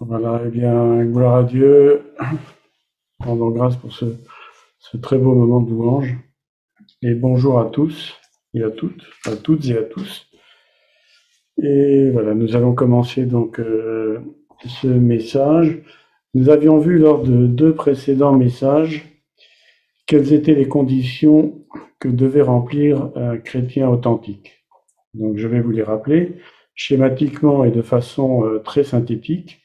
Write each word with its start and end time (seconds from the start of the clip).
Voilà, 0.00 0.42
eh 0.44 0.48
bien, 0.48 1.04
gloire 1.04 1.36
à 1.36 1.44
Dieu. 1.44 2.02
Rendons 3.20 3.50
grâce 3.50 3.76
pour 3.76 3.92
ce, 3.92 4.06
très 5.00 5.18
beau 5.18 5.34
moment 5.34 5.60
de 5.60 5.70
louange. 5.70 6.16
Et 7.02 7.14
bonjour 7.14 7.60
à 7.60 7.66
tous 7.66 8.14
et 8.54 8.62
à 8.64 8.70
toutes, 8.70 9.04
à 9.24 9.36
toutes 9.36 9.64
et 9.66 9.78
à 9.78 9.82
tous. 9.82 10.26
Et 11.62 12.10
voilà, 12.10 12.34
nous 12.34 12.56
allons 12.56 12.74
commencer 12.74 13.24
donc 13.24 13.60
euh, 13.60 14.18
ce 14.66 14.88
message. 14.88 15.80
Nous 16.34 16.48
avions 16.48 16.78
vu 16.78 16.98
lors 16.98 17.22
de 17.22 17.46
deux 17.46 17.72
précédents 17.72 18.34
messages 18.34 19.04
quelles 20.06 20.32
étaient 20.32 20.56
les 20.56 20.66
conditions 20.66 21.64
que 22.00 22.08
devait 22.08 22.42
remplir 22.42 23.12
un 23.14 23.38
chrétien 23.38 23.88
authentique. 23.88 24.64
Donc 25.14 25.36
je 25.36 25.46
vais 25.46 25.60
vous 25.60 25.70
les 25.70 25.84
rappeler 25.84 26.40
schématiquement 26.74 27.64
et 27.64 27.70
de 27.70 27.82
façon 27.82 28.44
euh, 28.44 28.58
très 28.58 28.82
synthétique. 28.82 29.63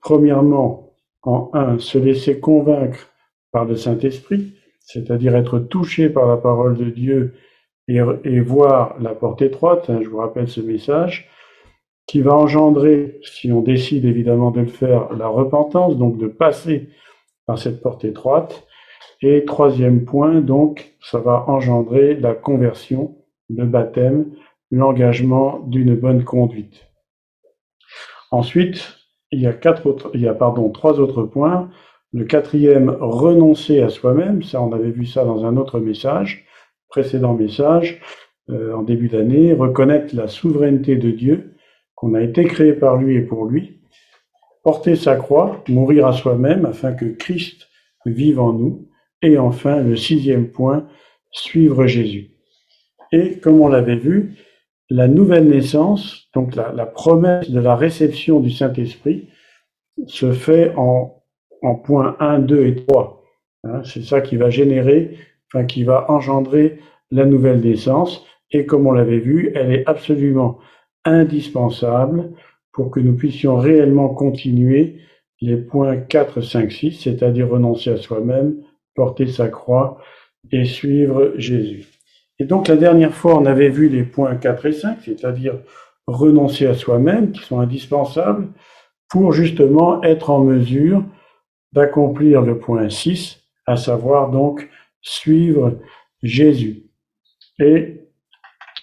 Premièrement, 0.00 0.94
en 1.22 1.50
un, 1.52 1.78
se 1.78 1.98
laisser 1.98 2.40
convaincre 2.40 3.10
par 3.52 3.64
le 3.64 3.76
Saint-Esprit, 3.76 4.54
c'est-à-dire 4.80 5.36
être 5.36 5.58
touché 5.58 6.08
par 6.08 6.26
la 6.26 6.36
parole 6.36 6.76
de 6.76 6.90
Dieu 6.90 7.34
et, 7.88 8.40
voir 8.40 8.96
la 9.00 9.14
porte 9.14 9.42
étroite, 9.42 9.88
hein, 9.88 10.00
je 10.02 10.08
vous 10.08 10.18
rappelle 10.18 10.48
ce 10.48 10.60
message, 10.60 11.28
qui 12.06 12.20
va 12.20 12.34
engendrer, 12.34 13.20
si 13.22 13.52
on 13.52 13.60
décide 13.60 14.04
évidemment 14.04 14.50
de 14.50 14.60
le 14.60 14.66
faire, 14.66 15.12
la 15.14 15.28
repentance, 15.28 15.96
donc 15.96 16.18
de 16.18 16.26
passer 16.26 16.88
par 17.46 17.58
cette 17.58 17.82
porte 17.82 18.04
étroite. 18.04 18.66
Et 19.20 19.44
troisième 19.44 20.04
point, 20.04 20.40
donc, 20.40 20.94
ça 21.00 21.18
va 21.18 21.44
engendrer 21.48 22.14
la 22.14 22.34
conversion, 22.34 23.16
le 23.50 23.64
baptême, 23.64 24.32
l'engagement 24.70 25.60
d'une 25.60 25.96
bonne 25.96 26.24
conduite. 26.24 26.86
Ensuite, 28.30 28.97
il 29.30 29.40
y 29.40 29.46
a 29.46 29.52
quatre 29.52 29.86
autres, 29.86 30.10
il 30.14 30.20
y 30.20 30.28
a 30.28 30.34
pardon 30.34 30.70
trois 30.70 31.00
autres 31.00 31.22
points. 31.22 31.70
Le 32.12 32.24
quatrième, 32.24 32.96
renoncer 33.00 33.80
à 33.82 33.90
soi-même. 33.90 34.42
Ça, 34.42 34.62
on 34.62 34.72
avait 34.72 34.90
vu 34.90 35.04
ça 35.04 35.24
dans 35.24 35.44
un 35.44 35.56
autre 35.56 35.78
message, 35.78 36.46
précédent 36.88 37.34
message, 37.34 38.00
euh, 38.48 38.74
en 38.74 38.82
début 38.82 39.08
d'année. 39.08 39.52
Reconnaître 39.52 40.16
la 40.16 40.28
souveraineté 40.28 40.96
de 40.96 41.10
Dieu, 41.10 41.54
qu'on 41.94 42.14
a 42.14 42.22
été 42.22 42.44
créé 42.44 42.72
par 42.72 42.96
lui 42.96 43.16
et 43.16 43.22
pour 43.22 43.44
lui. 43.44 43.80
Porter 44.64 44.96
sa 44.96 45.16
croix, 45.16 45.62
mourir 45.68 46.06
à 46.06 46.12
soi-même 46.12 46.64
afin 46.64 46.92
que 46.92 47.04
Christ 47.04 47.68
vive 48.06 48.40
en 48.40 48.54
nous. 48.54 48.88
Et 49.20 49.36
enfin, 49.36 49.82
le 49.82 49.96
sixième 49.96 50.48
point, 50.48 50.86
suivre 51.30 51.86
Jésus. 51.86 52.30
Et 53.12 53.38
comme 53.38 53.60
on 53.60 53.68
l'avait 53.68 53.96
vu, 53.96 54.36
la 54.90 55.08
nouvelle 55.08 55.48
naissance, 55.48 56.28
donc 56.34 56.54
la, 56.54 56.86
promesse 56.86 57.50
de 57.50 57.60
la 57.60 57.76
réception 57.76 58.40
du 58.40 58.50
Saint-Esprit, 58.50 59.28
se 60.06 60.32
fait 60.32 60.72
en, 60.76 61.22
en 61.62 61.74
points 61.74 62.16
1, 62.20 62.40
2 62.40 62.66
et 62.66 62.86
3. 62.86 63.22
Hein, 63.64 63.82
c'est 63.84 64.02
ça 64.02 64.20
qui 64.20 64.36
va 64.36 64.50
générer, 64.50 65.18
enfin 65.48 65.64
qui 65.64 65.84
va 65.84 66.10
engendrer 66.10 66.78
la 67.10 67.26
nouvelle 67.26 67.60
naissance. 67.60 68.24
Et 68.50 68.64
comme 68.64 68.86
on 68.86 68.92
l'avait 68.92 69.18
vu, 69.18 69.52
elle 69.54 69.72
est 69.72 69.86
absolument 69.86 70.58
indispensable 71.04 72.30
pour 72.72 72.90
que 72.90 73.00
nous 73.00 73.14
puissions 73.14 73.56
réellement 73.56 74.08
continuer 74.08 75.00
les 75.40 75.56
points 75.56 75.96
4, 75.96 76.40
5, 76.40 76.72
6, 76.72 76.92
c'est-à-dire 76.92 77.48
renoncer 77.48 77.90
à 77.90 77.96
soi-même, 77.96 78.56
porter 78.94 79.26
sa 79.26 79.48
croix 79.48 80.00
et 80.50 80.64
suivre 80.64 81.32
Jésus. 81.36 81.97
Et 82.38 82.44
donc 82.44 82.68
la 82.68 82.76
dernière 82.76 83.14
fois, 83.14 83.36
on 83.36 83.46
avait 83.46 83.68
vu 83.68 83.88
les 83.88 84.04
points 84.04 84.36
4 84.36 84.66
et 84.66 84.72
5, 84.72 84.98
c'est-à-dire 85.04 85.54
renoncer 86.06 86.66
à 86.66 86.74
soi-même, 86.74 87.32
qui 87.32 87.42
sont 87.42 87.60
indispensables 87.60 88.48
pour 89.08 89.32
justement 89.32 90.02
être 90.02 90.30
en 90.30 90.44
mesure 90.44 91.04
d'accomplir 91.72 92.42
le 92.42 92.58
point 92.58 92.88
6, 92.88 93.40
à 93.66 93.76
savoir 93.76 94.30
donc 94.30 94.68
suivre 95.00 95.78
Jésus. 96.22 96.84
Et, 97.58 97.94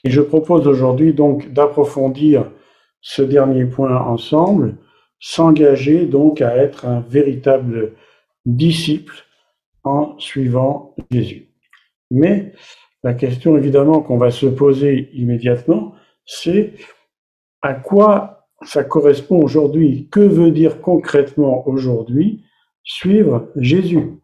je 0.04 0.22
propose 0.22 0.68
aujourd'hui 0.68 1.14
donc 1.14 1.52
d'approfondir 1.52 2.52
ce 3.02 3.24
dernier 3.24 3.66
point 3.66 3.98
ensemble, 3.98 4.78
s'engager 5.20 6.06
donc 6.06 6.42
à 6.42 6.56
être 6.58 6.86
un 6.86 7.00
véritable 7.00 7.94
disciple 8.46 9.16
en 9.84 10.16
suivant 10.20 10.96
Jésus. 11.10 11.50
Mais 12.12 12.54
la 13.06 13.14
question 13.14 13.56
évidemment 13.56 14.02
qu'on 14.02 14.18
va 14.18 14.32
se 14.32 14.48
poser 14.48 15.12
immédiatement, 15.14 15.94
c'est 16.26 16.74
à 17.62 17.76
quoi 17.76 18.48
ça 18.64 18.84
correspond 18.84 19.44
aujourd'hui? 19.44 20.10
Que 20.12 20.22
veut 20.22 20.50
dire 20.50 20.82
concrètement 20.82 21.68
aujourd'hui 21.68 22.44
suivre 22.84 23.52
Jésus? 23.58 24.20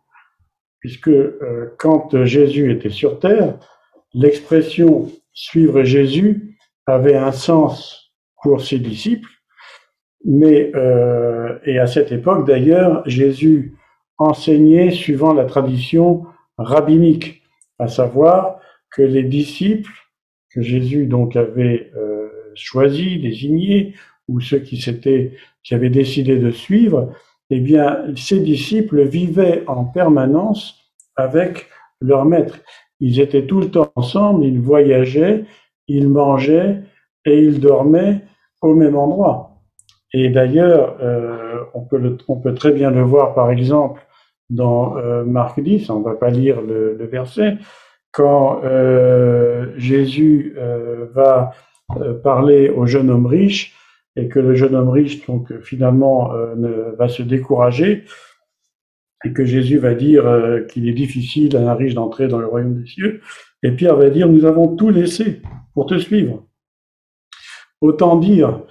Puisque 0.80 1.09
euh, 1.09 1.75
quand 1.78 2.25
Jésus 2.25 2.72
était 2.72 2.90
sur 2.90 3.20
terre, 3.20 3.59
l'expression 4.16 5.12
suivre 5.31 5.84
Jésus 5.84 6.58
avait 6.88 7.16
un 7.16 7.31
sens 7.31 8.12
pour 8.41 8.62
ses 8.62 8.80
disciples, 8.80 9.30
mais 10.25 10.72
euh, 10.74 11.59
et 11.66 11.78
à 11.78 11.86
cette 11.86 12.12
époque 12.12 12.47
d'ailleurs, 12.47 13.03
Jésus 13.08 13.78
enseignait 14.18 14.90
suivant 14.90 15.36
la 15.36 15.46
tradition 15.46 16.25
rabbinique, 16.58 17.44
à 17.78 17.88
savoir 17.88 18.61
que 18.91 19.02
les 19.02 19.24
disciples 19.24 19.91
que 20.53 20.62
Jésus 20.62 21.06
donc 21.06 21.35
avait 21.35 21.91
euh, 21.96 22.29
choisis, 22.56 23.22
désignés, 23.22 23.94
ou 24.28 24.40
ceux 24.40 24.59
qui 24.59 24.79
s'étaient, 24.79 25.34
qui 25.63 25.74
avaient 25.74 25.90
décidé 25.90 26.38
de 26.38 26.52
suivre, 26.52 27.13
eh 27.50 27.59
bien, 27.59 28.06
ces 28.16 28.40
disciples 28.40 29.03
vivaient 29.03 29.63
en 29.68 29.85
permanence 29.85 30.78
avec 31.16 31.68
leur 32.00 32.25
maître. 32.25 32.59
Ils 33.00 33.19
étaient 33.19 33.46
tout 33.46 33.59
le 33.59 33.72
temps 33.72 33.91
ensemble, 33.96 34.46
ils 34.46 34.59
voyageaient, 34.59 35.46
ils 35.88 36.08
mangeaient 36.08 36.81
et 37.25 37.44
ils 37.44 37.59
dormaient 37.59 38.22
au 38.62 38.73
même 38.75 38.96
endroit. 38.96 39.62
Et 40.13 40.29
d'ailleurs, 40.29 40.97
euh, 41.02 41.59
on, 41.73 41.81
peut 41.81 42.18
on 42.28 42.38
peut 42.38 42.53
très 42.53 42.72
bien 42.72 42.91
le 42.91 43.02
voir, 43.02 43.34
par 43.34 43.50
exemple, 43.52 44.06
dans 44.50 44.97
euh, 44.97 45.23
Marc 45.23 45.59
10, 45.59 45.90
on 45.90 46.00
ne 46.00 46.03
va 46.03 46.16
pas 46.16 46.29
lire 46.29 46.62
le, 46.62 46.96
le 46.97 47.06
verset, 47.06 47.58
quand 48.12 48.62
euh, 48.64 49.68
Jésus 49.78 50.54
euh, 50.58 51.06
va 51.14 51.52
euh, 51.98 52.14
parler 52.14 52.70
au 52.70 52.86
jeune 52.86 53.10
homme 53.10 53.26
riche 53.26 53.76
et 54.16 54.28
que 54.28 54.40
le 54.40 54.56
jeune 54.56 54.76
homme 54.76 54.90
riche 54.90 55.26
donc 55.26 55.58
finalement 55.62 56.34
va 56.98 57.08
se 57.08 57.24
décourager 57.24 58.04
et 59.24 59.32
que 59.32 59.46
Jésus 59.46 59.78
va 59.78 59.94
dire 59.94 60.26
qu'il 60.68 60.90
est 60.90 60.94
difficile 60.94 61.56
à 61.56 61.72
un 61.72 61.76
riche 61.76 61.94
d'entrer 61.94 62.28
dans 62.28 62.40
le 62.40 62.48
royaume 62.48 62.82
des 62.82 62.86
cieux 62.86 63.22
et 63.64 63.72
Pierre 63.72 63.96
va 63.96 64.10
dire 64.10 64.28
nous 64.28 64.44
avons 64.44 64.76
tout 64.76 64.90
laissé 64.90 65.42
pour 65.74 65.86
te 65.86 65.98
suivre. 65.98 66.46
Autant 67.80 68.18
dire 68.18 68.64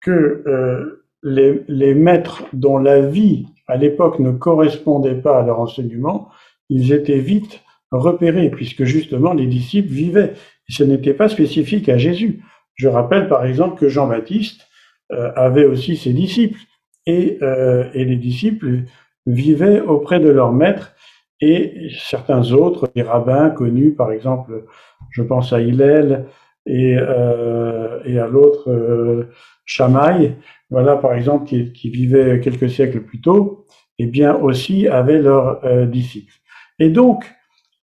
que 0.00 1.02
les 1.22 1.94
maîtres 1.94 2.44
dont 2.54 2.78
la 2.78 3.02
vie 3.02 3.48
à 3.66 3.76
l'époque 3.76 4.18
ne 4.18 4.30
correspondait 4.30 5.20
pas 5.20 5.40
à 5.40 5.42
leur 5.42 5.60
enseignement, 5.60 6.30
ils 6.70 6.94
étaient 6.94 7.18
vite 7.18 7.60
repérer, 7.90 8.50
puisque 8.50 8.84
justement 8.84 9.32
les 9.32 9.46
disciples 9.46 9.92
vivaient. 9.92 10.32
Ce 10.68 10.84
n'était 10.84 11.14
pas 11.14 11.28
spécifique 11.28 11.88
à 11.88 11.98
Jésus. 11.98 12.42
Je 12.74 12.88
rappelle 12.88 13.28
par 13.28 13.44
exemple 13.44 13.78
que 13.78 13.88
Jean-Baptiste 13.88 14.66
euh, 15.12 15.30
avait 15.36 15.64
aussi 15.64 15.96
ses 15.96 16.12
disciples, 16.12 16.58
et, 17.06 17.38
euh, 17.42 17.88
et 17.94 18.04
les 18.04 18.16
disciples 18.16 18.82
vivaient 19.26 19.80
auprès 19.80 20.20
de 20.20 20.28
leur 20.28 20.52
maître, 20.52 20.94
et 21.40 21.90
certains 21.98 22.52
autres, 22.52 22.90
des 22.94 23.02
rabbins 23.02 23.50
connus, 23.50 23.92
par 23.92 24.10
exemple, 24.10 24.64
je 25.10 25.22
pense 25.22 25.52
à 25.52 25.60
Hillel 25.60 26.26
et, 26.64 26.96
euh, 26.98 28.00
et 28.04 28.18
à 28.18 28.26
l'autre 28.26 28.70
euh, 28.70 29.30
Chamaï, 29.64 30.36
voilà 30.70 30.96
par 30.96 31.14
exemple 31.14 31.46
qui, 31.46 31.72
qui 31.72 31.90
vivait 31.90 32.40
quelques 32.40 32.70
siècles 32.70 33.00
plus 33.02 33.20
tôt, 33.20 33.66
eh 33.98 34.06
bien 34.06 34.34
aussi 34.34 34.88
avaient 34.88 35.20
leurs 35.20 35.64
euh, 35.64 35.86
disciples. 35.86 36.32
Et 36.78 36.88
donc, 36.88 37.24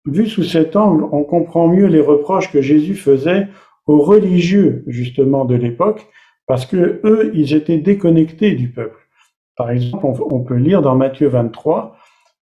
Vu 0.06 0.28
sous 0.28 0.44
cet 0.44 0.76
angle, 0.76 1.06
on 1.12 1.24
comprend 1.24 1.68
mieux 1.68 1.88
les 1.88 2.02
reproches 2.02 2.52
que 2.52 2.62
Jésus 2.62 2.96
faisait 2.96 3.48
aux 3.88 4.00
religieux, 4.00 4.84
justement, 4.88 5.46
de 5.46 5.56
l'époque, 5.56 6.08
parce 6.46 6.66
que 6.66 7.00
eux, 7.04 7.32
ils 7.34 7.54
étaient 7.54 7.78
déconnectés 7.78 8.54
du 8.54 8.70
peuple. 8.70 9.00
Par 9.56 9.70
exemple, 9.72 10.24
on 10.30 10.42
peut 10.42 10.56
lire 10.56 10.82
dans 10.82 10.96
Matthieu 10.96 11.28
23, 11.28 11.96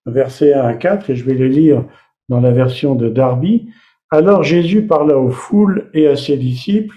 versets 0.05 0.53
1 0.53 0.61
à 0.61 0.73
4, 0.73 1.09
et 1.09 1.15
je 1.15 1.23
vais 1.23 1.33
les 1.33 1.49
lire 1.49 1.85
dans 2.29 2.39
la 2.39 2.51
version 2.51 2.95
de 2.95 3.09
Darby. 3.09 3.69
Alors 4.09 4.43
Jésus 4.43 4.87
parla 4.87 5.17
aux 5.17 5.29
foules 5.29 5.89
et 5.93 6.07
à 6.07 6.15
ses 6.15 6.37
disciples 6.37 6.95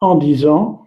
en 0.00 0.16
disant, 0.16 0.84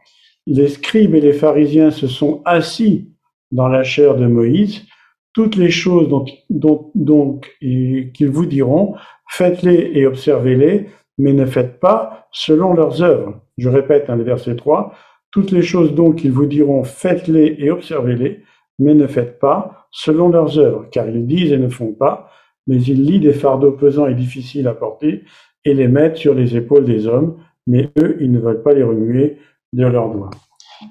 les 0.48 0.70
scribes 0.70 1.16
et 1.16 1.22
les 1.22 1.34
pharisiens 1.34 1.92
se 1.92 2.08
sont 2.08 2.42
assis 2.46 3.12
dans 3.52 3.68
la 3.68 3.84
chair 3.84 4.16
de 4.16 4.26
Moïse, 4.26 4.86
toutes 5.34 5.56
les 5.56 5.70
choses 5.70 6.10
dont 6.50 7.40
qu'ils 7.54 8.30
vous 8.30 8.46
diront, 8.46 8.96
Faites-les 9.30 9.92
et 9.94 10.08
observez-les, 10.08 10.88
mais 11.18 11.34
ne 11.34 11.46
faites 11.46 11.80
pas 11.80 12.28
selon 12.32 12.74
leurs 12.74 13.02
œuvres. 13.02 13.40
Je 13.58 13.70
répète, 13.70 14.10
hein, 14.10 14.16
le 14.16 14.24
verset 14.24 14.56
3. 14.56 14.94
Toutes 15.32 15.52
les 15.52 15.62
choses 15.62 15.94
donc 15.94 16.18
qu'ils 16.18 16.32
vous 16.32 16.48
diront, 16.48 16.84
faites-les 16.84 17.56
et 17.60 17.70
observez-les, 17.70 18.42
mais 18.80 18.96
ne 18.96 19.08
faites 19.08 19.40
pas 19.40 19.88
selon 19.92 20.30
leurs 20.30 20.58
œuvres, 20.58 20.88
car 20.92 21.08
ils 21.08 21.28
disent 21.28 21.52
et 21.52 21.58
ne 21.58 21.70
font 21.70 21.94
pas, 21.94 22.32
mais 22.68 22.82
ils 22.82 23.04
lient 23.04 23.20
des 23.20 23.34
fardeaux 23.34 23.72
pesants 23.72 24.08
et 24.08 24.16
difficiles 24.16 24.68
à 24.68 24.74
porter 24.74 25.24
et 25.64 25.74
les 25.74 25.88
mettent 25.88 26.18
sur 26.18 26.34
les 26.34 26.56
épaules 26.56 26.86
des 26.86 27.06
hommes, 27.06 27.38
mais 27.68 27.90
eux, 28.00 28.18
ils 28.20 28.32
ne 28.32 28.40
veulent 28.40 28.64
pas 28.64 28.74
les 28.74 28.84
remuer 28.84 29.38
de 29.74 29.86
leurs 29.86 30.10
doigts. 30.10 30.32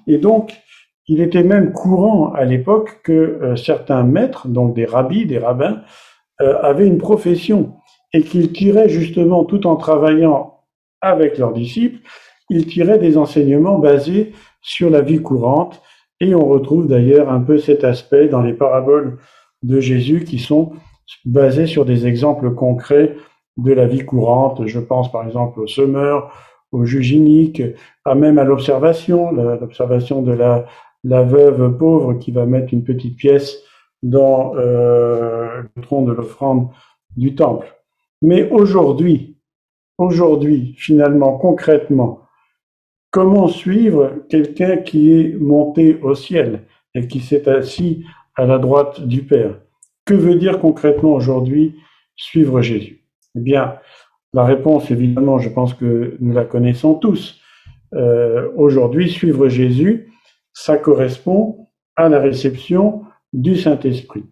Et 0.07 0.19
donc, 0.19 0.53
il 1.09 1.23
était 1.23 1.43
même 1.43 1.73
courant 1.73 2.33
à 2.33 2.45
l'époque 2.45 3.01
que 3.03 3.13
euh, 3.13 3.57
certains 3.57 4.03
maîtres, 4.03 4.47
donc 4.47 4.75
des 4.75 4.85
rabbis, 4.85 5.27
des 5.27 5.39
rabbins, 5.39 5.81
euh, 6.41 6.61
avaient 6.63 6.87
une 6.87 6.99
profession 6.99 7.75
et 8.13 8.23
qu'ils 8.23 8.53
tiraient 8.53 8.89
justement, 8.89 9.45
tout 9.45 9.67
en 9.67 9.77
travaillant 9.77 10.61
avec 11.01 11.39
leurs 11.39 11.53
disciples, 11.53 12.01
ils 12.51 12.67
tiraient 12.67 12.99
des 12.99 13.17
enseignements 13.17 13.79
basés 13.79 14.33
sur 14.61 14.91
la 14.91 15.01
vie 15.01 15.21
courante. 15.21 15.83
Et 16.21 16.35
on 16.35 16.47
retrouve 16.47 16.89
d'ailleurs 16.89 17.31
un 17.31 17.41
peu 17.41 17.59
cet 17.59 17.85
aspect 17.85 18.29
dans 18.29 18.43
les 18.43 18.55
paraboles 18.55 19.19
de 19.63 19.81
Jésus 19.81 20.25
qui 20.25 20.39
sont 20.39 20.73
basées 21.25 21.67
sur 21.67 21.85
des 21.85 22.07
exemples 22.07 22.55
concrets 22.55 23.17
de 23.57 23.73
la 23.73 23.87
vie 23.87 24.05
courante. 24.05 24.67
Je 24.67 24.81
pense 24.81 25.13
par 25.13 25.25
exemple 25.27 25.61
au 25.61 25.67
semeur, 25.67 26.33
au 26.73 26.85
juge 26.85 27.13
inique, 27.13 27.63
à 28.05 28.15
même 28.15 28.39
à 28.39 28.45
l'observation, 28.45 29.33
l'observation 29.33 30.23
de 30.23 30.33
la, 30.33 30.67
la 31.09 31.23
veuve 31.23 31.77
pauvre 31.79 32.15
qui 32.15 32.33
va 32.33 32.45
mettre 32.45 32.75
une 32.75 32.85
petite 32.85 33.17
pièce 33.17 33.63
dans 34.03 34.55
euh, 34.57 35.63
le 35.75 35.83
tronc 35.83 36.03
de 36.03 36.13
l'offrande 36.13 36.69
du 37.17 37.35
temple. 37.35 37.75
Mais 38.21 38.49
aujourd'hui, 38.51 39.37
aujourd'hui, 39.97 40.75
finalement, 40.77 41.39
concrètement, 41.39 42.21
comment 43.11 43.49
suivre 43.49 44.13
quelqu'un 44.29 44.77
qui 44.77 45.13
est 45.13 45.35
monté 45.41 45.99
au 46.03 46.15
ciel 46.15 46.65
et 46.95 47.09
qui 47.09 47.21
s'est 47.21 47.49
assis 47.49 48.05
à 48.37 48.45
la 48.45 48.59
droite 48.59 49.01
du 49.01 49.23
Père? 49.23 49.59
Que 50.05 50.15
veut 50.15 50.35
dire 50.35 50.61
concrètement 50.61 51.15
aujourd'hui 51.15 51.75
suivre 52.17 52.61
Jésus? 52.61 53.05
Eh 53.35 53.41
bien, 53.41 53.79
la 54.35 54.45
réponse, 54.45 54.91
évidemment, 54.91 55.39
je 55.39 55.49
pense 55.49 55.73
que 55.73 56.17
nous 56.21 56.35
la 56.35 56.45
connaissons 56.45 56.95
tous. 56.95 57.41
Euh, 57.95 58.51
aujourd'hui, 58.57 59.09
suivre 59.09 59.49
Jésus, 59.49 60.08
ça 60.59 60.77
correspond 60.77 61.69
à 61.95 62.09
la 62.09 62.19
réception 62.19 63.05
du 63.33 63.57
Saint-Esprit. 63.57 64.25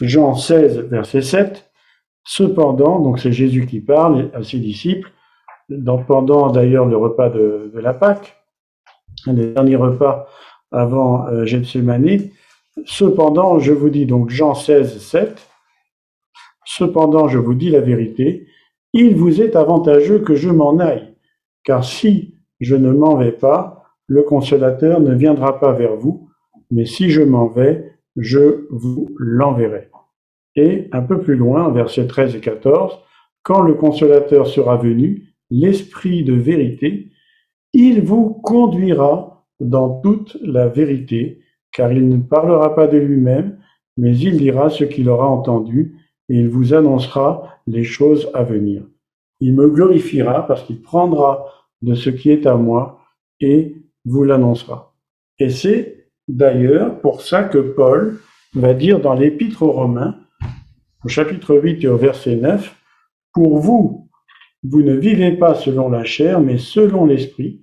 Jean 0.00 0.34
16, 0.34 0.80
verset 0.90 1.22
7. 1.22 1.70
Cependant, 2.24 2.98
donc 2.98 3.20
c'est 3.20 3.30
Jésus 3.30 3.66
qui 3.66 3.80
parle 3.80 4.32
à 4.34 4.42
ses 4.42 4.58
disciples, 4.58 5.12
pendant 6.08 6.50
d'ailleurs 6.50 6.86
le 6.86 6.96
repas 6.96 7.30
de, 7.30 7.70
la 7.74 7.94
Pâque, 7.94 8.36
les 9.26 9.52
derniers 9.52 9.76
repas 9.76 10.26
avant 10.72 11.28
euh. 11.28 11.46
Cependant, 12.84 13.60
je 13.60 13.72
vous 13.72 13.90
dis 13.90 14.06
donc 14.06 14.30
Jean 14.30 14.54
16, 14.54 14.98
7. 14.98 15.48
Cependant, 16.64 17.28
je 17.28 17.38
vous 17.38 17.54
dis 17.54 17.70
la 17.70 17.80
vérité, 17.80 18.48
il 18.92 19.14
vous 19.14 19.40
est 19.40 19.54
avantageux 19.54 20.18
que 20.18 20.34
je 20.34 20.50
m'en 20.50 20.78
aille, 20.80 21.14
car 21.62 21.84
si 21.84 22.34
je 22.58 22.74
ne 22.74 22.90
m'en 22.90 23.16
vais 23.16 23.32
pas, 23.32 23.81
le 24.06 24.22
consolateur 24.22 25.00
ne 25.00 25.14
viendra 25.14 25.58
pas 25.60 25.72
vers 25.72 25.96
vous, 25.96 26.28
mais 26.70 26.84
si 26.84 27.10
je 27.10 27.22
m'en 27.22 27.46
vais, 27.46 27.92
je 28.16 28.66
vous 28.70 29.14
l'enverrai. 29.18 29.88
Et 30.56 30.88
un 30.92 31.02
peu 31.02 31.20
plus 31.20 31.36
loin, 31.36 31.70
versets 31.70 32.06
13 32.06 32.36
et 32.36 32.40
14, 32.40 32.98
quand 33.42 33.62
le 33.62 33.74
consolateur 33.74 34.46
sera 34.46 34.76
venu, 34.76 35.34
l'esprit 35.50 36.24
de 36.24 36.34
vérité, 36.34 37.10
il 37.72 38.02
vous 38.02 38.30
conduira 38.30 39.46
dans 39.60 40.00
toute 40.00 40.36
la 40.42 40.68
vérité, 40.68 41.40
car 41.72 41.92
il 41.92 42.08
ne 42.08 42.18
parlera 42.18 42.74
pas 42.74 42.86
de 42.86 42.98
lui-même, 42.98 43.58
mais 43.96 44.16
il 44.16 44.36
dira 44.38 44.70
ce 44.70 44.84
qu'il 44.84 45.08
aura 45.08 45.28
entendu, 45.28 45.96
et 46.28 46.36
il 46.36 46.48
vous 46.48 46.74
annoncera 46.74 47.60
les 47.66 47.84
choses 47.84 48.30
à 48.34 48.42
venir. 48.42 48.82
Il 49.40 49.54
me 49.54 49.68
glorifiera 49.68 50.46
parce 50.46 50.62
qu'il 50.62 50.82
prendra 50.82 51.46
de 51.82 51.94
ce 51.94 52.10
qui 52.10 52.30
est 52.30 52.46
à 52.46 52.54
moi 52.54 53.00
et 53.40 53.81
vous 54.04 54.24
l'annoncera. 54.24 54.94
Et 55.38 55.50
c'est 55.50 56.08
d'ailleurs 56.28 57.00
pour 57.00 57.22
ça 57.22 57.44
que 57.44 57.58
Paul 57.58 58.20
va 58.54 58.74
dire 58.74 59.00
dans 59.00 59.14
l'Épître 59.14 59.62
aux 59.62 59.72
Romains, 59.72 60.18
au 61.04 61.08
chapitre 61.08 61.56
8 61.56 61.84
et 61.84 61.88
au 61.88 61.96
verset 61.96 62.36
9, 62.36 62.76
Pour 63.32 63.58
vous, 63.58 64.10
vous 64.62 64.82
ne 64.82 64.94
vivez 64.94 65.32
pas 65.32 65.54
selon 65.54 65.88
la 65.88 66.04
chair, 66.04 66.40
mais 66.40 66.58
selon 66.58 67.06
l'Esprit, 67.06 67.62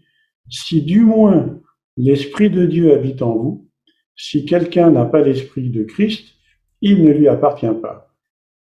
si 0.50 0.81
du 0.81 1.01
moins 1.01 1.59
l'Esprit 1.95 2.50
de 2.50 2.65
Dieu 2.65 2.94
habite 2.94 3.21
en 3.21 3.36
vous, 3.36 3.69
si 4.15 4.45
quelqu'un 4.45 4.91
n'a 4.91 5.06
pas 5.06 5.21
l'Esprit 5.21 5.69
de 5.69 5.83
Christ, 5.83 6.36
il 6.81 7.03
ne 7.03 7.12
lui 7.12 7.27
appartient 7.27 7.68
pas. 7.81 8.13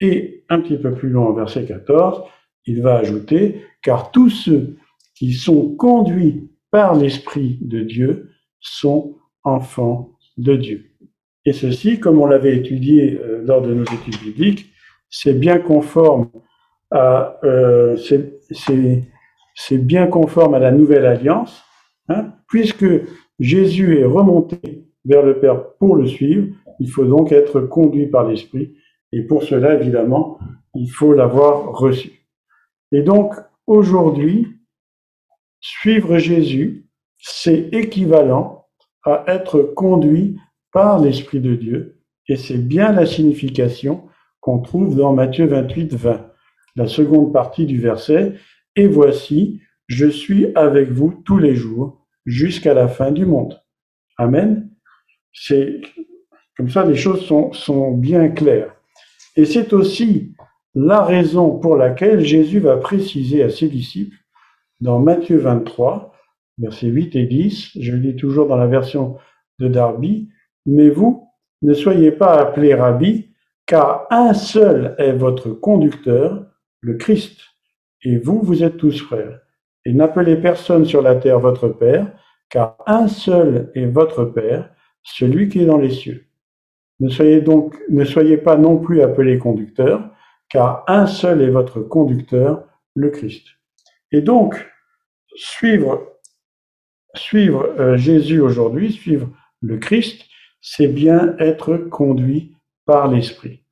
Et 0.00 0.44
un 0.48 0.60
petit 0.60 0.78
peu 0.78 0.94
plus 0.94 1.10
loin, 1.10 1.26
au 1.26 1.34
verset 1.34 1.64
14, 1.64 2.22
il 2.66 2.82
va 2.82 2.96
ajouter, 2.96 3.62
car 3.82 4.10
tous 4.12 4.30
ceux 4.30 4.76
qui 5.14 5.32
sont 5.32 5.74
conduits 5.76 6.51
par 6.72 6.96
l'Esprit 6.96 7.58
de 7.60 7.80
Dieu 7.82 8.30
sont 8.60 9.18
enfants 9.44 10.18
de 10.38 10.56
Dieu. 10.56 10.90
Et 11.44 11.52
ceci, 11.52 12.00
comme 12.00 12.20
on 12.20 12.26
l'avait 12.26 12.56
étudié 12.56 13.20
euh, 13.22 13.42
lors 13.44 13.62
de 13.62 13.74
nos 13.74 13.84
études 13.84 14.18
bibliques, 14.20 14.72
c'est 15.10 15.34
bien 15.34 15.58
conforme 15.58 16.30
à 16.90 17.38
euh, 17.44 17.96
la 20.58 20.70
nouvelle 20.72 21.06
alliance, 21.06 21.62
hein, 22.08 22.32
puisque 22.48 22.86
Jésus 23.38 23.98
est 23.98 24.04
remonté 24.04 24.88
vers 25.04 25.22
le 25.22 25.38
Père 25.38 25.74
pour 25.74 25.96
le 25.96 26.06
suivre, 26.06 26.48
il 26.80 26.88
faut 26.88 27.04
donc 27.04 27.32
être 27.32 27.60
conduit 27.60 28.06
par 28.06 28.26
l'Esprit, 28.26 28.74
et 29.12 29.22
pour 29.22 29.42
cela, 29.42 29.74
évidemment, 29.74 30.38
il 30.74 30.88
faut 30.88 31.12
l'avoir 31.12 31.72
reçu. 31.72 32.26
Et 32.92 33.02
donc, 33.02 33.34
aujourd'hui, 33.66 34.61
suivre 35.62 36.18
Jésus, 36.18 36.86
c'est 37.18 37.70
équivalent 37.72 38.66
à 39.04 39.24
être 39.28 39.62
conduit 39.62 40.36
par 40.72 41.00
l'Esprit 41.00 41.40
de 41.40 41.54
Dieu, 41.54 42.00
et 42.28 42.36
c'est 42.36 42.58
bien 42.58 42.92
la 42.92 43.06
signification 43.06 44.08
qu'on 44.40 44.58
trouve 44.58 44.96
dans 44.96 45.12
Matthieu 45.12 45.46
28, 45.46 45.94
20, 45.94 46.30
la 46.76 46.86
seconde 46.86 47.32
partie 47.32 47.64
du 47.64 47.80
verset, 47.80 48.34
Et 48.74 48.88
voici, 48.88 49.60
je 49.86 50.06
suis 50.06 50.54
avec 50.54 50.90
vous 50.90 51.22
tous 51.24 51.38
les 51.38 51.54
jours 51.54 52.06
jusqu'à 52.24 52.74
la 52.74 52.88
fin 52.88 53.10
du 53.10 53.26
monde. 53.26 53.60
Amen. 54.16 54.70
C'est 55.32 55.80
comme 56.56 56.70
ça, 56.70 56.84
les 56.84 56.96
choses 56.96 57.24
sont, 57.26 57.52
sont 57.52 57.92
bien 57.92 58.28
claires. 58.28 58.74
Et 59.36 59.44
c'est 59.44 59.72
aussi 59.72 60.34
la 60.74 61.02
raison 61.02 61.58
pour 61.58 61.76
laquelle 61.76 62.24
Jésus 62.24 62.60
va 62.60 62.78
préciser 62.78 63.42
à 63.42 63.50
ses 63.50 63.68
disciples 63.68 64.16
dans 64.82 64.98
Matthieu 64.98 65.38
23, 65.38 66.12
versets 66.58 66.88
8 66.88 67.14
et 67.14 67.26
10, 67.26 67.78
je 67.80 67.92
le 67.92 68.00
dis 68.00 68.16
toujours 68.16 68.48
dans 68.48 68.56
la 68.56 68.66
version 68.66 69.16
de 69.60 69.68
Darby, 69.68 70.28
mais 70.66 70.90
vous, 70.90 71.28
ne 71.62 71.72
soyez 71.72 72.10
pas 72.10 72.34
appelés 72.34 72.74
rabbi, 72.74 73.32
car 73.64 74.08
un 74.10 74.34
seul 74.34 74.96
est 74.98 75.12
votre 75.12 75.50
conducteur, 75.50 76.46
le 76.80 76.94
Christ, 76.94 77.38
et 78.02 78.18
vous, 78.18 78.40
vous 78.42 78.64
êtes 78.64 78.76
tous 78.76 79.00
frères. 79.00 79.38
Et 79.84 79.92
n'appelez 79.92 80.34
personne 80.34 80.84
sur 80.84 81.00
la 81.00 81.14
terre 81.14 81.38
votre 81.38 81.68
Père, 81.68 82.12
car 82.50 82.76
un 82.86 83.06
seul 83.06 83.70
est 83.76 83.86
votre 83.86 84.24
Père, 84.24 84.68
celui 85.04 85.48
qui 85.48 85.62
est 85.62 85.66
dans 85.66 85.78
les 85.78 85.90
cieux. 85.90 86.26
Ne 86.98 87.08
soyez 87.08 87.40
donc, 87.40 87.76
ne 87.88 88.04
soyez 88.04 88.36
pas 88.36 88.56
non 88.56 88.78
plus 88.78 89.00
appelés 89.00 89.38
conducteurs, 89.38 90.10
car 90.50 90.82
un 90.88 91.06
seul 91.06 91.40
est 91.40 91.50
votre 91.50 91.80
conducteur, 91.80 92.64
le 92.94 93.10
Christ. 93.10 93.46
Et 94.10 94.22
donc, 94.22 94.71
suivre, 95.34 96.18
suivre 97.14 97.74
euh, 97.78 97.96
Jésus 97.96 98.40
aujourd'hui, 98.40 98.92
suivre 98.92 99.28
le 99.60 99.78
Christ, 99.78 100.24
c'est 100.60 100.88
bien 100.88 101.36
être 101.38 101.76
conduit 101.76 102.54
par 102.86 103.08
l'Esprit. 103.08 103.62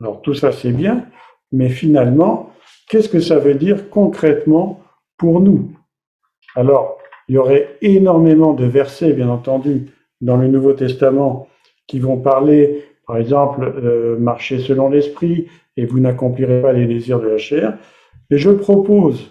Alors 0.00 0.22
tout 0.22 0.34
ça 0.34 0.52
c'est 0.52 0.72
bien, 0.72 1.06
mais 1.52 1.68
finalement, 1.68 2.50
qu'est-ce 2.88 3.08
que 3.08 3.20
ça 3.20 3.38
veut 3.38 3.54
dire 3.54 3.90
concrètement 3.90 4.82
pour 5.16 5.40
nous? 5.40 5.72
Alors, 6.54 6.98
il 7.28 7.36
y 7.36 7.38
aurait 7.38 7.78
énormément 7.80 8.52
de 8.52 8.64
versets, 8.64 9.12
bien 9.12 9.28
entendu, 9.28 9.90
dans 10.20 10.36
le 10.36 10.48
Nouveau 10.48 10.72
Testament 10.72 11.48
qui 11.86 11.98
vont 11.98 12.18
parler, 12.18 12.84
par 13.06 13.16
exemple, 13.16 13.64
euh, 13.64 14.18
marcher 14.18 14.58
selon 14.58 14.88
l'Esprit 14.88 15.48
et 15.76 15.86
vous 15.86 16.00
n'accomplirez 16.00 16.62
pas 16.62 16.72
les 16.72 16.86
désirs 16.86 17.20
de 17.20 17.28
la 17.28 17.38
chair. 17.38 17.78
Et 18.30 18.38
je 18.38 18.50
propose 18.50 19.30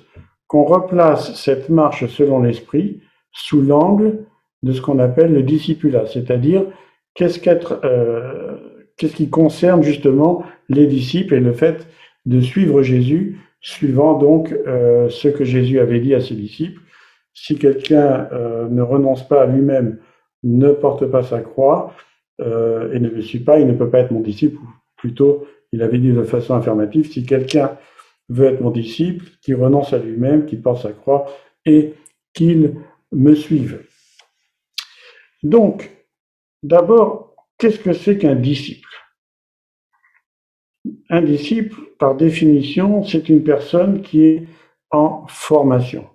qu'on 0.52 0.66
replace 0.66 1.34
cette 1.36 1.70
marche 1.70 2.06
selon 2.08 2.42
l'Esprit 2.42 3.00
sous 3.32 3.62
l'angle 3.62 4.26
de 4.64 4.74
ce 4.74 4.82
qu'on 4.82 5.00
appelle 5.00 5.34
le 5.34 5.44
discipulat, 5.44 6.08
c'est-à-dire 6.08 6.66
qu'est-ce 7.14 7.40
euh, 7.86 8.58
qui 8.98 9.30
concerne 9.30 9.82
justement 9.82 10.44
les 10.68 10.88
disciples 10.88 11.36
et 11.36 11.40
le 11.40 11.54
fait 11.54 11.88
de 12.26 12.42
suivre 12.42 12.82
Jésus, 12.82 13.40
suivant 13.62 14.18
donc 14.18 14.54
euh, 14.68 15.08
ce 15.08 15.30
que 15.30 15.46
Jésus 15.46 15.80
avait 15.80 16.02
dit 16.02 16.14
à 16.16 16.20
ses 16.20 16.36
disciples. 16.36 16.82
Si 17.34 17.58
quelqu'un 17.58 18.28
euh, 18.34 18.68
ne 18.68 18.82
renonce 18.82 19.26
pas 19.26 19.44
à 19.44 19.46
lui-même, 19.46 20.00
ne 20.44 20.74
porte 20.74 21.06
pas 21.06 21.24
sa 21.24 21.40
croix, 21.40 21.94
euh, 22.42 22.92
et 22.92 23.00
ne 23.00 23.10
me 23.10 23.22
suit 23.22 23.40
pas, 23.40 23.58
il 23.58 23.68
ne 23.68 23.74
peut 23.74 23.90
pas 23.90 24.00
être 24.00 24.12
mon 24.12 24.20
disciple. 24.20 24.58
Plutôt, 24.98 25.48
il 25.72 25.82
avait 25.82 25.98
dit 25.98 26.12
de 26.12 26.24
façon 26.24 26.56
affirmative, 26.56 27.10
si 27.10 27.26
quelqu'un 27.26 27.78
veut 28.32 28.48
être 28.48 28.62
mon 28.62 28.72
disciple, 28.72 29.26
qu'il 29.42 29.56
renonce 29.56 29.94
à 29.94 30.00
lui-même, 30.00 30.46
qu'il 30.46 30.62
porte 30.62 30.84
sa 30.84 30.94
croix 30.94 31.28
et 31.66 31.94
qu'il 32.34 32.76
me 33.12 33.36
suive. 33.36 33.86
Donc, 35.44 35.92
d'abord, 36.64 37.36
qu'est-ce 37.58 37.80
que 37.80 37.94
c'est 37.94 38.18
qu'un 38.18 38.36
disciple? 38.36 38.88
Un 41.10 41.22
disciple, 41.22 41.76
par 42.00 42.16
définition, 42.16 43.04
c'est 43.04 43.28
une 43.30 43.44
personne 43.44 44.02
qui 44.02 44.24
est 44.24 44.48
en 44.92 45.26
formation. 45.28 46.08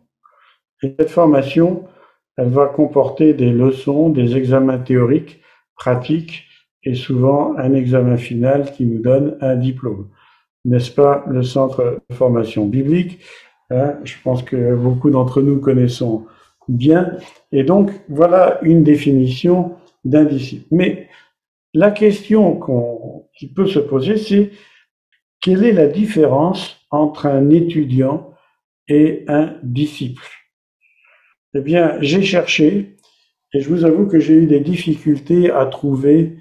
Et 0.83 0.95
cette 0.99 1.11
formation, 1.11 1.87
elle 2.37 2.49
va 2.49 2.67
comporter 2.67 3.35
des 3.35 3.51
leçons, 3.51 4.09
des 4.11 4.37
examens 4.37 4.79
théoriques, 4.79 5.41
pratiques 5.77 6.45
et 6.83 6.95
souvent 6.95 7.57
un 7.57 7.75
examen 7.75 8.17
final 8.17 8.73
qui 8.73 8.87
nous 8.87 9.01
donne 9.01 9.37
un 9.41 9.57
diplôme. 9.57 10.09
N'est-ce 10.67 10.91
pas 10.91 11.25
le 11.29 11.45
centre 11.45 12.01
de 12.11 12.15
formation 12.15 12.67
biblique 12.67 13.21
hein 13.71 13.95
Je 14.03 14.15
pense 14.23 14.43
que 14.43 14.75
beaucoup 14.75 15.11
d'entre 15.11 15.41
nous 15.41 15.61
connaissons 15.61 16.27
bien. 16.67 17.17
Et 17.53 17.63
donc, 17.63 17.93
voilà 18.09 18.59
une 18.63 18.83
définition 18.83 19.77
d'un 20.05 20.25
disciple. 20.25 20.67
Mais 20.73 21.09
la 21.73 21.93
question 21.93 22.61
qui 23.39 23.47
peut 23.53 23.69
se 23.69 23.79
poser, 23.79 24.17
c'est 24.17 24.51
quelle 25.41 25.65
est 25.65 25.73
la 25.73 25.87
différence 25.87 26.81
entre 26.91 27.27
un 27.27 27.51
étudiant 27.51 28.35
et 28.89 29.25
un 29.29 29.55
disciple? 29.63 30.27
Eh 31.55 31.61
bien, 31.61 31.97
j'ai 32.01 32.23
cherché 32.23 32.97
et 33.53 33.61
je 33.61 33.69
vous 33.69 33.85
avoue 33.85 34.07
que 34.07 34.19
j'ai 34.19 34.35
eu 34.35 34.47
des 34.47 34.61
difficultés 34.61 35.51
à 35.51 35.65
trouver 35.67 36.37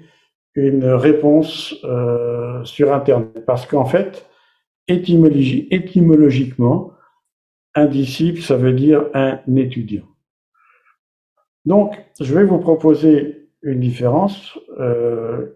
une 0.56 0.86
réponse 0.86 1.76
euh, 1.84 2.64
sur 2.64 2.92
Internet 2.92 3.44
parce 3.46 3.66
qu'en 3.66 3.84
fait, 3.84 4.26
étymologiquement, 4.88 6.92
un 7.74 7.86
disciple, 7.86 8.40
ça 8.40 8.56
veut 8.56 8.72
dire 8.72 9.06
un 9.12 9.38
étudiant. 9.54 10.06
Donc, 11.66 11.94
je 12.20 12.34
vais 12.34 12.44
vous 12.44 12.58
proposer 12.58 13.50
une 13.62 13.80
différence 13.80 14.58
euh, 14.80 15.46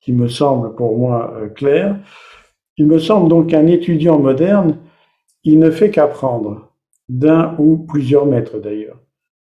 qui 0.00 0.12
me 0.12 0.28
semble 0.28 0.74
pour 0.74 0.98
moi 0.98 1.34
euh, 1.36 1.48
claire. 1.48 1.96
Il 2.76 2.86
me 2.86 2.98
semble 2.98 3.28
donc 3.28 3.50
qu'un 3.50 3.66
étudiant 3.66 4.18
moderne, 4.18 4.78
il 5.44 5.58
ne 5.58 5.70
fait 5.70 5.90
qu'apprendre, 5.90 6.72
d'un 7.08 7.54
ou 7.58 7.78
plusieurs 7.78 8.26
maîtres 8.26 8.58
d'ailleurs. 8.58 8.98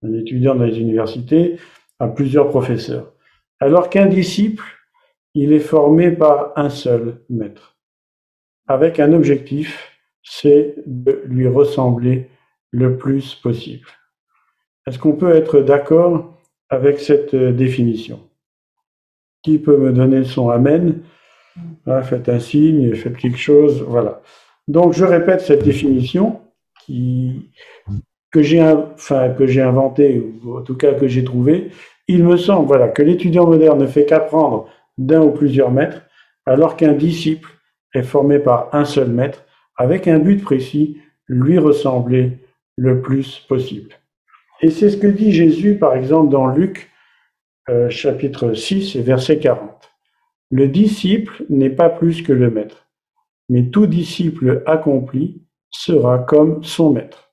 Un 0.03 0.13
étudiant 0.15 0.55
dans 0.55 0.65
les 0.65 0.79
universités 0.79 1.57
a 1.99 2.09
plusieurs 2.09 2.49
professeurs. 2.49 3.13
Alors 3.61 3.89
qu'un 3.89 4.07
disciple, 4.07 4.65
il 5.35 5.53
est 5.53 5.61
formé 5.61 6.11
par 6.11 6.53
un 6.57 6.71
seul 6.71 7.23
maître, 7.31 7.77
avec 8.67 9.01
un 9.01 9.13
objectif, 9.13 9.99
c'est 10.23 10.75
de 10.87 11.23
lui 11.27 11.49
ressembler 11.49 12.29
le 12.71 12.97
plus 12.97 13.35
possible. 13.35 13.89
Est-ce 14.87 14.99
qu'on 14.99 15.15
peut 15.15 15.35
être 15.35 15.61
d'accord 15.61 16.39
avec 16.69 17.01
cette 17.01 17.35
définition? 17.35 18.21
Qui 19.43 19.59
peut 19.59 19.77
me 19.77 19.93
donner 19.93 20.25
son 20.25 20.51
Amen? 20.51 21.03
Ah, 21.87 22.03
Faites 22.03 22.29
un 22.29 22.39
signe, 22.39 22.95
faites 22.95 23.17
quelque 23.17 23.39
chose, 23.39 23.83
voilà. 23.83 24.23
Donc 24.69 24.93
je 24.93 25.05
répète 25.05 25.41
cette 25.41 25.65
définition 25.65 26.41
que 26.89 28.43
j'ai 28.43 28.61
inventée, 28.61 30.21
ou 30.45 30.57
en 30.57 30.63
tout 30.63 30.77
cas 30.77 30.95
que 30.95 31.09
j'ai 31.09 31.25
trouvée. 31.25 31.71
Il 32.09 32.25
me 32.25 32.37
semble 32.37 32.93
que 32.93 33.03
l'étudiant 33.03 33.47
moderne 33.47 33.81
ne 33.81 33.87
fait 33.87 34.07
qu'apprendre 34.07 34.69
d'un 34.99 35.23
ou 35.23 35.31
plusieurs 35.31 35.71
maîtres, 35.71 36.03
alors 36.47 36.77
qu'un 36.77 36.93
disciple 36.93 37.51
est 37.95 38.03
formé 38.03 38.39
par 38.39 38.75
un 38.75 38.85
seul 38.85 39.09
maître, 39.09 39.45
avec 39.77 40.09
un 40.09 40.19
but 40.19 40.43
précis, 40.43 40.99
lui 41.29 41.59
ressembler 41.59 42.39
le 42.77 43.01
plus 43.01 43.39
possible. 43.49 43.95
Et 44.61 44.71
c'est 44.71 44.91
ce 44.91 44.97
que 44.97 45.07
dit 45.07 45.33
Jésus, 45.33 45.77
par 45.77 45.95
exemple, 45.95 46.31
dans 46.31 46.47
Luc 46.47 46.91
euh, 47.69 47.91
chapitre 47.91 48.55
6 48.55 48.97
et 48.97 49.03
verset 49.03 49.39
40. 49.39 49.91
Le 50.51 50.69
disciple 50.69 51.45
n'est 51.49 51.71
pas 51.71 51.89
plus 51.89 52.23
que 52.23 52.33
le 52.33 52.51
maître, 52.51 52.89
mais 53.49 53.71
tout 53.71 53.87
disciple 53.87 54.63
accompli 54.67 55.43
sera 55.71 56.19
comme 56.19 56.63
son 56.63 56.93
maître. 56.93 57.33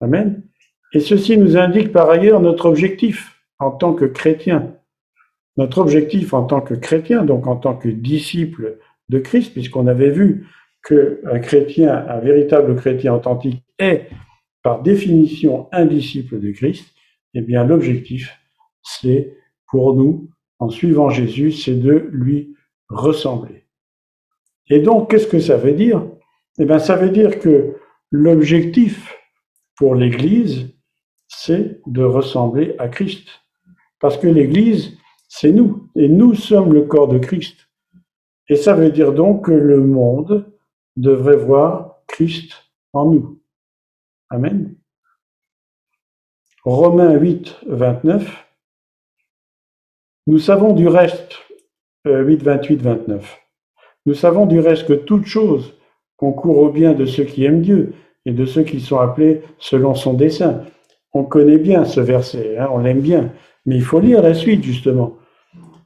Amen. 0.00 0.42
Et 0.92 1.00
ceci 1.00 1.36
nous 1.36 1.56
indique 1.56 1.92
par 1.92 2.08
ailleurs 2.08 2.40
notre 2.40 2.66
objectif 2.66 3.42
en 3.58 3.70
tant 3.70 3.94
que 3.94 4.04
chrétien. 4.04 4.77
Notre 5.58 5.78
objectif 5.78 6.32
en 6.34 6.44
tant 6.44 6.60
que 6.60 6.74
chrétien, 6.74 7.24
donc 7.24 7.48
en 7.48 7.56
tant 7.56 7.74
que 7.74 7.88
disciple 7.88 8.78
de 9.08 9.18
Christ, 9.18 9.52
puisqu'on 9.52 9.88
avait 9.88 10.10
vu 10.10 10.46
qu'un 10.86 11.40
chrétien, 11.40 12.06
un 12.08 12.20
véritable 12.20 12.76
chrétien 12.76 13.12
authentique 13.12 13.64
est 13.80 14.08
par 14.62 14.82
définition 14.82 15.68
un 15.72 15.84
disciple 15.84 16.38
de 16.38 16.52
Christ, 16.52 16.94
eh 17.34 17.40
bien 17.40 17.64
l'objectif, 17.64 18.38
c'est 18.82 19.36
pour 19.66 19.96
nous, 19.96 20.30
en 20.60 20.70
suivant 20.70 21.10
Jésus, 21.10 21.50
c'est 21.50 21.74
de 21.74 22.08
lui 22.12 22.54
ressembler. 22.88 23.64
Et 24.70 24.78
donc, 24.78 25.10
qu'est-ce 25.10 25.26
que 25.26 25.40
ça 25.40 25.56
veut 25.56 25.72
dire? 25.72 26.06
Eh 26.60 26.66
bien, 26.66 26.78
ça 26.78 26.94
veut 26.94 27.10
dire 27.10 27.40
que 27.40 27.76
l'objectif 28.12 29.12
pour 29.76 29.96
l'Église, 29.96 30.72
c'est 31.26 31.80
de 31.86 32.04
ressembler 32.04 32.76
à 32.78 32.88
Christ. 32.88 33.28
Parce 33.98 34.16
que 34.16 34.28
l'Église, 34.28 34.97
c'est 35.28 35.52
nous, 35.52 35.90
et 35.94 36.08
nous 36.08 36.34
sommes 36.34 36.72
le 36.72 36.82
corps 36.82 37.08
de 37.08 37.18
Christ. 37.18 37.68
Et 38.48 38.56
ça 38.56 38.74
veut 38.74 38.90
dire 38.90 39.12
donc 39.12 39.46
que 39.46 39.52
le 39.52 39.80
monde 39.80 40.50
devrait 40.96 41.36
voir 41.36 42.00
Christ 42.06 42.52
en 42.92 43.10
nous. 43.10 43.40
Amen. 44.30 44.74
Romains 46.64 47.14
8, 47.14 47.56
29. 47.66 48.46
Nous 50.26 50.38
savons 50.38 50.72
du 50.72 50.88
reste, 50.88 51.36
8, 52.04 52.42
28, 52.42 52.82
29. 52.82 53.38
Nous 54.06 54.14
savons 54.14 54.46
du 54.46 54.60
reste 54.60 54.86
que 54.86 54.94
toute 54.94 55.26
chose 55.26 55.74
concourt 56.16 56.58
au 56.58 56.70
bien 56.70 56.92
de 56.92 57.06
ceux 57.06 57.24
qui 57.24 57.44
aiment 57.44 57.62
Dieu 57.62 57.94
et 58.26 58.32
de 58.32 58.44
ceux 58.44 58.62
qui 58.62 58.80
sont 58.80 58.98
appelés 58.98 59.42
selon 59.58 59.94
son 59.94 60.14
dessein. 60.14 60.64
On 61.12 61.24
connaît 61.24 61.58
bien 61.58 61.84
ce 61.84 62.00
verset, 62.00 62.58
hein, 62.58 62.68
on 62.72 62.78
l'aime 62.78 63.00
bien, 63.00 63.32
mais 63.68 63.76
il 63.76 63.84
faut 63.84 64.00
lire 64.00 64.22
la 64.22 64.32
suite 64.32 64.64
justement. 64.64 65.18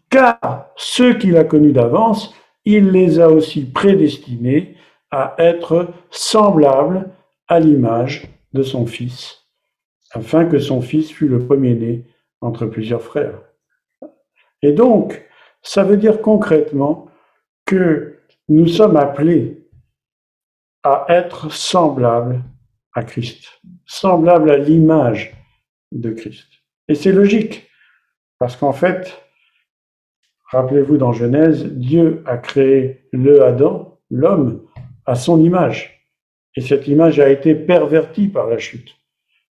Car 0.09 0.71
ceux 0.77 1.15
qu'il 1.15 1.37
a 1.37 1.43
connus 1.43 1.73
d'avance, 1.73 2.33
il 2.65 2.91
les 2.91 3.19
a 3.19 3.29
aussi 3.29 3.65
prédestinés 3.65 4.77
à 5.11 5.35
être 5.39 5.89
semblables 6.11 7.11
à 7.49 7.59
l'image 7.59 8.29
de 8.53 8.63
son 8.63 8.87
fils, 8.87 9.49
afin 10.13 10.45
que 10.45 10.61
son 10.61 10.81
fils 10.81 11.11
fût 11.11 11.27
le 11.27 11.45
premier-né 11.45 12.07
entre 12.41 12.67
plusieurs 12.67 13.03
frères. 13.03 13.41
Et 14.63 14.71
donc, 14.71 15.21
ça 15.61 15.83
veut 15.83 15.97
dire 15.97 16.21
concrètement 16.21 17.09
que 17.67 18.21
nous 18.49 18.69
sommes 18.69 18.97
appelés 18.97 19.67
à 20.85 21.07
être 21.09 21.53
semblables 21.53 22.45
à 22.95 23.03
Christ, 23.03 23.61
semblables 23.87 24.53
à 24.53 24.57
l'image 24.57 25.35
de 25.91 26.11
Christ. 26.11 26.47
Et 26.87 26.95
c'est 26.95 27.13
logique, 27.13 27.69
parce 28.43 28.57
qu'en 28.57 28.73
fait, 28.73 29.23
rappelez-vous 30.51 30.97
dans 30.97 31.13
Genèse, 31.13 31.65
Dieu 31.65 32.25
a 32.27 32.39
créé 32.39 33.07
le 33.13 33.45
Adam, 33.45 34.01
l'homme, 34.11 34.67
à 35.07 35.15
son 35.15 35.39
image. 35.39 36.09
Et 36.57 36.61
cette 36.61 36.89
image 36.89 37.21
a 37.21 37.29
été 37.29 37.55
pervertie 37.55 38.27
par 38.27 38.49
la 38.49 38.59
chute. 38.59 38.97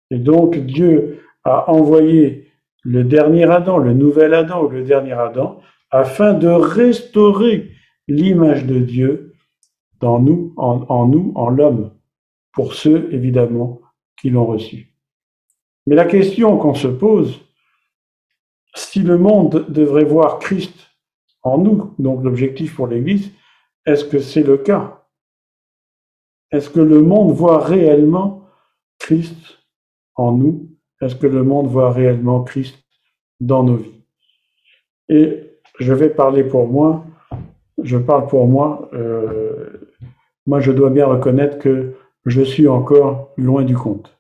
Et 0.10 0.18
donc 0.18 0.58
Dieu 0.58 1.24
a 1.46 1.72
envoyé 1.72 2.50
le 2.84 3.06
dernier 3.06 3.50
Adam, 3.50 3.78
le 3.78 3.94
nouvel 3.94 4.34
Adam 4.34 4.66
ou 4.66 4.68
le 4.68 4.84
dernier 4.84 5.14
Adam, 5.14 5.62
afin 5.90 6.34
de 6.34 6.50
restaurer 6.50 7.72
l'image 8.10 8.66
de 8.66 8.80
Dieu 8.80 9.36
dans 10.02 10.20
nous, 10.20 10.54
en, 10.58 10.82
en 10.90 11.08
nous, 11.08 11.32
en 11.36 11.50
l'homme, 11.50 11.92
pour 12.52 12.74
ceux 12.74 13.08
évidemment 13.14 13.80
qui 14.20 14.32
l'ont 14.32 14.46
reçu. 14.46 14.94
Mais 15.88 15.96
la 15.96 16.04
question 16.04 16.58
qu'on 16.58 16.74
se 16.74 16.90
pose, 16.90 17.40
si 18.76 19.02
le 19.02 19.18
monde 19.18 19.66
devrait 19.70 20.06
voir 20.06 20.40
Christ 20.40 20.74
en 21.44 21.58
nous, 21.58 21.94
donc 22.00 22.24
l'objectif 22.24 22.76
pour 22.76 22.88
l'Église, 22.88 23.32
est-ce 23.86 24.06
que 24.06 24.20
c'est 24.20 24.44
le 24.44 24.58
cas? 24.58 25.06
Est-ce 26.52 26.70
que 26.70 26.80
le 26.80 27.02
monde 27.02 27.34
voit 27.34 27.64
réellement 27.64 28.48
Christ 29.00 29.38
en 30.16 30.34
nous? 30.34 30.70
Est-ce 31.02 31.16
que 31.16 31.28
le 31.28 31.44
monde 31.44 31.68
voit 31.68 31.92
réellement 31.92 32.44
Christ 32.44 32.78
dans 33.40 33.64
nos 33.64 33.78
vies? 33.78 34.04
Et 35.10 35.60
je 35.80 35.94
vais 35.94 36.10
parler 36.10 36.44
pour 36.44 36.68
moi. 36.68 37.06
Je 37.82 37.98
parle 37.98 38.28
pour 38.28 38.48
moi. 38.48 38.90
Euh, 38.94 39.98
moi, 40.46 40.60
je 40.60 40.72
dois 40.72 40.90
bien 40.90 41.08
reconnaître 41.08 41.58
que 41.58 41.96
je 42.26 42.42
suis 42.42 42.68
encore 42.68 43.32
loin 43.38 43.64
du 43.64 43.76
compte. 43.76 44.20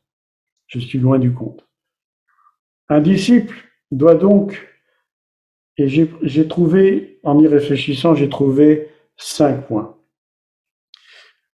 Je 0.67 0.79
suis 0.79 0.99
loin 0.99 1.19
du 1.19 1.33
compte. 1.33 1.67
Un 2.89 3.01
disciple 3.01 3.55
doit 3.91 4.15
donc 4.15 4.67
Et 5.77 5.87
j'ai 5.87 6.47
trouvé, 6.47 7.19
en 7.23 7.39
y 7.39 7.47
réfléchissant, 7.47 8.15
j'ai 8.15 8.29
trouvé 8.29 8.89
cinq 9.17 9.67
points. 9.67 9.97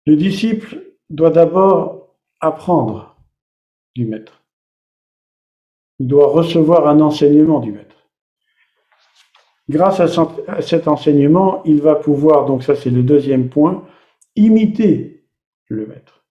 Le 0.05 0.15
disciple 0.15 0.81
doit 1.09 1.31
d'abord 1.31 2.15
apprendre 2.39 3.17
du 3.95 4.05
maître. 4.05 4.43
Il 5.99 6.07
doit 6.07 6.27
recevoir 6.27 6.87
un 6.87 6.99
enseignement 6.99 7.59
du 7.59 7.71
maître. 7.71 7.95
Grâce 9.67 9.99
à 9.99 10.61
cet 10.61 10.87
enseignement, 10.87 11.63
il 11.63 11.81
va 11.81 11.95
pouvoir, 11.95 12.45
donc 12.45 12.63
ça 12.63 12.75
c'est 12.75 12.91
le 12.91 13.01
deuxième 13.01 13.49
point, 13.49 13.87
imiter 14.35 15.25
le 15.67 15.87
maître. 15.87 16.23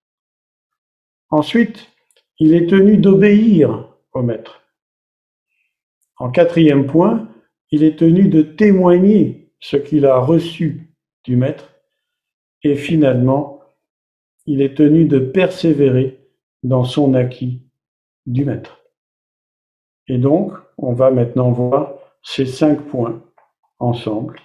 Ensuite, 1.31 1.91
il 2.39 2.55
est 2.55 2.69
tenu 2.69 2.97
d'obéir 2.97 3.89
au 4.13 4.23
maître. 4.23 4.64
En 6.19 6.31
quatrième 6.31 6.87
point, 6.87 7.29
il 7.71 7.83
est 7.83 7.99
tenu 7.99 8.29
de 8.29 8.43
témoigner 8.43 9.53
ce 9.61 9.77
qu'il 9.77 10.07
a 10.07 10.19
reçu 10.19 10.95
du 11.25 11.37
maître. 11.37 11.75
Et 12.63 12.77
finalement, 12.77 13.61
il 14.47 14.63
est 14.63 14.77
tenu 14.77 15.07
de 15.07 15.19
persévérer 15.19 16.21
dans 16.63 16.85
son 16.85 17.15
acquis 17.15 17.63
du 18.27 18.45
maître. 18.45 18.81
Et 20.07 20.19
donc, 20.19 20.53
on 20.79 20.93
va 20.93 21.11
maintenant 21.11 21.51
voir 21.51 21.95
ces 22.23 22.47
cinq 22.47 22.87
points 22.87 23.23
ensemble 23.79 24.41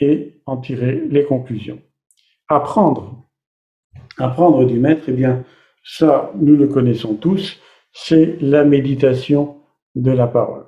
et 0.00 0.40
en 0.46 0.58
tirer 0.58 1.02
les 1.08 1.24
conclusions. 1.24 1.82
Apprendre. 2.48 3.28
Apprendre 4.16 4.64
du 4.64 4.78
maître, 4.78 5.04
eh 5.08 5.12
bien, 5.12 5.44
ça, 5.84 6.32
nous 6.36 6.56
le 6.56 6.68
connaissons 6.68 7.14
tous, 7.14 7.60
c'est 7.92 8.40
la 8.40 8.64
méditation 8.64 9.62
de 9.94 10.10
la 10.10 10.26
parole. 10.26 10.67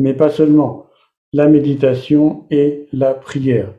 Mais 0.00 0.14
pas 0.14 0.30
seulement. 0.30 0.86
La 1.34 1.46
méditation 1.46 2.46
et 2.50 2.86
la 2.92 3.12
prière. 3.12 3.74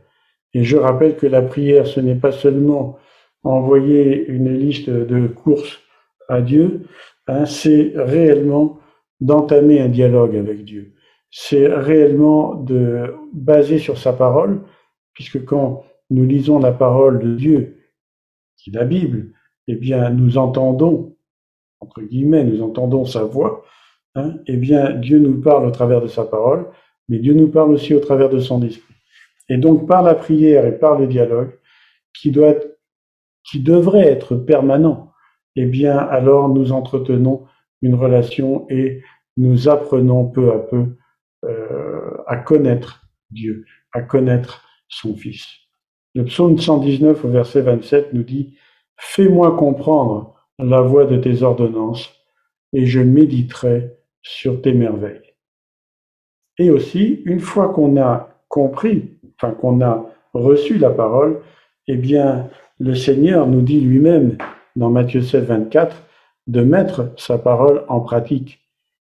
Et 0.53 0.63
je 0.63 0.77
rappelle 0.77 1.15
que 1.17 1.25
la 1.25 1.41
prière, 1.41 1.87
ce 1.87 1.99
n'est 1.99 2.15
pas 2.15 2.31
seulement 2.31 2.99
envoyer 3.43 4.27
une 4.27 4.53
liste 4.53 4.91
de 4.91 5.25
courses 5.25 5.79
à 6.29 6.41
Dieu, 6.41 6.81
hein, 7.27 7.45
c'est 7.47 7.93
réellement 7.95 8.77
d'entamer 9.19 9.81
un 9.81 9.89
dialogue 9.89 10.35
avec 10.35 10.63
Dieu. 10.63 10.93
C'est 11.31 11.65
réellement 11.65 12.53
de 12.53 13.15
baser 13.33 13.79
sur 13.79 13.97
sa 13.97 14.13
parole, 14.13 14.61
puisque 15.13 15.43
quand 15.43 15.83
nous 16.11 16.25
lisons 16.25 16.59
la 16.59 16.71
parole 16.71 17.17
de 17.17 17.33
Dieu, 17.33 17.77
qui 18.57 18.69
est 18.69 18.73
la 18.73 18.85
Bible, 18.85 19.33
eh 19.67 19.75
bien, 19.75 20.11
nous 20.11 20.37
entendons, 20.37 21.15
entre 21.79 22.01
guillemets, 22.03 22.43
nous 22.43 22.61
entendons 22.61 23.05
sa 23.05 23.23
voix, 23.23 23.63
hein, 24.15 24.35
eh 24.47 24.57
bien, 24.57 24.91
Dieu 24.91 25.19
nous 25.19 25.39
parle 25.41 25.65
au 25.65 25.71
travers 25.71 26.01
de 26.01 26.07
sa 26.07 26.25
parole, 26.25 26.67
mais 27.09 27.19
Dieu 27.19 27.33
nous 27.33 27.49
parle 27.49 27.71
aussi 27.71 27.93
au 27.93 27.99
travers 27.99 28.29
de 28.29 28.39
son 28.39 28.61
esprit. 28.63 28.95
Et 29.49 29.57
donc, 29.57 29.87
par 29.87 30.01
la 30.03 30.15
prière 30.15 30.65
et 30.65 30.77
par 30.77 30.97
le 30.97 31.07
dialogue, 31.07 31.51
qui 32.13 32.31
doit, 32.31 32.55
qui 33.43 33.59
devrait 33.59 34.07
être 34.07 34.35
permanent, 34.35 35.11
eh 35.55 35.65
bien, 35.65 35.97
alors 35.97 36.49
nous 36.49 36.71
entretenons 36.71 37.45
une 37.81 37.95
relation 37.95 38.65
et 38.69 39.01
nous 39.37 39.67
apprenons 39.69 40.25
peu 40.29 40.51
à 40.51 40.59
peu 40.59 40.85
euh, 41.45 42.17
à 42.27 42.37
connaître 42.37 43.03
Dieu, 43.31 43.65
à 43.93 44.01
connaître 44.01 44.65
son 44.87 45.15
Fils. 45.15 45.47
Le 46.13 46.25
psaume 46.25 46.59
119 46.59 47.25
au 47.25 47.29
verset 47.29 47.61
27 47.61 48.13
nous 48.13 48.23
dit 48.23 48.57
Fais-moi 48.97 49.55
comprendre 49.55 50.35
la 50.59 50.81
voie 50.81 51.05
de 51.05 51.17
tes 51.17 51.41
ordonnances, 51.41 52.13
et 52.73 52.85
je 52.85 52.99
méditerai 52.99 53.97
sur 54.21 54.61
tes 54.61 54.73
merveilles. 54.73 55.33
Et 56.57 56.69
aussi, 56.69 57.21
une 57.25 57.39
fois 57.39 57.69
qu'on 57.69 57.99
a 57.99 58.29
compris, 58.47 59.17
enfin 59.35 59.53
qu'on 59.53 59.81
a 59.81 60.05
reçu 60.33 60.77
la 60.77 60.91
parole, 60.91 61.41
eh 61.87 61.97
bien, 61.97 62.49
le 62.79 62.95
Seigneur 62.95 63.47
nous 63.47 63.61
dit 63.61 63.81
lui-même 63.81 64.37
dans 64.75 64.89
Matthieu 64.89 65.21
7, 65.21 65.45
24, 65.45 65.95
de 66.47 66.61
mettre 66.61 67.13
sa 67.17 67.37
parole 67.37 67.85
en 67.87 68.01
pratique. 68.01 68.59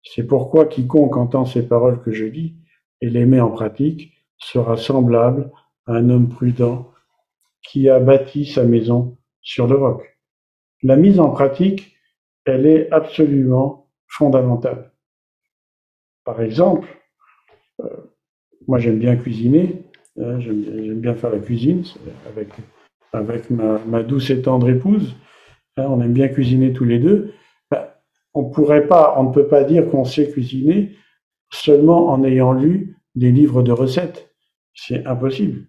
C'est 0.04 0.24
pourquoi 0.24 0.66
quiconque 0.66 1.18
entend 1.18 1.46
ces 1.46 1.68
paroles 1.68 2.02
que 2.02 2.12
je 2.12 2.26
dis 2.26 2.56
et 3.02 3.10
les 3.10 3.26
met 3.26 3.42
en 3.42 3.50
pratique 3.50 4.14
sera 4.38 4.78
semblable 4.78 5.52
à 5.86 5.94
un 5.94 6.10
homme 6.10 6.30
prudent 6.30 6.92
qui 7.64 7.90
a 7.90 8.00
bâti 8.00 8.46
sa 8.46 8.64
maison 8.64 9.18
sur 9.42 9.68
le 9.68 9.76
roc. 9.76 10.18
La 10.84 10.96
mise 10.96 11.20
en 11.20 11.30
pratique, 11.30 11.96
elle 12.46 12.66
est 12.66 12.92
absolument 12.92 13.90
fondamentale. 14.08 14.92
Par 16.28 16.42
exemple, 16.42 16.90
euh, 17.82 17.88
moi 18.68 18.80
j'aime 18.80 19.00
bien 19.00 19.16
cuisiner, 19.16 19.84
hein, 20.20 20.42
j'aime 20.42 21.00
bien 21.00 21.16
faire 21.16 21.30
la 21.30 21.40
cuisine 21.40 21.86
avec, 22.28 22.50
avec 23.14 23.50
ma, 23.50 24.04
douce 24.04 24.30
et 24.30 24.42
tendre 24.42 24.68
épouse. 24.70 25.16
Hein, 25.78 25.86
on 25.88 26.02
aime 26.02 26.12
bien 26.12 26.28
cuisiner 26.28 26.74
tous 26.74 26.84
les 26.84 27.00
deux. 27.00 27.32
Ben, 27.72 27.88
on 28.34 28.44
pourrait 28.44 28.88
pas, 28.88 29.16
on 29.18 29.30
ne 29.30 29.34
peut 29.34 29.48
pas 29.48 29.64
dire 29.64 29.90
qu'on 29.90 30.04
sait 30.04 30.30
cuisiner 30.30 30.98
seulement 31.50 32.10
en 32.10 32.22
ayant 32.26 32.52
lu 32.52 32.98
des 33.16 33.32
livres 33.32 33.64
de 33.64 33.72
recettes. 33.72 34.30
C'est 34.74 35.06
impossible. 35.06 35.62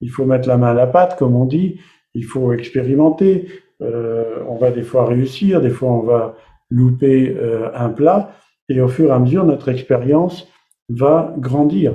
Il 0.00 0.10
faut 0.10 0.26
mettre 0.26 0.46
la 0.46 0.58
main 0.58 0.70
à 0.70 0.74
la 0.74 0.86
pâte, 0.86 1.18
comme 1.18 1.34
on 1.34 1.44
dit. 1.44 1.80
Il 2.14 2.24
faut 2.24 2.52
expérimenter. 2.52 3.48
Euh, 3.82 4.44
on 4.46 4.54
va 4.54 4.70
des 4.70 4.84
fois 4.84 5.06
réussir, 5.06 5.60
des 5.60 5.70
fois 5.70 5.90
on 5.90 6.02
va 6.02 6.36
louper 6.70 7.34
euh, 7.36 7.68
un 7.74 7.88
plat. 7.88 8.36
Et 8.68 8.80
au 8.80 8.88
fur 8.88 9.10
et 9.10 9.12
à 9.12 9.18
mesure, 9.18 9.44
notre 9.44 9.68
expérience 9.68 10.48
va 10.88 11.34
grandir. 11.38 11.94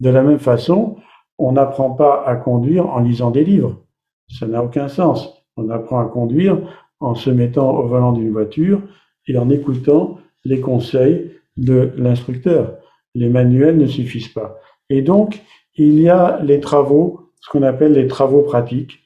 De 0.00 0.10
la 0.10 0.22
même 0.22 0.38
façon, 0.38 0.96
on 1.38 1.52
n'apprend 1.52 1.90
pas 1.90 2.24
à 2.26 2.36
conduire 2.36 2.88
en 2.88 3.00
lisant 3.00 3.30
des 3.30 3.44
livres. 3.44 3.82
Ça 4.28 4.46
n'a 4.46 4.62
aucun 4.62 4.88
sens. 4.88 5.44
On 5.56 5.70
apprend 5.70 6.00
à 6.00 6.06
conduire 6.06 6.58
en 7.00 7.14
se 7.14 7.30
mettant 7.30 7.76
au 7.76 7.86
volant 7.86 8.12
d'une 8.12 8.30
voiture 8.30 8.80
et 9.26 9.36
en 9.36 9.50
écoutant 9.50 10.18
les 10.44 10.60
conseils 10.60 11.32
de 11.56 11.92
l'instructeur. 11.96 12.76
Les 13.14 13.28
manuels 13.28 13.78
ne 13.78 13.86
suffisent 13.86 14.28
pas. 14.28 14.58
Et 14.90 15.02
donc, 15.02 15.42
il 15.76 16.00
y 16.00 16.08
a 16.08 16.40
les 16.42 16.60
travaux, 16.60 17.30
ce 17.40 17.50
qu'on 17.50 17.62
appelle 17.62 17.92
les 17.92 18.06
travaux 18.06 18.42
pratiques, 18.42 19.00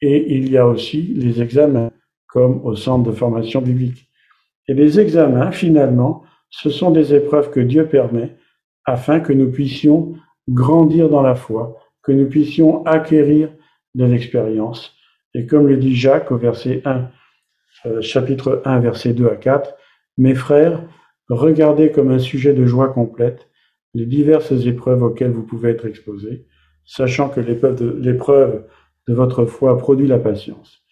et 0.00 0.36
il 0.36 0.50
y 0.50 0.58
a 0.58 0.66
aussi 0.66 1.02
les 1.02 1.40
examens, 1.40 1.90
comme 2.26 2.60
au 2.64 2.76
centre 2.76 3.10
de 3.10 3.14
formation 3.14 3.60
biblique. 3.60 4.08
Et 4.68 4.74
les 4.74 5.00
examens, 5.00 5.50
finalement, 5.50 6.22
ce 6.56 6.70
sont 6.70 6.90
des 6.90 7.14
épreuves 7.14 7.50
que 7.50 7.60
Dieu 7.60 7.86
permet 7.86 8.36
afin 8.84 9.20
que 9.20 9.32
nous 9.32 9.50
puissions 9.50 10.14
grandir 10.48 11.08
dans 11.08 11.22
la 11.22 11.34
foi, 11.34 11.76
que 12.02 12.12
nous 12.12 12.28
puissions 12.28 12.86
acquérir 12.86 13.50
de 13.94 14.04
l'expérience. 14.04 14.94
Et 15.34 15.46
comme 15.46 15.66
le 15.66 15.76
dit 15.76 15.96
Jacques 15.96 16.30
au 16.30 16.36
verset 16.36 16.82
1 16.84 17.08
euh, 17.86 18.00
chapitre 18.00 18.62
1, 18.64 18.78
versets 18.78 19.14
2 19.14 19.28
à 19.28 19.36
4, 19.36 19.74
Mes 20.16 20.34
frères, 20.34 20.84
regardez 21.28 21.90
comme 21.90 22.12
un 22.12 22.20
sujet 22.20 22.54
de 22.54 22.66
joie 22.66 22.88
complète 22.88 23.48
les 23.94 24.06
diverses 24.06 24.52
épreuves 24.52 25.02
auxquelles 25.02 25.32
vous 25.32 25.46
pouvez 25.46 25.70
être 25.70 25.86
exposés, 25.86 26.46
sachant 26.84 27.28
que 27.28 27.40
l'épreuve 27.40 27.80
de, 27.80 28.66
de 29.08 29.14
votre 29.14 29.44
foi 29.44 29.76
produit 29.76 30.06
la 30.06 30.18
patience. 30.18 30.82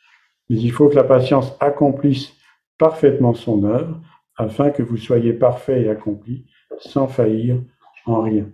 Mais 0.49 0.57
il 0.57 0.73
faut 0.73 0.89
que 0.89 0.97
la 0.97 1.05
patience 1.05 1.57
accomplisse 1.61 2.33
parfaitement 2.79 3.35
son 3.35 3.65
œuvre, 3.65 4.01
afin 4.37 4.71
que 4.71 4.83
vous 4.83 4.97
soyez 4.97 5.33
parfaits 5.33 5.85
et 5.85 5.89
accomplis, 5.89 6.47
sans 6.79 7.07
faillir 7.07 7.61
en 8.07 8.23
rien. 8.23 8.49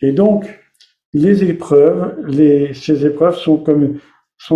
Et 0.00 0.12
donc, 0.12 0.46
les 1.12 1.44
épreuves, 1.44 2.24
les, 2.26 2.74
ces 2.74 3.04
épreuves 3.04 3.36
sont, 3.36 3.58
comme, 3.58 3.98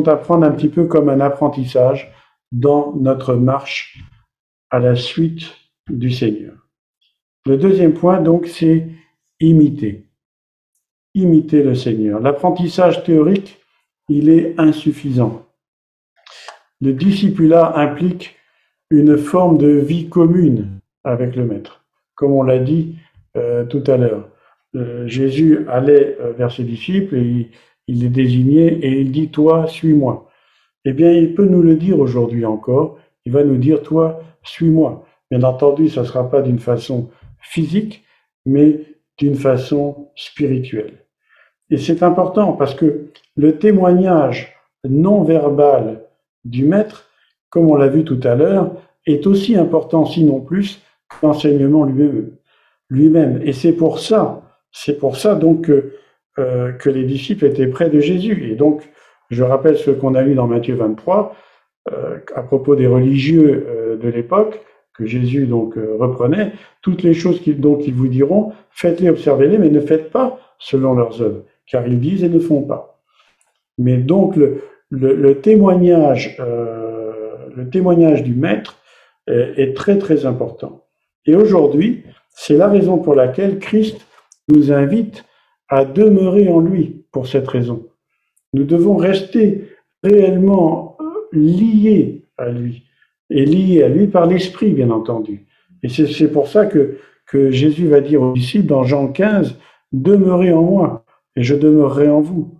à 0.07 0.17
prendre 0.17 0.47
un 0.47 0.51
petit 0.51 0.69
peu 0.69 0.87
comme 0.87 1.09
un 1.09 1.21
apprentissage 1.21 2.13
dans 2.53 2.95
notre 2.97 3.35
marche 3.35 3.99
à 4.71 4.79
la 4.79 4.97
suite 4.97 5.53
du 5.89 6.11
Seigneur. 6.11 6.55
Le 7.45 7.57
deuxième 7.57 7.95
point, 7.95 8.21
donc, 8.21 8.47
c'est 8.47 8.89
imiter. 9.41 10.09
Imiter 11.15 11.63
le 11.63 11.75
Seigneur. 11.75 12.21
L'apprentissage 12.21 13.05
théorique, 13.05 13.59
il 14.09 14.29
est 14.29 14.59
insuffisant. 14.59 15.47
Le 16.81 16.93
discipulat 16.93 17.77
implique 17.77 18.36
une 18.91 19.17
forme 19.17 19.59
de 19.59 19.69
vie 19.69 20.09
commune 20.09 20.81
avec 21.05 21.37
le 21.37 21.45
Maître. 21.45 21.85
Comme 22.15 22.33
on 22.33 22.43
l'a 22.43 22.59
dit 22.59 22.97
euh, 23.37 23.65
tout 23.65 23.83
à 23.87 23.97
l'heure, 23.97 24.29
euh, 24.75 25.07
Jésus 25.07 25.67
allait 25.69 26.17
euh, 26.21 26.33
vers 26.33 26.53
ses 26.53 26.65
disciples 26.65 27.17
et 27.17 27.51
il 27.89 28.01
les 28.01 28.09
désignait 28.09 28.79
et 28.83 29.01
il 29.01 29.13
dit, 29.13 29.31
toi, 29.31 29.67
suis-moi. 29.67 30.29
Eh 30.85 30.93
bien, 30.93 31.13
il 31.13 31.35
peut 31.35 31.47
nous 31.47 31.63
le 31.63 31.77
dire 31.77 31.99
aujourd'hui 31.99 32.45
encore. 32.45 32.99
Il 33.25 33.33
va 33.33 33.45
nous 33.45 33.57
dire, 33.57 33.83
toi, 33.83 34.21
suis-moi. 34.43 35.05
Bien 35.31 35.43
entendu, 35.43 35.89
ça 35.89 36.03
ne 36.03 36.07
sera 36.07 36.31
pas 36.31 36.43
d'une 36.43 36.59
façon 36.59 37.11
physique, 37.41 38.05
mais 38.45 38.81
d'une 39.19 39.35
façon 39.35 40.11
spirituelle. 40.15 41.07
Et 41.71 41.79
c'est 41.79 42.03
important 42.03 42.53
parce 42.53 42.75
que 42.75 43.11
le 43.37 43.59
témoignage 43.59 44.55
non 44.89 45.25
verbal 45.25 46.05
du 46.45 46.65
maître, 46.65 47.06
comme 47.57 47.71
on 47.71 47.77
l'a 47.77 47.89
vu 47.89 48.05
tout 48.05 48.21
à 48.25 48.35
l'heure, 48.35 48.71
est 49.07 49.27
aussi 49.27 49.57
important, 49.57 50.05
sinon 50.05 50.41
plus, 50.41 50.83
que 51.09 51.27
l'enseignement 51.27 51.87
lui-même. 52.91 53.41
Et 53.43 53.55
c'est 53.55 53.73
pour 53.73 53.99
ça 53.99 54.43
C'est 54.73 54.99
pour 54.99 55.17
ça 55.17 55.35
donc 55.35 55.65
que, 55.65 55.95
euh, 56.39 56.73
que 56.73 56.91
les 56.91 57.05
disciples 57.05 57.47
étaient 57.47 57.69
près 57.69 57.89
de 57.89 57.99
Jésus. 57.99 58.51
Et 58.53 58.57
donc, 58.57 58.83
je 59.31 59.43
rappelle 59.43 59.79
ce 59.79 59.91
qu'on 59.91 60.15
a 60.15 60.21
lu 60.21 60.35
dans 60.35 60.47
Matthieu 60.47 60.75
23 60.75 61.35
euh, 61.93 62.19
à 62.35 62.43
propos 62.43 62.77
des 62.77 62.87
religieux 62.87 63.67
euh, 63.67 63.97
de 63.97 64.09
l'époque 64.11 64.61
que 64.93 65.07
Jésus 65.07 65.47
donc 65.47 65.77
reprenait. 65.99 66.53
Toutes 66.83 67.03
les 67.05 67.15
choses 67.15 67.41
qu'ils 67.41 67.59
vous 67.59 68.09
diront, 68.09 68.53
faites-les, 68.69 69.09
observez-les, 69.09 69.57
mais 69.57 69.71
ne 69.71 69.81
faites 69.81 70.11
pas 70.11 70.39
selon 70.59 70.93
leurs 70.93 71.23
œuvres, 71.23 71.43
car 71.67 71.87
ils 71.87 72.01
disent 72.01 72.23
et 72.23 72.29
ne 72.29 72.39
font 72.39 72.65
pas. 72.65 73.01
Mais 73.79 73.97
donc 73.97 74.37
le, 74.91 75.41
témoignage, 75.41 76.37
le 77.55 77.69
témoignage 77.69 78.23
du 78.23 78.35
maître 78.35 78.79
est, 79.27 79.55
est 79.57 79.75
très 79.75 79.99
très 79.99 80.27
important. 80.27 80.85
Et 81.27 81.35
aujourd'hui, 81.35 82.05
c'est 82.31 82.57
la 82.57 82.69
raison 82.69 82.99
pour 82.99 83.15
laquelle 83.15 83.59
Christ 83.59 84.07
nous 84.49 84.73
invite 84.73 85.25
à 85.69 85.85
demeurer 85.85 86.49
en 86.49 86.61
lui 86.61 87.05
pour 87.11 87.27
cette 87.27 87.49
raison. 87.49 87.87
Nous 88.53 88.65
devons 88.65 88.97
rester 88.97 89.69
réellement 90.03 90.97
liés 91.33 92.25
à 92.39 92.51
lui, 92.51 92.85
et 93.31 93.45
liés 93.45 93.83
à 93.83 93.89
lui 93.89 94.07
par 94.07 94.27
l'Esprit, 94.27 94.73
bien 94.73 94.91
entendu. 94.91 95.47
Et 95.83 95.89
c'est 95.89 96.31
pour 96.31 96.49
ça 96.49 96.67
que, 96.67 96.99
que 97.27 97.51
Jésus 97.51 97.89
va 97.89 98.01
dire 98.01 98.23
aux 98.23 98.33
disciples 98.33 98.67
dans 98.67 98.85
Jean 98.85 99.09
15, 99.09 99.59
Demeurez 99.93 100.53
en 100.53 100.63
moi, 100.63 101.05
et 101.37 101.43
je 101.43 101.55
demeurerai 101.55 102.09
en 102.09 102.21
vous. 102.21 102.55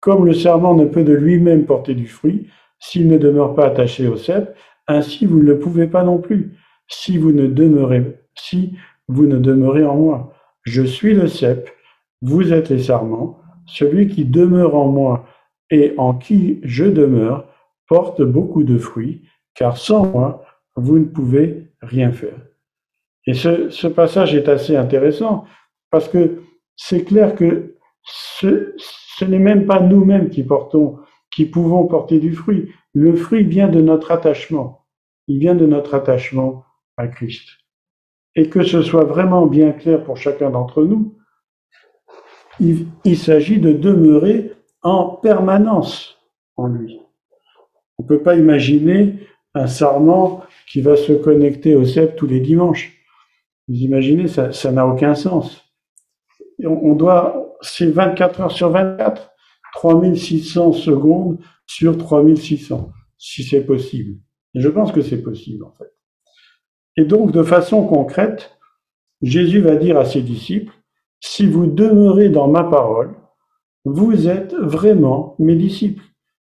Comme 0.00 0.24
le 0.24 0.32
serment 0.32 0.74
ne 0.74 0.86
peut 0.86 1.04
de 1.04 1.12
lui-même 1.12 1.66
porter 1.66 1.94
du 1.94 2.06
fruit, 2.06 2.46
s'il 2.80 3.08
ne 3.08 3.18
demeure 3.18 3.54
pas 3.54 3.66
attaché 3.66 4.08
au 4.08 4.16
cep, 4.16 4.56
ainsi 4.88 5.26
vous 5.26 5.38
ne 5.38 5.44
le 5.44 5.58
pouvez 5.58 5.86
pas 5.86 6.02
non 6.02 6.18
plus, 6.18 6.56
si 6.88 7.18
vous 7.18 7.30
ne 7.32 7.46
demeurez, 7.46 8.20
si 8.34 8.76
vous 9.08 9.26
ne 9.26 9.38
demeurez 9.38 9.84
en 9.84 9.96
moi. 9.96 10.32
Je 10.62 10.82
suis 10.82 11.14
le 11.14 11.28
cep, 11.28 11.70
vous 12.22 12.52
êtes 12.52 12.70
les 12.70 12.82
sarments, 12.82 13.38
celui 13.66 14.08
qui 14.08 14.24
demeure 14.24 14.74
en 14.74 14.88
moi 14.88 15.26
et 15.70 15.94
en 15.96 16.14
qui 16.14 16.60
je 16.64 16.84
demeure 16.84 17.46
porte 17.86 18.22
beaucoup 18.22 18.64
de 18.64 18.78
fruits, 18.78 19.22
car 19.54 19.76
sans 19.76 20.06
moi, 20.06 20.44
vous 20.76 20.98
ne 20.98 21.04
pouvez 21.04 21.72
rien 21.82 22.12
faire. 22.12 22.38
Et 23.26 23.34
ce, 23.34 23.68
ce 23.70 23.86
passage 23.86 24.34
est 24.34 24.48
assez 24.48 24.76
intéressant, 24.76 25.44
parce 25.90 26.08
que 26.08 26.42
c'est 26.76 27.04
clair 27.04 27.34
que 27.34 27.76
ce, 28.02 28.74
ce 28.76 29.24
n'est 29.24 29.38
même 29.38 29.66
pas 29.66 29.80
nous-mêmes 29.80 30.30
qui 30.30 30.42
portons, 30.42 30.98
qui 31.30 31.46
pouvons 31.46 31.86
porter 31.86 32.18
du 32.18 32.34
fruit. 32.34 32.72
Le 32.92 33.14
fruit 33.14 33.44
vient 33.44 33.68
de 33.68 33.80
notre 33.80 34.10
attachement. 34.10 34.86
Il 35.28 35.38
vient 35.38 35.54
de 35.54 35.66
notre 35.66 35.94
attachement 35.94 36.64
à 36.96 37.06
Christ. 37.06 37.48
Et 38.36 38.48
que 38.48 38.62
ce 38.62 38.82
soit 38.82 39.04
vraiment 39.04 39.46
bien 39.46 39.72
clair 39.72 40.04
pour 40.04 40.16
chacun 40.16 40.50
d'entre 40.50 40.84
nous, 40.84 41.16
il, 42.60 43.16
s'agit 43.16 43.58
de 43.58 43.72
demeurer 43.72 44.52
en 44.82 45.08
permanence 45.08 46.18
en 46.56 46.66
lui. 46.66 47.00
On 47.98 48.02
ne 48.02 48.08
peut 48.08 48.22
pas 48.22 48.36
imaginer 48.36 49.26
un 49.54 49.66
sarment 49.66 50.42
qui 50.70 50.80
va 50.80 50.96
se 50.96 51.12
connecter 51.12 51.74
au 51.74 51.84
cep 51.84 52.16
tous 52.16 52.26
les 52.26 52.40
dimanches. 52.40 52.92
Vous 53.66 53.76
imaginez, 53.76 54.28
ça 54.28 54.72
n'a 54.72 54.86
aucun 54.86 55.14
sens. 55.14 55.64
On, 56.62 56.68
on 56.68 56.94
doit, 56.94 57.56
c'est 57.62 57.90
24 57.90 58.40
heures 58.42 58.52
sur 58.52 58.70
24, 58.70 59.30
3600 59.74 60.72
secondes 60.72 61.38
sur 61.66 61.96
3600, 61.96 62.90
si 63.18 63.44
c'est 63.44 63.64
possible. 63.64 64.18
Et 64.54 64.60
je 64.60 64.68
pense 64.68 64.92
que 64.92 65.02
c'est 65.02 65.22
possible, 65.22 65.64
en 65.64 65.72
fait. 65.72 65.92
Et 66.96 67.04
donc, 67.04 67.32
de 67.32 67.42
façon 67.42 67.86
concrète, 67.86 68.58
Jésus 69.22 69.60
va 69.60 69.76
dire 69.76 69.98
à 69.98 70.04
ses 70.04 70.22
disciples, 70.22 70.72
si 71.20 71.46
vous 71.46 71.66
demeurez 71.66 72.28
dans 72.28 72.48
ma 72.48 72.64
parole, 72.64 73.14
vous 73.84 74.28
êtes 74.28 74.54
vraiment 74.54 75.36
mes 75.38 75.54
disciples. 75.54 76.02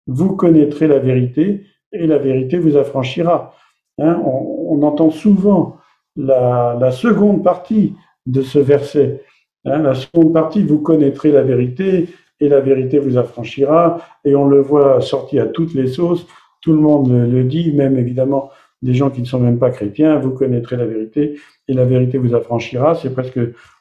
Vous 0.06 0.36
connaîtrez 0.36 0.86
la 0.86 0.98
vérité 0.98 1.66
et 1.92 2.06
la 2.06 2.18
vérité 2.18 2.58
vous 2.58 2.76
affranchira. 2.76 3.54
Hein, 3.98 4.20
on, 4.24 4.82
entend 4.82 5.10
souvent 5.10 5.76
la, 6.16 6.76
la, 6.80 6.90
seconde 6.90 7.44
partie 7.44 7.94
de 8.26 8.42
ce 8.42 8.58
verset. 8.58 9.22
Hein, 9.64 9.78
la 9.78 9.94
seconde 9.94 10.32
partie, 10.32 10.62
vous 10.64 10.80
connaîtrez 10.80 11.30
la 11.30 11.42
vérité 11.42 12.08
et 12.40 12.48
la 12.48 12.60
vérité 12.60 12.98
vous 12.98 13.16
affranchira. 13.16 14.00
Et 14.24 14.34
on 14.34 14.46
le 14.46 14.60
voit 14.60 15.00
sorti 15.00 15.38
à 15.38 15.46
toutes 15.46 15.74
les 15.74 15.86
sauces. 15.86 16.26
Tout 16.60 16.72
le 16.72 16.80
monde 16.80 17.10
le 17.10 17.44
dit, 17.44 17.72
même 17.72 17.98
évidemment 17.98 18.50
des 18.82 18.94
gens 18.94 19.10
qui 19.10 19.20
ne 19.20 19.26
sont 19.26 19.40
même 19.40 19.58
pas 19.58 19.70
chrétiens. 19.70 20.18
Vous 20.18 20.30
connaîtrez 20.30 20.76
la 20.76 20.86
vérité 20.86 21.38
et 21.68 21.72
la 21.72 21.84
vérité 21.84 22.18
vous 22.18 22.34
affranchira. 22.34 22.94
C'est 22.94 23.12
presque 23.12 23.40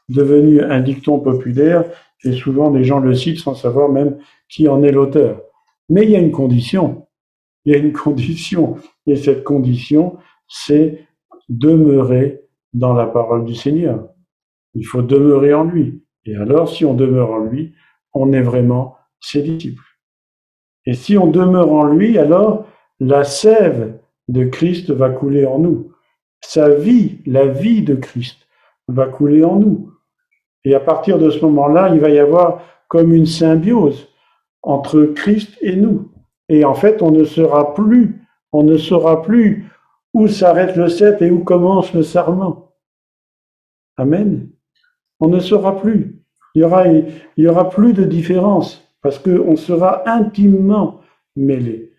devenu 0.10 0.62
un 0.62 0.82
dicton 0.82 1.20
populaire 1.20 1.84
et 2.24 2.32
souvent 2.34 2.72
des 2.72 2.84
gens 2.84 3.00
le 3.00 3.14
citent 3.14 3.40
sans 3.40 3.56
savoir 3.56 3.90
même 3.90 4.18
qui 4.50 4.68
en 4.68 4.84
est 4.84 4.92
l'auteur. 4.92 5.42
Mais 5.90 6.04
il 6.04 6.12
y 6.12 6.16
a 6.16 6.20
une 6.20 6.32
condition. 6.32 7.08
Il 7.66 7.74
y 7.74 7.76
a 7.76 7.80
une 7.80 7.94
condition. 7.94 8.78
Et 9.06 9.16
cette 9.16 9.44
condition, 9.44 10.18
c'est 10.48 11.06
demeurer 11.50 12.42
dans 12.74 12.94
la 12.94 13.06
parole 13.06 13.46
du 13.46 13.56
Seigneur. 13.56 14.10
Il 14.74 14.86
faut 14.86 15.02
demeurer 15.02 15.54
en 15.54 15.64
lui. 15.64 16.02
Et 16.26 16.36
alors, 16.36 16.70
si 16.70 16.86
on 16.86 16.94
demeure 16.94 17.32
en 17.32 17.40
lui, 17.40 17.74
on 18.14 18.34
est 18.34 18.42
vraiment 18.42 18.98
ses 19.20 19.42
disciples. 19.42 19.84
Et 20.86 20.94
si 20.94 21.18
on 21.18 21.28
demeure 21.28 21.72
en 21.72 21.86
lui, 21.86 22.18
alors 22.18 22.66
la 23.00 23.24
sève 23.24 24.00
de 24.28 24.46
Christ 24.46 24.92
va 24.92 25.10
couler 25.10 25.46
en 25.46 25.60
nous. 25.60 25.92
Sa 26.42 26.70
vie, 26.70 27.20
la 27.26 27.48
vie 27.48 27.84
de 27.84 27.96
Christ, 27.96 28.48
va 28.88 29.08
couler 29.08 29.44
en 29.44 29.56
nous. 29.56 29.92
Et 30.66 30.76
à 30.76 30.80
partir 30.80 31.18
de 31.18 31.30
ce 31.30 31.40
moment-là, 31.46 31.90
il 31.94 32.00
va 32.00 32.10
y 32.10 32.20
avoir 32.20 32.62
comme 32.88 33.14
une 33.14 33.26
symbiose 33.26 34.10
entre 34.62 35.06
Christ 35.06 35.58
et 35.62 35.76
nous. 35.76 36.12
Et 36.50 36.66
en 36.66 36.74
fait, 36.74 37.02
on 37.02 37.12
ne 37.12 37.24
sera 37.24 37.74
plus, 37.74 38.22
on 38.52 38.64
ne 38.64 38.78
saura 38.78 39.22
plus 39.22 39.70
où 40.14 40.28
s'arrête 40.28 40.76
le 40.76 40.90
cep 40.90 41.22
et 41.22 41.32
où 41.32 41.44
commence 41.44 41.94
le 41.94 42.04
sarment. 42.04 42.72
Amen. 43.98 44.50
On 45.20 45.28
ne 45.28 45.40
saura 45.40 45.80
plus. 45.80 46.13
Il 46.56 46.62
y 47.38 47.48
aura, 47.48 47.70
plus 47.70 47.94
de 47.94 48.04
différence 48.04 48.88
parce 49.02 49.18
qu'on 49.20 49.56
sera 49.56 50.08
intimement 50.10 51.02
mêlé 51.36 51.94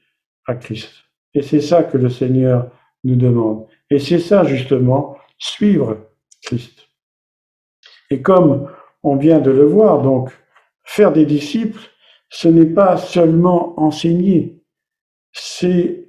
à 0.47 0.55
Christ. 0.55 0.93
Et 1.35 1.43
c'est 1.43 1.61
ça 1.61 1.83
que 1.83 1.99
le 1.99 2.09
Seigneur 2.09 2.71
nous 3.03 3.17
demande. 3.17 3.67
Et 3.91 3.99
c'est 3.99 4.21
ça 4.21 4.45
justement, 4.45 5.17
suivre 5.39 5.99
Christ. 6.43 6.89
Et 8.11 8.23
comme 8.23 8.71
on 9.03 9.17
vient 9.17 9.41
de 9.41 9.51
le 9.51 9.65
voir, 9.65 10.03
donc, 10.03 10.31
faire 10.85 11.13
des 11.13 11.27
disciples, 11.27 11.81
ce 12.29 12.49
n'est 12.49 12.67
pas 12.67 12.97
seulement 12.97 13.79
enseigner, 13.79 14.63
c'est 15.33 16.09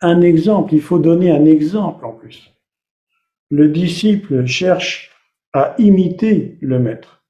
un 0.00 0.20
exemple, 0.20 0.74
il 0.74 0.82
faut 0.82 0.98
donner 0.98 1.30
un 1.30 1.46
exemple 1.46 2.04
en 2.04 2.12
plus. 2.12 2.52
Le 3.50 3.68
disciple 3.68 4.46
cherche 4.46 5.10
à 5.52 5.74
imiter 5.78 6.58
le 6.60 6.78
maître 6.78 7.21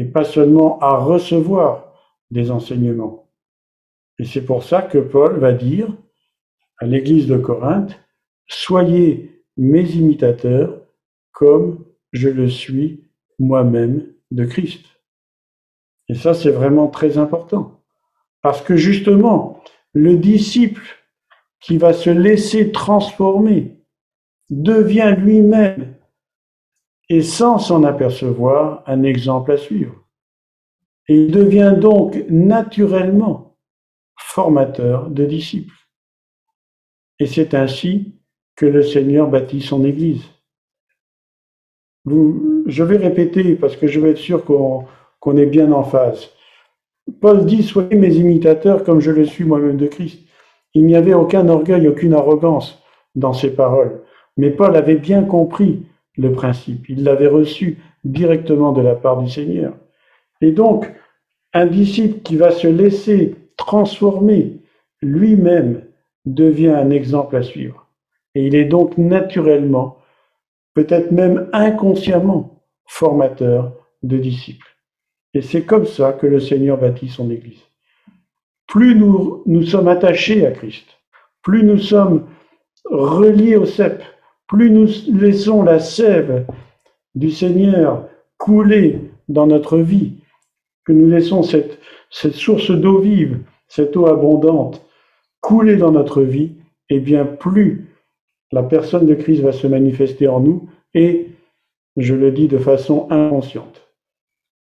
et 0.00 0.06
pas 0.06 0.24
seulement 0.24 0.78
à 0.78 0.96
recevoir 0.96 1.92
des 2.30 2.50
enseignements. 2.50 3.28
Et 4.18 4.24
c'est 4.24 4.46
pour 4.46 4.64
ça 4.64 4.80
que 4.80 4.96
Paul 4.96 5.38
va 5.38 5.52
dire 5.52 5.94
à 6.78 6.86
l'église 6.86 7.26
de 7.26 7.36
Corinthe, 7.36 8.00
soyez 8.46 9.44
mes 9.58 9.82
imitateurs 9.90 10.80
comme 11.32 11.84
je 12.12 12.30
le 12.30 12.48
suis 12.48 13.10
moi-même 13.38 14.10
de 14.30 14.46
Christ. 14.46 14.86
Et 16.08 16.14
ça, 16.14 16.32
c'est 16.32 16.50
vraiment 16.50 16.88
très 16.88 17.18
important. 17.18 17.82
Parce 18.40 18.62
que 18.62 18.76
justement, 18.76 19.62
le 19.92 20.16
disciple 20.16 20.82
qui 21.60 21.76
va 21.76 21.92
se 21.92 22.08
laisser 22.08 22.72
transformer 22.72 23.84
devient 24.48 25.14
lui-même, 25.18 25.94
et 27.10 27.22
sans 27.22 27.58
s'en 27.58 27.82
apercevoir, 27.82 28.84
un 28.86 29.02
exemple 29.02 29.50
à 29.50 29.56
suivre. 29.56 29.94
Et 31.08 31.24
il 31.24 31.32
devient 31.32 31.74
donc 31.76 32.16
naturellement 32.30 33.56
formateur 34.16 35.10
de 35.10 35.26
disciples. 35.26 35.74
Et 37.18 37.26
c'est 37.26 37.54
ainsi 37.54 38.14
que 38.54 38.64
le 38.64 38.82
Seigneur 38.82 39.28
bâtit 39.28 39.60
son 39.60 39.84
Église. 39.84 40.22
Je 42.06 42.82
vais 42.84 42.96
répéter 42.96 43.56
parce 43.56 43.76
que 43.76 43.88
je 43.88 43.98
veux 43.98 44.10
être 44.10 44.18
sûr 44.18 44.44
qu'on 44.44 44.86
qu'on 45.18 45.36
est 45.36 45.46
bien 45.46 45.70
en 45.72 45.82
phase. 45.82 46.30
Paul 47.20 47.44
dit, 47.44 47.62
soyez 47.62 47.94
mes 47.94 48.14
imitateurs 48.14 48.84
comme 48.84 49.00
je 49.00 49.10
le 49.10 49.26
suis 49.26 49.44
moi-même 49.44 49.76
de 49.76 49.86
Christ. 49.86 50.20
Il 50.72 50.86
n'y 50.86 50.96
avait 50.96 51.12
aucun 51.12 51.46
orgueil, 51.48 51.88
aucune 51.88 52.14
arrogance 52.14 52.82
dans 53.14 53.34
ses 53.34 53.50
paroles. 53.50 54.00
Mais 54.38 54.50
Paul 54.50 54.76
avait 54.76 54.96
bien 54.96 55.24
compris 55.24 55.84
le 56.20 56.32
principe. 56.32 56.88
Il 56.88 57.04
l'avait 57.04 57.26
reçu 57.26 57.78
directement 58.04 58.72
de 58.72 58.82
la 58.82 58.94
part 58.94 59.22
du 59.22 59.30
Seigneur. 59.30 59.74
Et 60.40 60.52
donc, 60.52 60.92
un 61.52 61.66
disciple 61.66 62.20
qui 62.20 62.36
va 62.36 62.50
se 62.50 62.68
laisser 62.68 63.36
transformer 63.56 64.60
lui-même 65.02 65.82
devient 66.24 66.68
un 66.68 66.90
exemple 66.90 67.36
à 67.36 67.42
suivre. 67.42 67.86
Et 68.34 68.46
il 68.46 68.54
est 68.54 68.66
donc 68.66 68.96
naturellement, 68.98 69.98
peut-être 70.74 71.10
même 71.10 71.48
inconsciemment, 71.52 72.62
formateur 72.86 73.72
de 74.02 74.18
disciples. 74.18 74.76
Et 75.34 75.42
c'est 75.42 75.62
comme 75.62 75.86
ça 75.86 76.12
que 76.12 76.26
le 76.26 76.40
Seigneur 76.40 76.78
bâtit 76.78 77.08
son 77.08 77.30
Église. 77.30 77.62
Plus 78.66 78.94
nous, 78.94 79.42
nous 79.46 79.64
sommes 79.64 79.88
attachés 79.88 80.46
à 80.46 80.52
Christ, 80.52 80.86
plus 81.42 81.64
nous 81.64 81.78
sommes 81.78 82.26
reliés 82.84 83.56
au 83.56 83.64
cep, 83.64 84.02
plus 84.50 84.68
nous 84.68 84.88
laissons 85.16 85.62
la 85.62 85.78
sève 85.78 86.44
du 87.14 87.30
Seigneur 87.30 88.08
couler 88.36 88.98
dans 89.28 89.46
notre 89.46 89.78
vie, 89.78 90.14
que 90.84 90.92
nous 90.92 91.08
laissons 91.08 91.44
cette, 91.44 91.78
source 92.10 92.72
d'eau 92.72 92.98
vive, 92.98 93.38
cette 93.68 93.96
eau 93.96 94.06
abondante 94.06 94.84
couler 95.40 95.76
dans 95.76 95.92
notre 95.92 96.22
vie, 96.22 96.56
et 96.88 96.96
eh 96.96 97.00
bien 97.00 97.24
plus 97.24 97.86
la 98.50 98.64
personne 98.64 99.06
de 99.06 99.14
Christ 99.14 99.40
va 99.40 99.52
se 99.52 99.68
manifester 99.68 100.26
en 100.26 100.40
nous 100.40 100.68
et, 100.94 101.28
je 101.96 102.14
le 102.14 102.32
dis 102.32 102.48
de 102.48 102.58
façon 102.58 103.06
inconsciente, 103.10 103.88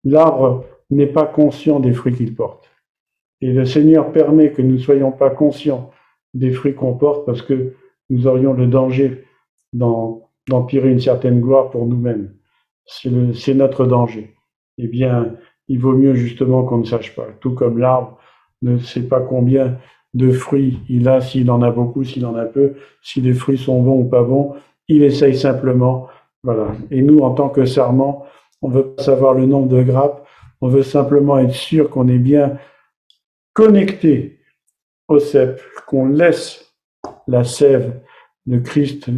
l'arbre 0.04 0.64
n'est 0.88 1.06
pas 1.06 1.26
conscient 1.26 1.80
des 1.80 1.92
fruits 1.92 2.14
qu'il 2.14 2.34
porte. 2.34 2.70
Et 3.42 3.52
le 3.52 3.66
Seigneur 3.66 4.10
permet 4.12 4.52
que 4.52 4.62
nous 4.62 4.74
ne 4.74 4.78
soyons 4.78 5.12
pas 5.12 5.28
conscients 5.28 5.90
des 6.32 6.52
fruits 6.52 6.74
qu'on 6.74 6.94
porte 6.94 7.26
parce 7.26 7.42
que 7.42 7.74
nous 8.08 8.26
aurions 8.26 8.54
le 8.54 8.66
danger 8.66 9.26
d'empirer 10.48 10.90
une 10.90 11.00
certaine 11.00 11.40
gloire 11.40 11.70
pour 11.70 11.86
nous-mêmes. 11.86 12.34
C'est 12.84 13.54
notre 13.54 13.86
danger. 13.86 14.34
Eh 14.78 14.86
bien, 14.86 15.34
il 15.68 15.80
vaut 15.80 15.96
mieux 15.96 16.14
justement 16.14 16.64
qu'on 16.64 16.78
ne 16.78 16.84
sache 16.84 17.14
pas. 17.14 17.26
Tout 17.40 17.54
comme 17.54 17.78
l'arbre 17.78 18.18
ne 18.62 18.78
sait 18.78 19.02
pas 19.02 19.20
combien 19.20 19.78
de 20.14 20.30
fruits 20.30 20.78
il 20.88 21.08
a, 21.08 21.20
s'il 21.20 21.50
en 21.50 21.62
a 21.62 21.70
beaucoup, 21.70 22.04
s'il 22.04 22.24
en 22.24 22.36
a 22.36 22.44
peu, 22.44 22.74
si 23.02 23.20
les 23.20 23.34
fruits 23.34 23.58
sont 23.58 23.82
bons 23.82 24.00
ou 24.00 24.04
pas 24.04 24.22
bons, 24.22 24.54
il 24.88 25.02
essaye 25.02 25.36
simplement. 25.36 26.08
Voilà. 26.42 26.68
Et 26.90 27.02
nous, 27.02 27.18
en 27.18 27.34
tant 27.34 27.48
que 27.48 27.64
sarment, 27.64 28.24
on 28.62 28.68
veut 28.68 28.94
pas 28.94 29.02
savoir 29.02 29.34
le 29.34 29.46
nombre 29.46 29.68
de 29.68 29.82
grappes, 29.82 30.26
on 30.60 30.68
veut 30.68 30.82
simplement 30.82 31.38
être 31.38 31.54
sûr 31.54 31.90
qu'on 31.90 32.08
est 32.08 32.18
bien 32.18 32.56
connecté 33.52 34.38
au 35.08 35.18
cep, 35.18 35.60
qu'on 35.86 36.06
laisse 36.06 36.72
la 37.26 37.44
sève 37.44 38.00
de 38.46 38.58
Christ 38.58 39.10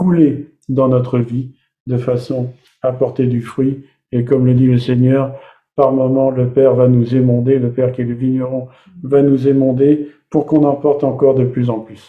couler 0.00 0.54
dans 0.70 0.88
notre 0.88 1.18
vie 1.18 1.52
de 1.86 1.98
façon 1.98 2.54
à 2.80 2.90
porter 2.90 3.26
du 3.26 3.42
fruit. 3.42 3.84
Et 4.12 4.24
comme 4.24 4.46
le 4.46 4.54
dit 4.54 4.66
le 4.66 4.78
Seigneur, 4.78 5.38
par 5.76 5.92
moment, 5.92 6.30
le 6.30 6.48
Père 6.48 6.74
va 6.74 6.88
nous 6.88 7.14
émonder, 7.14 7.58
le 7.58 7.70
Père 7.70 7.92
qui 7.92 8.00
est 8.00 8.04
le 8.06 8.14
vigneron 8.14 8.68
va 9.02 9.20
nous 9.20 9.46
émonder 9.46 10.08
pour 10.30 10.46
qu'on 10.46 10.64
en 10.64 10.74
porte 10.74 11.04
encore 11.04 11.34
de 11.34 11.44
plus 11.44 11.68
en 11.68 11.80
plus. 11.80 12.02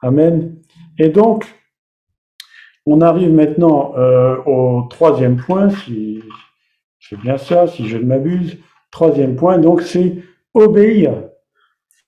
Amen. 0.00 0.56
Et 0.98 1.08
donc, 1.08 1.46
on 2.84 3.00
arrive 3.00 3.32
maintenant 3.32 3.94
euh, 3.96 4.36
au 4.44 4.82
troisième 4.90 5.36
point, 5.36 5.70
si 5.70 6.20
c'est 6.98 7.20
bien 7.20 7.38
ça, 7.38 7.68
si 7.68 7.86
je 7.86 7.96
ne 7.96 8.06
m'abuse. 8.06 8.58
Troisième 8.90 9.36
point, 9.36 9.58
donc, 9.58 9.82
c'est 9.82 10.16
obéir. 10.52 11.12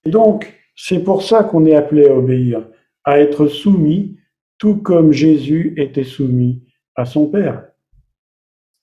Et 0.05 0.11
donc, 0.11 0.53
c'est 0.75 1.05
pour 1.05 1.23
ça 1.23 1.45
qu'on 1.45 1.65
est 1.65 1.77
appelé 1.77 2.09
à 2.09 2.15
obéir, 2.15 2.67
à 3.05 3.21
être 3.21 3.47
soumis, 3.47 4.17
tout 4.61 4.77
comme 4.77 5.11
Jésus 5.11 5.75
était 5.77 6.05
soumis 6.05 6.63
à 6.95 7.07
son 7.07 7.27
Père. 7.27 7.65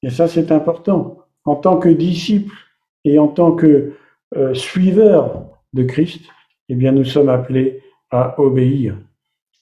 Et 0.03 0.09
ça, 0.09 0.27
c'est 0.27 0.51
important. 0.51 1.19
En 1.45 1.55
tant 1.55 1.77
que 1.77 1.87
disciple 1.87 2.53
et 3.05 3.19
en 3.19 3.27
tant 3.27 3.53
que 3.53 3.93
euh, 4.35 4.53
suiveur 4.53 5.45
de 5.73 5.83
Christ, 5.83 6.25
eh 6.67 6.75
bien, 6.75 6.91
nous 6.91 7.05
sommes 7.05 7.29
appelés 7.29 7.81
à 8.09 8.39
obéir. 8.41 8.97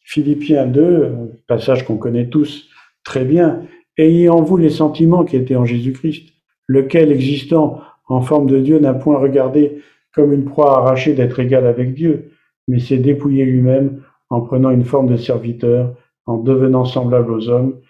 Philippiens 0.01 0.65
2, 0.65 1.13
passage 1.47 1.86
qu'on 1.86 1.97
connaît 1.97 2.30
tous 2.30 2.69
très 3.04 3.25
bien, 3.25 3.63
ayez 3.97 4.30
en 4.30 4.41
vous 4.41 4.58
les 4.58 4.69
sentiments 4.69 5.25
qui 5.25 5.36
étaient 5.36 5.56
en 5.56 5.65
Jésus-Christ, 5.65 6.30
lequel, 6.67 7.12
existant 7.12 7.82
en 8.08 8.21
forme 8.21 8.47
de 8.47 8.60
Dieu, 8.60 8.80
n'a 8.80 8.93
point 8.93 9.19
regardé 9.19 9.82
comme 10.13 10.32
une 10.32 10.45
proie 10.45 10.78
arrachée 10.78 11.13
d'être 11.13 11.39
égal 11.39 11.67
avec 11.67 11.93
Dieu, 11.93 12.32
mais 12.67 12.80
s'est 12.80 12.97
dépouillé 12.97 13.45
lui-même 13.45 14.01
en 14.30 14.41
prenant 14.41 14.71
une 14.71 14.86
forme 14.86 15.08
de 15.08 15.17
serviteur, 15.17 15.95
en 16.26 16.38
devenant 16.38 16.86
semblable 16.86 17.32
aux 17.32 17.50
hommes, 17.50 17.82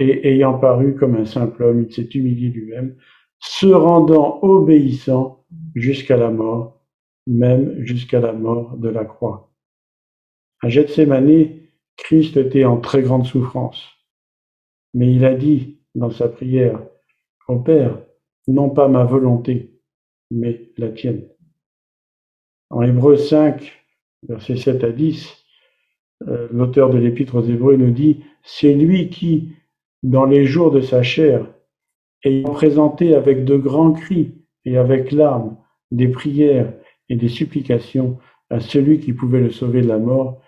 et 0.00 0.28
ayant 0.28 0.58
paru 0.58 0.94
comme 0.96 1.16
un 1.16 1.24
simple 1.24 1.62
homme, 1.62 1.82
il 1.82 1.92
s'est 1.92 2.08
humilié 2.14 2.48
lui-même, 2.48 2.96
se 3.38 3.66
rendant 3.66 4.38
obéissant 4.42 5.44
jusqu'à 5.74 6.16
la 6.16 6.30
mort, 6.30 6.80
même 7.26 7.82
jusqu'à 7.84 8.20
la 8.20 8.32
mort 8.32 8.76
de 8.76 8.88
la 8.88 9.04
croix. 9.04 9.52
À 10.62 10.68
Gethsemane, 10.68 11.48
Christ 11.96 12.36
était 12.36 12.64
en 12.64 12.78
très 12.78 13.02
grande 13.02 13.26
souffrance, 13.26 13.84
mais 14.94 15.12
il 15.12 15.24
a 15.24 15.34
dit 15.34 15.80
dans 15.94 16.10
sa 16.10 16.28
prière, 16.28 16.80
Au 17.48 17.58
Père, 17.58 17.98
non 18.48 18.70
pas 18.70 18.88
ma 18.88 19.04
volonté, 19.04 19.80
mais 20.30 20.70
la 20.78 20.90
tienne. 20.90 21.28
En 22.70 22.82
Hébreu 22.82 23.16
5, 23.16 23.70
versets 24.28 24.56
7 24.56 24.84
à 24.84 24.92
10, 24.92 25.28
euh, 25.28 25.41
l'auteur 26.50 26.90
de 26.90 26.98
l'Épître 26.98 27.36
aux 27.36 27.42
Hébreux 27.42 27.76
nous 27.76 27.90
dit, 27.90 28.20
C'est 28.42 28.74
lui 28.74 29.10
qui, 29.10 29.52
dans 30.02 30.24
les 30.24 30.44
jours 30.46 30.70
de 30.70 30.80
sa 30.80 31.02
chair, 31.02 31.46
ayant 32.24 32.50
présenté 32.50 33.14
avec 33.14 33.44
de 33.44 33.56
grands 33.56 33.92
cris 33.92 34.34
et 34.64 34.76
avec 34.76 35.12
larmes 35.12 35.56
des 35.90 36.08
prières 36.08 36.72
et 37.08 37.16
des 37.16 37.28
supplications 37.28 38.18
à 38.50 38.60
celui 38.60 39.00
qui 39.00 39.12
pouvait 39.12 39.40
le 39.40 39.50
sauver 39.50 39.82
de 39.82 39.88
la 39.88 39.98
mort, 39.98 40.40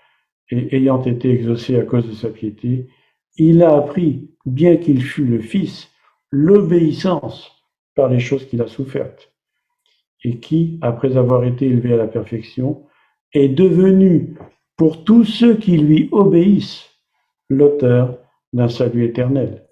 et 0.50 0.76
ayant 0.76 1.02
été 1.02 1.30
exaucé 1.30 1.78
à 1.78 1.84
cause 1.84 2.06
de 2.06 2.14
sa 2.14 2.28
piété, 2.28 2.88
il 3.36 3.62
a 3.62 3.76
appris, 3.76 4.30
bien 4.44 4.76
qu'il 4.76 5.02
fût 5.02 5.24
le 5.24 5.40
Fils, 5.40 5.90
l'obéissance 6.30 7.50
par 7.94 8.08
les 8.08 8.20
choses 8.20 8.46
qu'il 8.46 8.60
a 8.60 8.66
souffertes, 8.66 9.32
et 10.22 10.38
qui, 10.38 10.78
après 10.82 11.16
avoir 11.16 11.44
été 11.44 11.66
élevé 11.66 11.94
à 11.94 11.96
la 11.96 12.06
perfection, 12.06 12.84
est 13.32 13.48
devenu, 13.48 14.36
pour 14.76 15.04
tous 15.04 15.24
ceux 15.24 15.56
qui 15.56 15.76
lui 15.76 16.08
obéissent, 16.12 16.90
l'auteur 17.48 18.18
d'un 18.52 18.68
salut 18.68 19.04
éternel, 19.04 19.66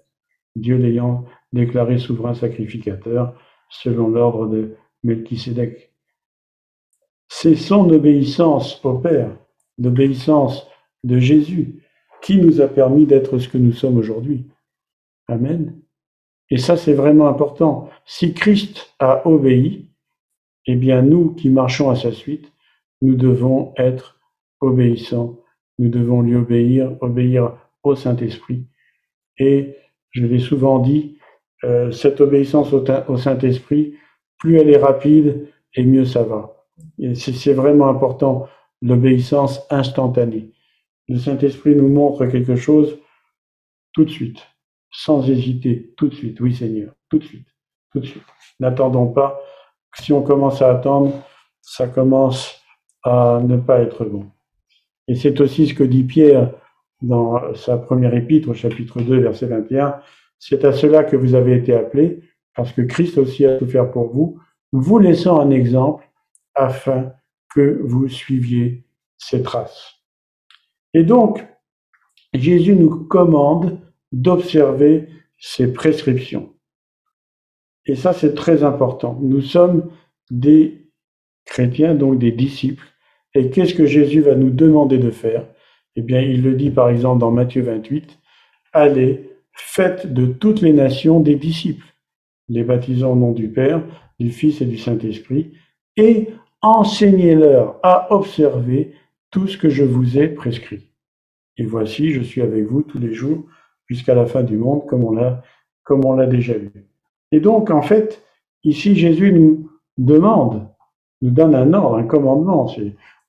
Dieu 0.55 0.77
l'ayant 0.77 1.25
déclaré 1.51 1.97
souverain 1.97 2.33
sacrificateur 2.33 3.35
selon 3.69 4.09
l'ordre 4.09 4.47
de 4.47 4.75
Melchisédek. 5.03 5.91
C'est 7.27 7.55
son 7.55 7.89
obéissance 7.89 8.83
au 8.85 8.99
Père, 8.99 9.35
l'obéissance 9.77 10.67
de 11.03 11.19
Jésus, 11.19 11.83
qui 12.21 12.37
nous 12.37 12.61
a 12.61 12.67
permis 12.67 13.05
d'être 13.05 13.37
ce 13.39 13.49
que 13.49 13.57
nous 13.57 13.73
sommes 13.73 13.97
aujourd'hui. 13.97 14.47
Amen. 15.27 15.79
Et 16.49 16.57
ça, 16.57 16.77
c'est 16.77 16.93
vraiment 16.93 17.27
important. 17.27 17.89
Si 18.05 18.33
Christ 18.33 18.93
a 18.99 19.27
obéi, 19.27 19.89
eh 20.65 20.75
bien, 20.75 21.01
nous 21.01 21.33
qui 21.33 21.49
marchons 21.49 21.89
à 21.89 21.95
sa 21.95 22.11
suite, 22.11 22.51
nous 23.01 23.15
devons 23.15 23.73
être 23.77 24.19
obéissants. 24.63 25.39
Nous 25.79 25.89
devons 25.89 26.21
lui 26.21 26.35
obéir, 26.35 26.95
obéir 27.01 27.57
au 27.83 27.95
Saint-Esprit. 27.95 28.65
Et 29.37 29.75
je 30.11 30.25
l'ai 30.25 30.39
souvent 30.39 30.79
dit, 30.79 31.17
euh, 31.63 31.91
cette 31.91 32.21
obéissance 32.21 32.73
au 32.73 33.17
Saint-Esprit, 33.17 33.95
plus 34.39 34.57
elle 34.57 34.69
est 34.69 34.77
rapide 34.77 35.47
et 35.75 35.83
mieux 35.83 36.05
ça 36.05 36.23
va. 36.23 36.65
C'est 37.15 37.53
vraiment 37.53 37.87
important, 37.87 38.47
l'obéissance 38.81 39.65
instantanée. 39.69 40.51
Le 41.07 41.17
Saint-Esprit 41.17 41.75
nous 41.75 41.89
montre 41.89 42.25
quelque 42.25 42.55
chose 42.55 42.99
tout 43.93 44.05
de 44.05 44.09
suite, 44.09 44.39
sans 44.91 45.29
hésiter, 45.29 45.93
tout 45.97 46.07
de 46.07 46.15
suite. 46.15 46.39
Oui 46.39 46.53
Seigneur, 46.53 46.93
tout 47.09 47.19
de 47.19 47.23
suite, 47.23 47.47
tout 47.91 47.99
de 47.99 48.05
suite. 48.05 48.23
N'attendons 48.59 49.07
pas. 49.07 49.39
Si 49.95 50.11
on 50.13 50.21
commence 50.21 50.61
à 50.61 50.71
attendre, 50.71 51.13
ça 51.61 51.87
commence 51.87 52.61
à 53.03 53.41
ne 53.43 53.57
pas 53.57 53.81
être 53.81 54.05
bon. 54.05 54.32
Et 55.07 55.15
c'est 55.15 55.39
aussi 55.41 55.67
ce 55.67 55.73
que 55.73 55.83
dit 55.83 56.03
Pierre 56.03 56.53
dans 57.01 57.53
sa 57.55 57.77
première 57.77 58.13
épître 58.13 58.49
au 58.49 58.53
chapitre 58.53 59.01
2, 59.01 59.19
verset 59.19 59.47
21. 59.47 59.99
C'est 60.39 60.63
à 60.65 60.71
cela 60.71 61.03
que 61.03 61.15
vous 61.15 61.35
avez 61.35 61.55
été 61.55 61.73
appelés, 61.73 62.21
parce 62.55 62.71
que 62.71 62.81
Christ 62.81 63.17
aussi 63.17 63.45
a 63.45 63.59
souffert 63.59 63.91
pour 63.91 64.13
vous, 64.13 64.39
vous 64.71 64.99
laissant 64.99 65.39
un 65.39 65.51
exemple 65.51 66.09
afin 66.55 67.11
que 67.53 67.79
vous 67.83 68.07
suiviez 68.07 68.85
ses 69.17 69.43
traces. 69.43 70.03
Et 70.93 71.03
donc, 71.03 71.45
Jésus 72.33 72.75
nous 72.75 73.05
commande 73.05 73.79
d'observer 74.11 75.07
ses 75.37 75.73
prescriptions. 75.73 76.53
Et 77.85 77.95
ça, 77.95 78.13
c'est 78.13 78.33
très 78.33 78.63
important. 78.63 79.19
Nous 79.21 79.41
sommes 79.41 79.91
des 80.31 80.89
chrétiens, 81.45 81.95
donc 81.95 82.17
des 82.17 82.31
disciples. 82.31 82.87
Et 83.35 83.49
qu'est-ce 83.49 83.73
que 83.73 83.85
Jésus 83.85 84.21
va 84.21 84.35
nous 84.35 84.49
demander 84.49 84.97
de 84.97 85.09
faire? 85.09 85.45
Eh 85.95 86.01
bien, 86.01 86.21
il 86.21 86.43
le 86.43 86.55
dit 86.55 86.71
par 86.71 86.89
exemple 86.89 87.19
dans 87.19 87.31
Matthieu 87.31 87.63
28, 87.63 88.19
Allez, 88.73 89.29
faites 89.53 90.11
de 90.11 90.25
toutes 90.25 90.61
les 90.61 90.73
nations 90.73 91.19
des 91.19 91.35
disciples, 91.35 91.85
les 92.49 92.63
baptisant 92.63 93.13
au 93.13 93.15
nom 93.15 93.31
du 93.31 93.49
Père, 93.49 93.83
du 94.19 94.31
Fils 94.31 94.61
et 94.61 94.65
du 94.65 94.77
Saint-Esprit, 94.77 95.53
et 95.97 96.29
enseignez-leur 96.61 97.79
à 97.83 98.13
observer 98.13 98.93
tout 99.29 99.47
ce 99.47 99.57
que 99.57 99.69
je 99.69 99.83
vous 99.83 100.17
ai 100.17 100.27
prescrit. 100.27 100.89
Et 101.57 101.65
voici, 101.65 102.11
je 102.11 102.21
suis 102.21 102.41
avec 102.41 102.65
vous 102.65 102.81
tous 102.81 102.99
les 102.99 103.13
jours 103.13 103.45
jusqu'à 103.87 104.15
la 104.15 104.25
fin 104.25 104.43
du 104.43 104.57
monde, 104.57 104.85
comme 104.87 105.03
on 105.03 105.11
l'a, 105.11 105.43
comme 105.83 106.05
on 106.05 106.13
l'a 106.13 106.25
déjà 106.25 106.53
vu. 106.53 106.71
Et 107.31 107.39
donc, 107.39 107.69
en 107.69 107.81
fait, 107.81 108.23
ici, 108.63 108.95
Jésus 108.95 109.31
nous 109.31 109.69
demande, 109.97 110.67
nous 111.21 111.31
donne 111.31 111.53
un 111.53 111.73
ordre, 111.73 111.97
un 111.97 112.03
commandement. 112.03 112.67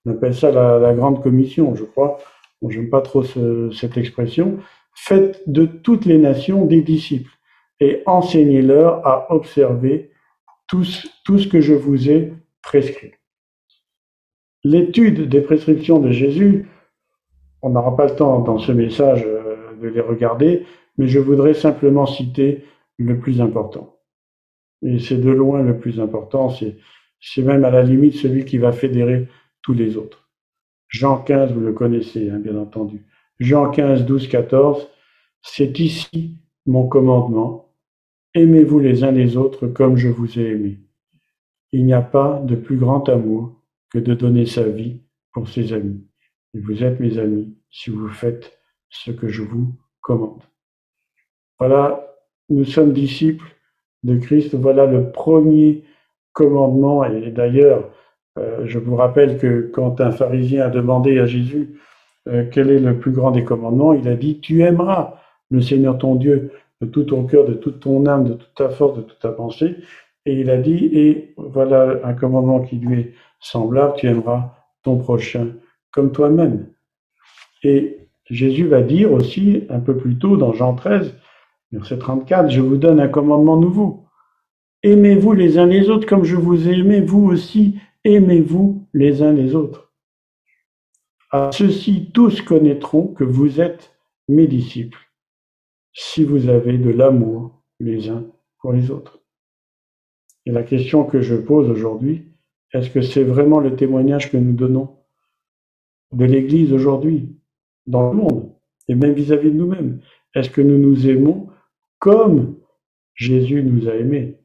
On 0.07 0.13
appelle 0.13 0.35
ça 0.35 0.51
la, 0.51 0.95
grande 0.95 1.23
commission, 1.23 1.75
je 1.75 1.85
crois. 1.85 2.19
Bon, 2.61 2.71
J'aime 2.71 2.91
pas 2.91 3.01
trop 3.01 3.23
cette 3.25 3.97
expression. 3.97 4.59
Faites 4.95 5.43
de 5.47 5.67
toutes 5.67 6.05
les 6.05 6.19
nations 6.19 6.67
des 6.67 6.83
disciples 6.83 7.31
et 7.81 8.03
enseignez-leur 8.07 9.07
à 9.07 9.33
observer 9.33 10.11
tout, 10.69 10.85
tout 11.25 11.39
ce 11.39 11.49
que 11.49 11.61
je 11.61 11.75
vous 11.75 12.09
ai 12.11 12.33
prescrit. 12.63 13.13
L'étude 14.63 15.29
des 15.29 15.41
prescriptions 15.41 15.99
de 15.99 16.11
Jésus, 16.11 16.69
on 17.61 17.71
n'aura 17.71 17.97
pas 17.97 18.07
le 18.07 18.15
temps 18.15 18.41
dans 18.41 18.59
ce 18.59 18.73
message 18.73 19.25
euh, 19.27 19.75
de 19.81 19.89
les 19.89 20.01
regarder, 20.01 20.65
mais 20.97 21.07
je 21.07 21.19
voudrais 21.19 21.55
simplement 21.55 22.07
citer 22.07 22.65
le 22.99 23.19
plus 23.19 23.41
important. 23.41 23.99
Et 24.83 24.99
c'est 24.99 25.19
de 25.19 25.31
loin 25.31 25.63
le 25.63 25.79
plus 25.79 26.01
important, 26.01 26.51
c'est 26.51 27.43
même 27.43 27.65
à 27.65 27.71
la 27.71 27.83
limite 27.83 28.15
celui 28.15 28.45
qui 28.45 28.59
va 28.59 28.73
fédérer 28.73 29.29
tous 29.65 29.75
les 29.75 29.97
autres. 29.97 30.29
Jean 30.89 31.19
15, 31.19 31.53
vous 31.53 31.61
le 31.61 31.73
connaissez, 31.73 32.31
hein, 32.31 32.39
bien 32.39 32.57
entendu. 32.57 33.05
Jean 33.41 33.71
15, 33.71 34.05
12, 34.05 34.29
14, 34.29 34.89
c'est 35.43 35.81
ici 35.81 36.39
mon 36.67 36.87
commandement. 36.87 37.75
Aimez-vous 38.35 38.79
les 38.79 39.03
uns 39.03 39.11
les 39.11 39.37
autres 39.37 39.67
comme 39.67 39.97
je 39.97 40.09
vous 40.09 40.39
ai 40.39 40.51
aimé. 40.51 40.81
Il 41.73 41.85
n'y 41.87 41.95
a 41.95 42.03
pas 42.03 42.41
de 42.45 42.55
plus 42.55 42.77
grand 42.77 43.09
amour 43.09 43.61
que 43.91 43.99
de 43.99 44.15
donner 44.15 44.47
sa 44.47 44.69
vie 44.69 45.01
pour 45.33 45.49
ses 45.49 45.73
amis. 45.73 46.07
Et 46.55 46.61
vous 46.61 46.85
êtes 46.85 47.01
mes 47.01 47.19
amis 47.19 47.57
si 47.71 47.91
vous 47.91 48.09
faites 48.09 48.57
ce 48.89 49.11
que 49.11 49.29
je 49.29 49.43
vous 49.43 49.75
commande. 50.01 50.43
Voilà, 51.59 52.15
nous 52.49 52.65
sommes 52.65 52.93
disciples 52.93 53.57
de 54.05 54.17
Christ. 54.19 54.55
Voilà 54.55 54.87
le 54.87 55.11
premier 55.11 55.85
commandement. 56.33 57.05
Et 57.05 57.31
d'ailleurs, 57.31 57.91
je 58.37 58.79
vous 58.79 58.97
rappelle 58.97 59.39
que 59.39 59.71
quand 59.73 60.01
un 60.01 60.11
pharisien 60.11 60.67
a 60.67 60.71
demandé 60.71 61.19
à 61.21 61.27
Jésus 61.27 61.79
euh, 62.29 62.45
quel 62.51 62.71
est 62.71 62.79
le 62.79 62.99
plus 62.99 63.13
grand 63.13 63.31
des 63.31 63.45
commandements, 63.45 63.93
il 63.93 64.09
a 64.09 64.15
dit, 64.15 64.41
tu 64.41 64.63
aimeras 64.63 65.21
le 65.51 65.61
Seigneur 65.61 65.99
ton 65.99 66.15
Dieu 66.15 66.53
de 66.81 66.87
tout 66.87 67.05
ton 67.05 67.25
cœur, 67.25 67.45
de 67.45 67.55
toute 67.55 67.81
ton 67.81 68.07
âme, 68.07 68.25
de 68.25 68.35
toute 68.35 68.55
ta 68.55 68.71
force, 68.71 68.97
de 68.97 69.03
toute 69.03 69.19
ta 69.19 69.31
pensée. 69.31 69.77
Et 70.27 70.41
il 70.41 70.49
a 70.49 70.57
dit, 70.57 70.87
et 70.93 71.35
voilà 71.37 71.99
un 72.03 72.15
commandement 72.15 72.61
qui 72.61 72.77
lui 72.77 73.01
est 73.01 73.13
semblable, 73.41 73.95
tu 73.97 74.07
aimeras 74.07 74.55
ton 74.83 74.97
prochain 74.97 75.49
comme 75.93 76.13
toi-même. 76.13 76.67
Et 77.63 77.99
Jésus 78.31 78.67
va 78.67 78.81
dire 78.81 79.13
aussi, 79.13 79.65
un 79.69 79.81
peu 79.81 79.97
plus 79.97 80.17
tôt 80.17 80.39
dans 80.39 80.55
Jean 80.55 80.75
13, 80.75 81.15
verset 81.73 81.99
34, 81.99 82.51
je 82.51 82.63
vous 82.63 82.79
donne 82.79 83.01
un 83.01 83.09
commandement 83.09 83.59
nouveau. 83.59 84.07
Aimez-vous 84.83 85.33
les 85.35 85.59
uns 85.59 85.67
les 85.67 85.91
autres 85.91 86.07
comme 86.07 86.25
je 86.25 86.37
vous 86.37 86.69
ai 86.69 86.79
aimé, 86.79 87.01
vous 87.03 87.27
aussi, 87.27 87.79
aimez-vous 88.05 88.87
les 88.93 89.23
uns 89.23 89.33
les 89.33 89.55
autres. 89.55 89.93
À 91.31 91.51
ceux-ci, 91.53 92.11
tous 92.13 92.43
connaîtront 92.43 93.09
que 93.09 93.25
vous 93.25 93.61
êtes 93.61 93.97
mes 94.29 94.47
disciples, 94.47 95.11
si 95.93 96.25
vous 96.25 96.49
avez 96.49 96.79
de 96.79 96.91
l'amour 96.91 97.63
les 97.81 98.09
uns 98.09 98.27
pour 98.59 98.73
les 98.73 98.91
autres. 98.91 99.21
Et 100.47 100.53
la 100.53 100.63
question 100.63 101.05
que 101.05 101.21
je 101.21 101.35
pose 101.35 101.69
aujourd'hui, 101.71 102.31
est-ce 102.73 102.91
que 102.91 103.03
c'est 103.03 103.25
vraiment 103.25 103.61
le 103.61 103.77
témoignage 103.77 104.31
que 104.31 104.37
nous 104.37 104.53
donnons 104.53 104.99
de 106.13 106.25
l'Église 106.25 106.73
aujourd'hui, 106.73 107.37
dans 107.87 108.11
le 108.11 108.17
monde, 108.17 108.55
et 108.89 108.95
même 108.95 109.15
vis-à-vis 109.15 109.51
de 109.51 109.57
nous-mêmes? 109.57 110.01
Est-ce 110.35 110.51
que 110.51 110.61
nous 110.61 110.79
nous 110.79 111.09
aimons 111.09 111.49
comme 111.99 112.61
Jésus 113.15 113.63
nous 113.63 113.89
a 113.89 113.95
aimés? 113.95 114.39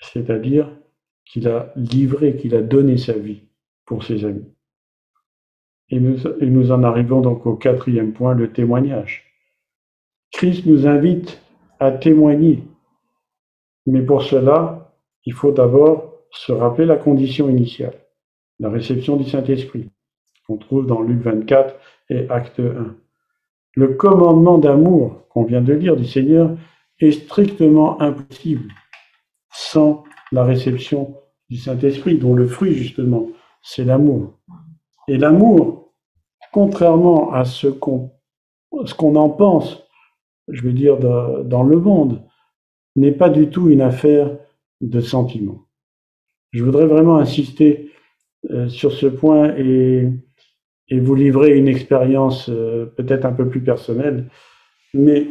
C'est-à-dire 0.00 0.76
qu'il 1.24 1.48
a 1.48 1.72
livré, 1.76 2.36
qu'il 2.36 2.54
a 2.54 2.62
donné 2.62 2.96
sa 2.96 3.12
vie 3.12 3.42
pour 3.86 4.04
ses 4.04 4.24
amis. 4.24 4.46
Et 5.90 6.00
nous, 6.00 6.72
en 6.72 6.82
arrivons 6.82 7.20
donc 7.20 7.46
au 7.46 7.56
quatrième 7.56 8.12
point, 8.12 8.34
le 8.34 8.52
témoignage. 8.52 9.24
Christ 10.32 10.66
nous 10.66 10.86
invite 10.86 11.40
à 11.78 11.92
témoigner. 11.92 12.64
Mais 13.86 14.02
pour 14.02 14.22
cela, 14.22 14.92
il 15.24 15.34
faut 15.34 15.52
d'abord 15.52 16.14
se 16.30 16.52
rappeler 16.52 16.86
la 16.86 16.96
condition 16.96 17.48
initiale, 17.48 17.94
la 18.58 18.70
réception 18.70 19.16
du 19.16 19.28
Saint-Esprit, 19.28 19.90
qu'on 20.46 20.56
trouve 20.56 20.86
dans 20.86 21.02
Luc 21.02 21.20
24 21.22 21.74
et 22.10 22.28
Acte 22.30 22.60
1. 22.60 22.96
Le 23.76 23.88
commandement 23.88 24.58
d'amour 24.58 25.28
qu'on 25.28 25.44
vient 25.44 25.60
de 25.60 25.74
lire 25.74 25.96
du 25.96 26.04
Seigneur 26.04 26.56
est 27.00 27.12
strictement 27.12 28.00
impossible 28.00 28.72
sans 29.52 30.04
la 30.34 30.44
réception 30.44 31.16
du 31.48 31.56
Saint-Esprit, 31.56 32.18
dont 32.18 32.34
le 32.34 32.46
fruit 32.46 32.74
justement, 32.74 33.28
c'est 33.62 33.84
l'amour. 33.84 34.38
Et 35.08 35.16
l'amour, 35.16 35.92
contrairement 36.52 37.32
à 37.32 37.44
ce 37.44 37.68
qu'on 37.68 38.10
en 39.16 39.28
pense 39.30 39.84
je 40.48 40.62
veux 40.62 40.72
dire, 40.72 40.98
dans 40.98 41.62
le 41.62 41.78
monde, 41.78 42.22
n'est 42.96 43.12
pas 43.12 43.28
du 43.28 43.48
tout 43.48 43.70
une 43.70 43.80
affaire 43.80 44.36
de 44.80 45.00
sentiment. 45.00 45.66
Je 46.52 46.62
voudrais 46.62 46.86
vraiment 46.86 47.16
insister 47.16 47.90
euh, 48.50 48.68
sur 48.68 48.92
ce 48.92 49.06
point 49.06 49.56
et, 49.56 50.08
et, 50.88 51.00
vous 51.00 51.14
livrer 51.14 51.56
une 51.56 51.66
expérience 51.66 52.48
euh, 52.48 52.86
peut-être 52.86 53.24
un 53.24 53.32
peu 53.32 53.48
plus 53.48 53.62
personnelle, 53.62 54.28
mais 54.92 55.28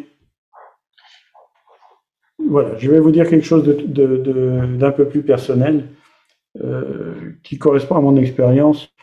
voilà, 2.53 2.77
je 2.77 2.89
vais 2.89 2.99
vous 2.99 3.09
dire 3.09 3.27
quelque 3.27 3.45
chose 3.45 3.63
d'un 3.65 4.91
peu 4.91 5.07
plus 5.07 5.23
personnel 5.23 5.89
euh, 6.63 7.31
qui 7.41 7.57
correspond 7.57 7.95
à 7.95 8.01
mon 8.01 8.15
expérience. 8.15 8.93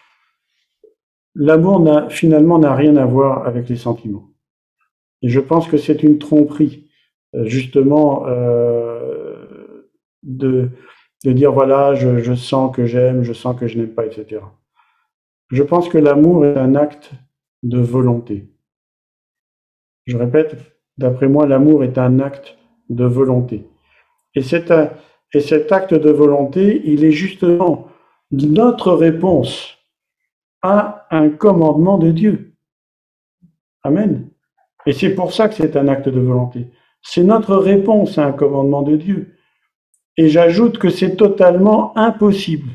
L'amour 1.35 1.85
finalement 2.11 2.61
n'a 2.61 2.77
rien 2.77 2.97
à 2.97 3.05
voir 3.05 3.49
avec 3.49 3.69
les 3.69 3.75
sentiments. 3.75 4.31
Et 5.23 5.29
je 5.29 5.41
pense 5.41 5.67
que 5.67 5.79
c'est 5.79 6.05
une 6.05 6.19
tromperie, 6.19 6.89
euh, 7.35 7.45
justement, 7.45 8.25
euh, 8.29 9.89
de, 10.23 10.69
de 11.25 11.33
dire 11.33 11.51
voilà, 11.51 11.95
je, 11.95 12.19
je 12.19 12.35
sens 12.35 12.75
que 12.75 12.87
j'aime, 12.87 13.25
je 13.25 13.33
sens 13.33 13.59
que 13.59 13.67
je 13.67 13.79
n'aime 13.79 13.95
pas, 13.95 14.07
etc. 14.07 14.43
Je 15.51 15.65
pense 15.65 15.89
que 15.89 15.99
l'amour 15.99 16.47
est 16.47 16.57
un 16.57 16.77
acte 16.77 17.11
de 17.65 17.81
volonté. 17.81 18.49
Je 20.07 20.17
répète, 20.17 20.57
d'après 20.99 21.27
moi, 21.27 21.49
l'amour 21.49 21.83
est 21.83 21.99
un 21.99 22.21
acte 22.21 22.57
de 22.91 23.05
volonté. 23.05 23.67
Et, 24.35 24.43
cet 24.43 24.71
acte 24.71 25.95
de 25.95 26.11
volonté, 26.11 26.83
il 26.85 27.05
est 27.05 27.13
justement 27.13 27.89
notre 28.31 28.93
réponse 28.93 29.79
à 30.63 31.07
un 31.11 31.31
commandement 31.31 31.99
de 31.99 32.11
Dieu. 32.11 32.55
Amen. 33.83 34.29
Et 34.87 34.93
c'est 34.93 35.15
pour 35.15 35.33
ça 35.33 35.49
que 35.49 35.55
c'est 35.55 35.77
un 35.77 35.89
acte 35.89 36.09
de 36.09 36.21
volonté. 36.21 36.67
C'est 37.03 37.25
notre 37.25 37.57
réponse 37.57 38.19
à 38.19 38.27
un 38.27 38.33
commandement 38.33 38.83
de 38.83 38.97
Dieu. 38.97 39.37
Et 40.17 40.29
j'ajoute 40.29 40.79
que 40.79 40.91
c'est 40.91 41.17
totalement 41.17 41.97
impossible 41.97 42.71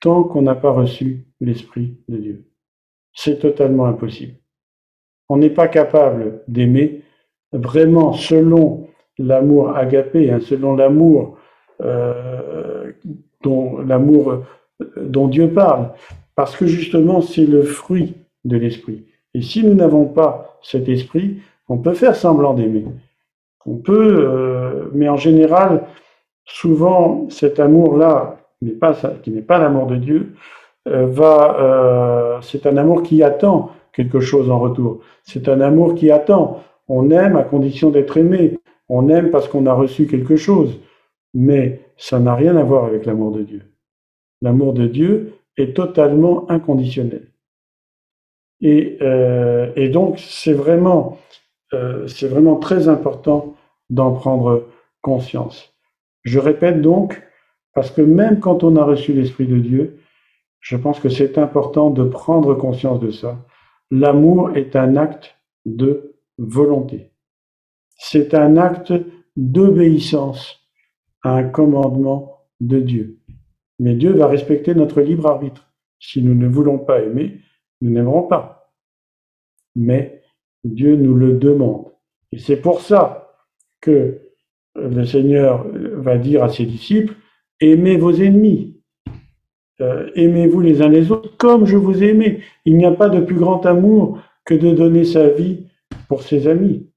tant 0.00 0.24
qu'on 0.24 0.42
n'a 0.42 0.54
pas 0.54 0.70
reçu 0.70 1.26
l'Esprit 1.40 1.98
de 2.08 2.16
Dieu. 2.18 2.50
C'est 3.12 3.38
totalement 3.38 3.86
impossible. 3.86 4.36
On 5.28 5.36
n'est 5.36 5.50
pas 5.50 5.68
capable 5.68 6.42
d'aimer 6.48 7.02
vraiment 7.56 8.12
selon 8.12 8.88
l'amour 9.18 9.76
agapé, 9.76 10.30
hein, 10.30 10.40
selon 10.40 10.76
l'amour 10.76 11.38
euh, 11.82 12.92
dont 13.42 13.78
l'amour 13.78 14.42
dont 14.96 15.28
Dieu 15.28 15.48
parle, 15.48 15.90
parce 16.34 16.56
que 16.56 16.66
justement 16.66 17.20
c'est 17.20 17.46
le 17.46 17.62
fruit 17.62 18.14
de 18.44 18.56
l'esprit. 18.56 19.04
Et 19.34 19.42
si 19.42 19.64
nous 19.64 19.74
n'avons 19.74 20.06
pas 20.06 20.58
cet 20.62 20.88
esprit, 20.88 21.38
on 21.68 21.78
peut 21.78 21.94
faire 21.94 22.16
semblant 22.16 22.54
d'aimer. 22.54 22.84
On 23.66 23.76
peut, 23.76 24.16
euh, 24.18 24.84
mais 24.94 25.08
en 25.08 25.16
général, 25.16 25.82
souvent, 26.44 27.26
cet 27.28 27.60
amour-là, 27.60 28.38
qui 29.22 29.30
n'est 29.30 29.42
pas 29.42 29.58
l'amour 29.58 29.86
de 29.86 29.96
Dieu, 29.96 30.34
euh, 30.88 31.06
va, 31.06 31.56
euh, 31.58 32.38
c'est 32.42 32.66
un 32.66 32.76
amour 32.76 33.02
qui 33.02 33.22
attend 33.22 33.72
quelque 33.92 34.20
chose 34.20 34.50
en 34.50 34.60
retour. 34.60 35.00
C'est 35.24 35.48
un 35.48 35.60
amour 35.60 35.94
qui 35.94 36.10
attend. 36.10 36.62
On 36.88 37.10
aime 37.10 37.36
à 37.36 37.42
condition 37.42 37.90
d'être 37.90 38.16
aimé. 38.16 38.58
On 38.88 39.08
aime 39.08 39.30
parce 39.30 39.48
qu'on 39.48 39.66
a 39.66 39.72
reçu 39.72 40.06
quelque 40.06 40.36
chose. 40.36 40.78
Mais 41.34 41.80
ça 41.96 42.18
n'a 42.18 42.34
rien 42.34 42.56
à 42.56 42.62
voir 42.62 42.84
avec 42.84 43.06
l'amour 43.06 43.32
de 43.32 43.42
Dieu. 43.42 43.62
L'amour 44.42 44.72
de 44.72 44.86
Dieu 44.86 45.34
est 45.56 45.74
totalement 45.74 46.50
inconditionnel. 46.50 47.28
Et, 48.60 48.98
euh, 49.02 49.88
donc, 49.90 50.18
c'est 50.18 50.52
vraiment, 50.52 51.18
euh, 51.72 52.06
c'est 52.06 52.28
vraiment 52.28 52.56
très 52.56 52.88
important 52.88 53.54
d'en 53.90 54.12
prendre 54.12 54.68
conscience. 55.02 55.74
Je 56.22 56.38
répète 56.38 56.80
donc, 56.80 57.22
parce 57.74 57.90
que 57.90 58.02
même 58.02 58.40
quand 58.40 58.64
on 58.64 58.76
a 58.76 58.84
reçu 58.84 59.12
l'Esprit 59.12 59.46
de 59.46 59.58
Dieu, 59.58 59.98
je 60.60 60.76
pense 60.76 60.98
que 60.98 61.08
c'est 61.08 61.38
important 61.38 61.90
de 61.90 62.04
prendre 62.04 62.54
conscience 62.54 62.98
de 63.00 63.10
ça. 63.10 63.38
L'amour 63.90 64.56
est 64.56 64.74
un 64.74 64.96
acte 64.96 65.36
de 65.64 66.15
volonté. 66.38 67.12
C'est 67.96 68.34
un 68.34 68.56
acte 68.56 68.92
d'obéissance 69.36 70.60
à 71.22 71.34
un 71.34 71.44
commandement 71.44 72.44
de 72.60 72.80
Dieu. 72.80 73.18
Mais 73.78 73.94
Dieu 73.94 74.12
va 74.12 74.26
respecter 74.26 74.74
notre 74.74 75.00
libre 75.00 75.26
arbitre. 75.26 75.70
Si 75.98 76.22
nous 76.22 76.34
ne 76.34 76.46
voulons 76.46 76.78
pas 76.78 77.00
aimer, 77.00 77.40
nous 77.80 77.90
n'aimerons 77.90 78.22
pas. 78.22 78.72
Mais 79.74 80.22
Dieu 80.64 80.96
nous 80.96 81.14
le 81.14 81.34
demande. 81.34 81.92
Et 82.32 82.38
c'est 82.38 82.60
pour 82.60 82.80
ça 82.80 83.34
que 83.80 84.20
le 84.74 85.04
Seigneur 85.04 85.66
va 85.72 86.18
dire 86.18 86.42
à 86.42 86.48
ses 86.48 86.66
disciples, 86.66 87.14
aimez 87.60 87.96
vos 87.96 88.12
ennemis, 88.12 88.76
euh, 89.80 90.10
aimez-vous 90.14 90.60
les 90.60 90.80
uns 90.80 90.88
les 90.88 91.12
autres 91.12 91.36
comme 91.36 91.66
je 91.66 91.76
vous 91.76 92.02
ai 92.02 92.08
aimé. 92.08 92.40
Il 92.64 92.76
n'y 92.76 92.86
a 92.86 92.92
pas 92.92 93.08
de 93.08 93.20
plus 93.20 93.36
grand 93.36 93.64
amour 93.66 94.20
que 94.44 94.54
de 94.54 94.72
donner 94.72 95.04
sa 95.04 95.28
vie 95.28 95.66
pour 96.08 96.22
ses 96.22 96.48
amis. 96.48 96.90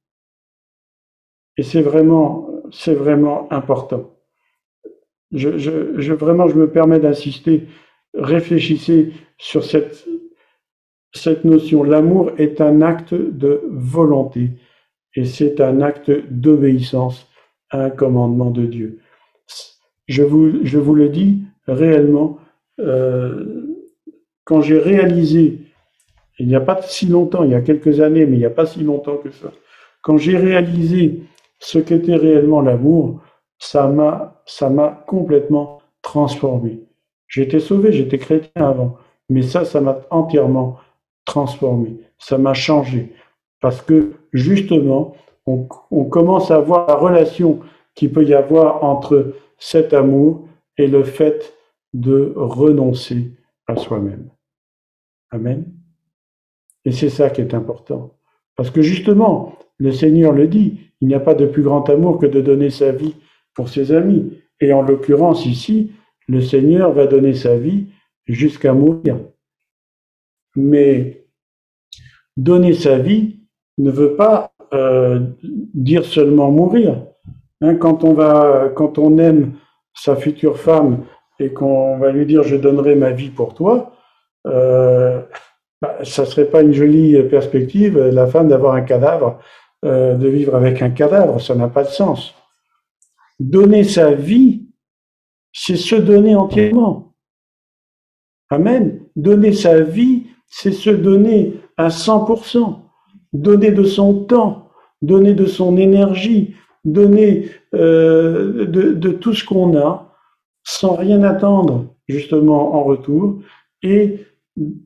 Et 1.57 1.63
c'est 1.63 1.81
vraiment, 1.81 2.49
c'est 2.71 2.93
vraiment 2.93 3.51
important. 3.51 4.15
Je, 5.31 6.11
vraiment, 6.11 6.47
je 6.47 6.55
me 6.55 6.69
permets 6.69 6.99
d'insister. 6.99 7.67
Réfléchissez 8.13 9.13
sur 9.37 9.63
cette, 9.63 10.07
cette 11.13 11.45
notion. 11.45 11.83
L'amour 11.83 12.31
est 12.37 12.61
un 12.61 12.81
acte 12.81 13.13
de 13.13 13.61
volonté 13.69 14.51
et 15.15 15.25
c'est 15.25 15.61
un 15.61 15.81
acte 15.81 16.11
d'obéissance 16.31 17.27
à 17.69 17.83
un 17.83 17.89
commandement 17.89 18.51
de 18.51 18.65
Dieu. 18.65 18.99
Je 20.07 20.23
vous, 20.23 20.65
je 20.65 20.79
vous 20.79 20.95
le 20.95 21.09
dis 21.09 21.43
réellement, 21.67 22.39
euh, 22.79 23.75
quand 24.43 24.61
j'ai 24.61 24.79
réalisé, 24.79 25.59
il 26.39 26.47
n'y 26.47 26.55
a 26.55 26.61
pas 26.61 26.81
si 26.81 27.07
longtemps, 27.07 27.43
il 27.43 27.51
y 27.51 27.55
a 27.55 27.61
quelques 27.61 27.99
années, 27.99 28.25
mais 28.25 28.37
il 28.37 28.39
n'y 28.39 28.45
a 28.45 28.49
pas 28.49 28.65
si 28.65 28.81
longtemps 28.81 29.17
que 29.17 29.29
ça, 29.29 29.51
quand 30.01 30.17
j'ai 30.17 30.37
réalisé 30.37 31.23
ce 31.59 31.79
qu'était 31.79 32.15
réellement 32.15 32.61
l'amour, 32.61 33.21
ça 33.57 33.87
m'a, 33.87 34.41
ça 34.45 34.69
m'a 34.69 35.03
complètement 35.07 35.81
transformé. 36.01 36.81
J'étais 37.27 37.59
sauvé, 37.59 37.91
j'étais 37.91 38.17
chrétien 38.17 38.51
avant, 38.55 38.97
mais 39.29 39.41
ça, 39.41 39.65
ça 39.65 39.81
m'a 39.81 39.99
entièrement 40.09 40.77
transformé. 41.25 41.97
Ça 42.17 42.37
m'a 42.37 42.53
changé. 42.53 43.13
Parce 43.59 43.81
que 43.81 44.13
justement, 44.31 45.15
on, 45.45 45.67
on, 45.91 46.05
commence 46.05 46.49
à 46.51 46.59
voir 46.59 46.87
la 46.87 46.95
relation 46.95 47.59
qu'il 47.93 48.11
peut 48.13 48.23
y 48.23 48.33
avoir 48.33 48.83
entre 48.83 49.33
cet 49.57 49.93
amour 49.93 50.47
et 50.77 50.87
le 50.87 51.03
fait 51.03 51.53
de 51.93 52.33
renoncer 52.35 53.33
à 53.67 53.75
soi-même. 53.75 54.29
Amen. 55.31 55.78
Et 56.86 56.91
c'est 56.91 57.09
ça 57.09 57.30
qui 57.30 57.41
est 57.41 57.53
important. 57.53 58.15
Parce 58.55 58.71
que 58.71 58.82
justement, 58.82 59.57
le 59.77 59.91
Seigneur 59.91 60.34
le 60.34 60.47
dit, 60.47 60.80
il 61.01 61.07
n'y 61.07 61.15
a 61.15 61.19
pas 61.19 61.34
de 61.34 61.45
plus 61.45 61.63
grand 61.63 61.89
amour 61.89 62.17
que 62.17 62.25
de 62.25 62.41
donner 62.41 62.69
sa 62.69 62.91
vie 62.91 63.15
pour 63.53 63.69
ses 63.69 63.91
amis. 63.91 64.34
Et 64.59 64.73
en 64.73 64.82
l'occurrence 64.82 65.45
ici, 65.45 65.91
le 66.27 66.41
Seigneur 66.41 66.91
va 66.91 67.07
donner 67.07 67.34
sa 67.34 67.57
vie 67.57 67.88
jusqu'à 68.27 68.73
mourir. 68.73 69.17
Mais 70.55 71.25
donner 72.38 72.73
sa 72.73 72.97
vie 72.97 73.39
ne 73.77 73.91
veut 73.91 74.15
pas 74.15 74.51
euh, 74.73 75.19
dire 75.73 76.05
seulement 76.05 76.51
mourir. 76.51 77.05
Hein, 77.61 77.75
quand 77.75 78.03
on 78.03 78.13
va, 78.13 78.69
quand 78.75 78.97
on 78.97 79.17
aime 79.17 79.53
sa 79.93 80.15
future 80.15 80.59
femme 80.59 81.05
et 81.39 81.51
qu'on 81.53 81.97
va 81.97 82.11
lui 82.11 82.25
dire 82.25 82.43
je 82.43 82.55
donnerai 82.55 82.95
ma 82.95 83.11
vie 83.11 83.30
pour 83.30 83.53
toi, 83.53 83.93
euh, 84.47 84.98
bah, 85.82 85.97
ça 86.03 86.25
serait 86.25 86.49
pas 86.49 86.61
une 86.61 86.73
jolie 86.73 87.21
perspective 87.23 87.97
la 87.97 88.27
femme 88.27 88.49
d'avoir 88.49 88.75
un 88.75 88.82
cadavre 88.82 89.39
euh, 89.86 90.15
de 90.15 90.27
vivre 90.27 90.55
avec 90.55 90.82
un 90.82 90.89
cadavre, 90.89 91.39
ça 91.39 91.55
n'a 91.55 91.69
pas 91.69 91.84
de 91.84 91.89
sens. 91.89 92.36
Donner 93.39 93.86
sa 93.86 94.11
vie, 94.11 94.67
c'est 95.53 95.77
se 95.77 95.95
donner 95.95 96.36
entièrement. 96.36 97.13
Amen. 98.49 98.99
Donner 99.15 99.53
sa 99.53 99.80
vie, 99.80 100.27
c'est 100.47 100.73
se 100.73 100.89
donner 100.89 101.61
à 101.77 101.88
100%, 101.88 102.77
donner 103.32 103.71
de 103.71 103.86
son 103.86 104.25
temps, 104.25 104.69
donner 105.01 105.34
de 105.34 105.45
son 105.45 105.77
énergie, 105.77 106.55
donner 106.84 107.49
euh, 107.73 108.65
de, 108.65 108.91
de 108.91 109.11
tout 109.11 109.34
ce 109.34 109.45
qu'on 109.45 109.77
a, 109.77 110.13
sans 110.63 110.95
rien 110.95 111.23
attendre 111.23 111.95
justement 112.09 112.75
en 112.75 112.84
retour, 112.84 113.39
et 113.82 114.25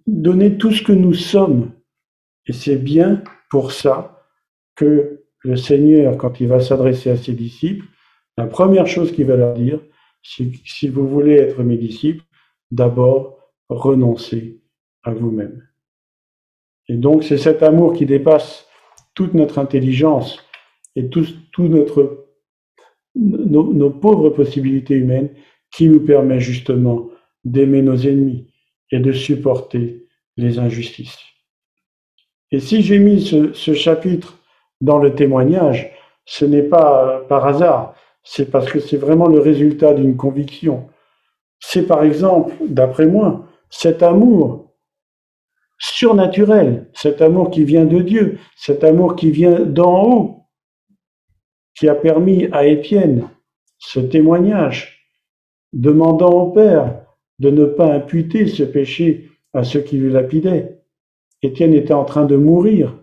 donner 0.08 0.58
tout 0.58 0.72
ce 0.72 0.84
que 0.84 0.92
nous 0.92 1.14
sommes. 1.14 1.72
Et 2.46 2.54
c'est 2.54 2.78
bien 2.78 3.24
pour 3.50 3.72
ça 3.72 4.26
que 4.76 5.24
le 5.40 5.56
Seigneur, 5.56 6.18
quand 6.18 6.40
il 6.40 6.48
va 6.48 6.60
s'adresser 6.60 7.10
à 7.10 7.18
ses 7.18 7.34
disciples, 7.34 7.86
la 8.38 8.48
première 8.48 8.88
chose 8.88 9.12
qu'il 9.12 9.26
va 9.26 9.36
leur 9.36 9.54
dire, 9.54 9.80
c'est 10.22 10.50
si 10.66 10.88
vous 10.88 11.08
voulez 11.08 11.34
être 11.34 11.64
mes 11.64 11.78
disciples, 11.78 12.24
d'abord 12.72 13.38
renoncez 13.70 14.62
à 15.04 15.14
vous-même. 15.14 15.68
Et 16.88 16.96
donc 16.96 17.24
c'est 17.24 17.38
cet 17.38 17.64
amour 17.64 17.94
qui 17.94 18.06
dépasse 18.06 18.68
toute 19.14 19.34
notre 19.34 19.60
intelligence 19.60 20.44
et 20.96 21.10
tout, 21.10 21.26
nos 23.16 23.90
pauvres 23.92 24.30
possibilités 24.30 24.96
humaines 24.96 25.30
qui 25.72 25.88
nous 25.88 26.02
permet 26.02 26.40
justement 26.40 27.10
d'aimer 27.44 27.82
nos 27.82 27.98
ennemis 27.98 28.53
et 28.94 29.00
de 29.00 29.12
supporter 29.12 30.06
les 30.38 30.60
injustices. 30.60 31.18
Et 32.52 32.60
si 32.60 32.84
j'ai 32.84 33.00
mis 33.00 33.26
ce, 33.26 33.74
chapitre 33.74 34.38
dans 34.82 35.00
le 35.00 35.16
témoignage, 35.16 35.91
ce 36.26 36.46
n'est 36.46 36.62
pas 36.62 37.08
euh, 37.08 37.28
par 37.28 37.48
hasard, 37.48 37.96
c'est 38.24 38.52
parce 38.52 38.72
que 38.72 38.80
c'est 38.80 38.98
vraiment 38.98 39.28
le 39.28 39.39
résultat 39.39 39.96
d'une 39.96 40.16
conviction. 40.16 40.88
C'est 41.60 41.88
par 41.88 42.04
exemple, 42.04 42.54
d'après 42.68 43.08
moi, 43.08 43.48
cet 43.72 44.04
amour 44.04 44.72
surnaturel, 45.80 46.88
cet 46.94 47.24
amour 47.24 47.50
qui 47.50 47.64
vient 47.64 47.86
de 47.86 48.00
Dieu, 48.00 48.38
cet 48.56 48.84
amour 48.84 49.16
qui 49.16 49.32
vient 49.32 49.60
d'en 49.60 50.04
haut, 50.04 50.46
qui 51.76 51.89
a 51.89 51.96
permis 51.96 52.48
à 52.52 52.68
Étienne 52.68 53.28
ce 53.80 54.00
témoignage, 54.00 55.10
demandant 55.74 56.30
au 56.30 56.52
Père 56.52 57.04
de 57.44 57.52
ne 57.52 57.66
pas 57.66 57.94
imputer 57.94 58.48
ce 58.48 58.64
péché 58.64 59.30
à 59.54 59.64
ceux 59.64 59.82
qui 59.82 59.98
le 59.98 60.10
lapidaient. 60.10 60.80
Étienne 61.44 61.74
était 61.74 61.94
en 61.94 62.06
train 62.06 62.26
de 62.26 62.36
mourir 62.36 62.96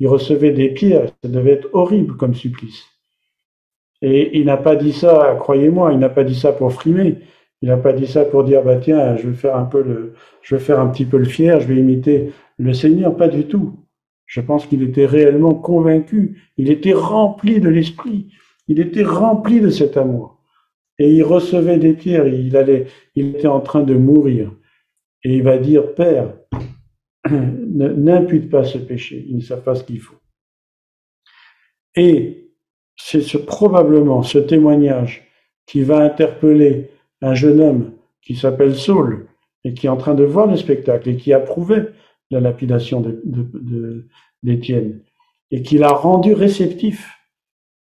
il 0.00 0.08
recevait 0.08 0.52
des 0.52 0.70
pierres, 0.70 1.08
ça 1.22 1.30
devait 1.30 1.52
être 1.52 1.68
horrible 1.72 2.16
comme 2.16 2.34
supplice. 2.34 2.84
Et 4.02 4.38
il 4.38 4.46
n'a 4.46 4.56
pas 4.56 4.76
dit 4.76 4.92
ça, 4.92 5.36
croyez-moi, 5.38 5.92
il 5.92 5.98
n'a 5.98 6.08
pas 6.08 6.24
dit 6.24 6.34
ça 6.34 6.52
pour 6.52 6.72
frimer. 6.72 7.18
Il 7.62 7.68
n'a 7.68 7.78
pas 7.78 7.94
dit 7.94 8.06
ça 8.06 8.24
pour 8.24 8.44
dire 8.44 8.62
bah 8.62 8.76
tiens, 8.76 9.16
je 9.16 9.28
vais 9.28 9.34
faire 9.34 9.56
un 9.56 9.64
peu 9.64 9.82
le, 9.82 10.12
je 10.42 10.56
vais 10.56 10.60
faire 10.60 10.80
un 10.80 10.88
petit 10.88 11.06
peu 11.06 11.16
le 11.16 11.24
fier, 11.24 11.60
je 11.60 11.66
vais 11.66 11.76
imiter 11.76 12.32
le 12.58 12.74
Seigneur, 12.74 13.16
pas 13.16 13.28
du 13.28 13.44
tout. 13.46 13.78
Je 14.26 14.42
pense 14.42 14.66
qu'il 14.66 14.82
était 14.82 15.06
réellement 15.06 15.54
convaincu, 15.54 16.42
il 16.58 16.70
était 16.70 16.92
rempli 16.92 17.60
de 17.60 17.70
l'esprit, 17.70 18.26
il 18.68 18.80
était 18.80 19.04
rempli 19.04 19.60
de 19.60 19.70
cet 19.70 19.96
amour. 19.96 20.33
Et 20.98 21.12
il 21.12 21.22
recevait 21.22 21.78
des 21.78 21.94
pierres, 21.94 22.26
il 22.26 22.54
il 23.14 23.36
était 23.36 23.48
en 23.48 23.60
train 23.60 23.82
de 23.82 23.94
mourir. 23.94 24.52
Et 25.24 25.36
il 25.36 25.42
va 25.42 25.58
dire 25.58 25.94
Père, 25.94 26.34
n'impute 27.30 28.50
pas 28.50 28.64
ce 28.64 28.78
péché, 28.78 29.24
ils 29.28 29.36
ne 29.36 29.42
savent 29.42 29.62
pas 29.62 29.74
ce 29.74 29.84
qu'il 29.84 30.00
faut. 30.00 30.20
Et 31.96 32.50
c'est 32.96 33.22
ce, 33.22 33.38
probablement 33.38 34.22
ce 34.22 34.38
témoignage 34.38 35.26
qui 35.66 35.82
va 35.82 35.98
interpeller 35.98 36.90
un 37.22 37.34
jeune 37.34 37.60
homme 37.60 37.92
qui 38.20 38.36
s'appelle 38.36 38.74
Saul 38.74 39.26
et 39.64 39.74
qui 39.74 39.86
est 39.86 39.90
en 39.90 39.96
train 39.96 40.14
de 40.14 40.24
voir 40.24 40.46
le 40.46 40.56
spectacle 40.56 41.08
et 41.08 41.16
qui 41.16 41.32
approuvait 41.32 41.92
la 42.30 42.40
lapidation 42.40 43.02
d'Étienne 44.42 45.00
et 45.50 45.62
qui 45.62 45.78
l'a 45.78 45.92
rendu 45.92 46.34
réceptif 46.34 47.18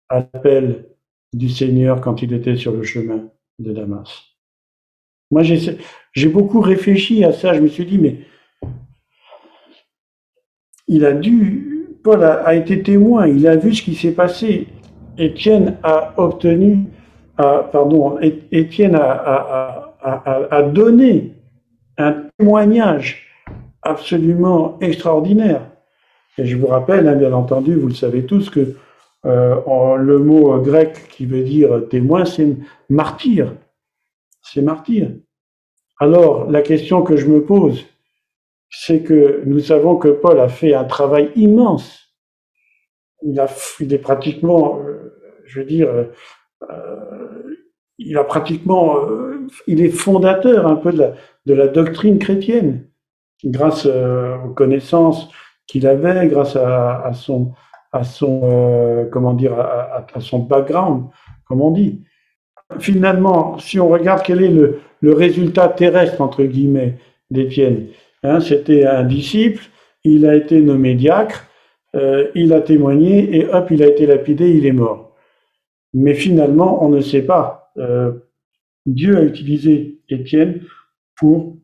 à 0.09 0.19
l'appel 0.19 0.94
du 1.35 1.49
Seigneur 1.49 2.01
quand 2.01 2.21
il 2.21 2.33
était 2.33 2.55
sur 2.55 2.71
le 2.71 2.83
chemin 2.83 3.27
de 3.59 3.73
Damas. 3.73 4.23
Moi, 5.31 5.43
j'ai 5.43 6.29
beaucoup 6.29 6.61
réfléchi 6.61 7.25
à 7.25 7.33
ça. 7.33 7.53
Je 7.53 7.59
me 7.59 7.67
suis 7.67 7.85
dit, 7.85 7.97
mais 7.97 8.19
il 10.87 11.03
a 11.05 11.11
dû, 11.11 11.97
Paul 12.03 12.23
a, 12.23 12.55
été 12.55 12.81
témoin, 12.81 13.27
il 13.27 13.47
a 13.47 13.55
vu 13.55 13.73
ce 13.73 13.81
qui 13.81 13.95
s'est 13.95 14.13
passé. 14.13 14.67
Étienne 15.17 15.77
a 15.83 16.13
obtenu, 16.17 16.85
pardon, 17.35 18.17
Étienne 18.51 18.95
a, 18.95 20.61
donné 20.73 21.33
un 21.97 22.27
témoignage 22.37 23.27
absolument 23.81 24.77
extraordinaire. 24.79 25.61
Et 26.37 26.45
je 26.45 26.55
vous 26.55 26.67
rappelle, 26.67 27.07
hein, 27.07 27.15
bien 27.15 27.33
entendu, 27.33 27.75
vous 27.75 27.87
le 27.87 27.93
savez 27.93 28.25
tous, 28.25 28.49
que 28.49 28.75
euh, 29.25 29.95
le 29.95 30.19
mot 30.19 30.59
grec 30.59 31.07
qui 31.09 31.25
veut 31.25 31.43
dire 31.43 31.87
témoin, 31.89 32.25
c'est 32.25 32.57
martyr. 32.89 33.55
C'est 34.41 34.61
martyr. 34.61 35.09
Alors, 35.99 36.49
la 36.51 36.61
question 36.61 37.01
que 37.01 37.17
je 37.17 37.27
me 37.27 37.43
pose, 37.43 37.85
c'est 38.69 39.01
que 39.01 39.41
nous 39.45 39.59
savons 39.59 39.95
que 39.95 40.09
Paul 40.09 40.39
a 40.39 40.49
fait 40.49 40.73
un 40.73 40.83
travail 40.83 41.31
immense. 41.35 42.13
Il, 43.23 43.39
a, 43.39 43.47
est 43.79 43.97
pratiquement, 43.97 44.79
euh, 44.81 45.17
je 45.45 45.59
veux 45.59 45.65
dire, 45.65 45.89
il 47.97 48.17
a 48.17 48.23
pratiquement, 48.23 48.97
il 49.67 49.81
est 49.81 49.89
fondateur 49.89 50.67
un 50.67 50.75
peu 50.75 50.91
de 50.91 51.53
la 51.53 51.67
doctrine 51.67 52.19
chrétienne, 52.19 52.89
grâce 53.43 53.85
aux 53.85 54.53
connaissances 54.53 55.29
qu'il 55.67 55.87
avait, 55.87 56.27
grâce 56.27 56.55
à, 56.55 57.11
son, 57.13 57.53
à 57.95 58.03
son, 58.03 59.07
comment 59.11 59.33
dire, 59.33 59.53
à, 59.57 60.05
son 60.19 60.39
background, 60.39 61.05
comme 61.47 61.61
on 61.61 61.71
dit. 61.71 62.03
Finalement, 62.79 63.57
si 63.57 63.79
on 63.79 63.87
regarde 63.87 64.21
quel 64.23 64.43
est 64.43 64.49
le, 64.49 64.79
le 65.01 65.13
résultat 65.13 65.69
terrestre 65.69 66.21
entre 66.21 66.43
guillemets 66.43 66.97
d'Étienne, 67.29 67.87
hein, 68.23 68.39
c'était 68.39 68.85
un 68.85 69.03
disciple, 69.03 69.63
il 70.03 70.25
a 70.25 70.35
été 70.35 70.61
nommé 70.61 70.95
diacre, 70.95 71.47
euh, 71.95 72.29
il 72.35 72.53
a 72.53 72.61
témoigné 72.61 73.37
et 73.37 73.47
hop, 73.47 73.67
il 73.71 73.81
a 73.81 73.87
été 73.87 74.05
lapidé, 74.05 74.49
il 74.49 74.65
est 74.65 74.73
mort. 74.73 75.15
Mais 75.93 76.13
finalement, 76.13 76.83
on 76.83 76.89
ne 76.89 76.99
sait 76.99 77.21
pas. 77.21 77.71
Euh, 77.77 78.11
Dieu 78.85 79.17
a 79.17 79.23
utilisé 79.23 79.99
Étienne 80.09 80.61
pour, 81.15 81.55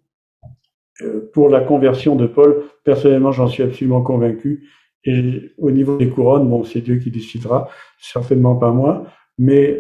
euh, 1.02 1.30
pour 1.34 1.50
la 1.50 1.60
conversion 1.60 2.16
de 2.16 2.28
Paul. 2.28 2.64
Personnellement, 2.86 3.32
j'en 3.32 3.48
suis 3.48 3.64
absolument 3.64 4.02
convaincu. 4.02 4.70
Et 5.06 5.54
au 5.58 5.72
niveau 5.72 5.98
des 5.98 6.10
couronnes, 6.10 6.50
bon, 6.50 6.64
c'est 6.64 6.82
Dieu 6.82 6.98
qui 6.98 7.12
décidera, 7.12 7.70
certainement 8.00 8.56
pas 8.56 8.72
moi. 8.72 9.06
Mais 9.38 9.78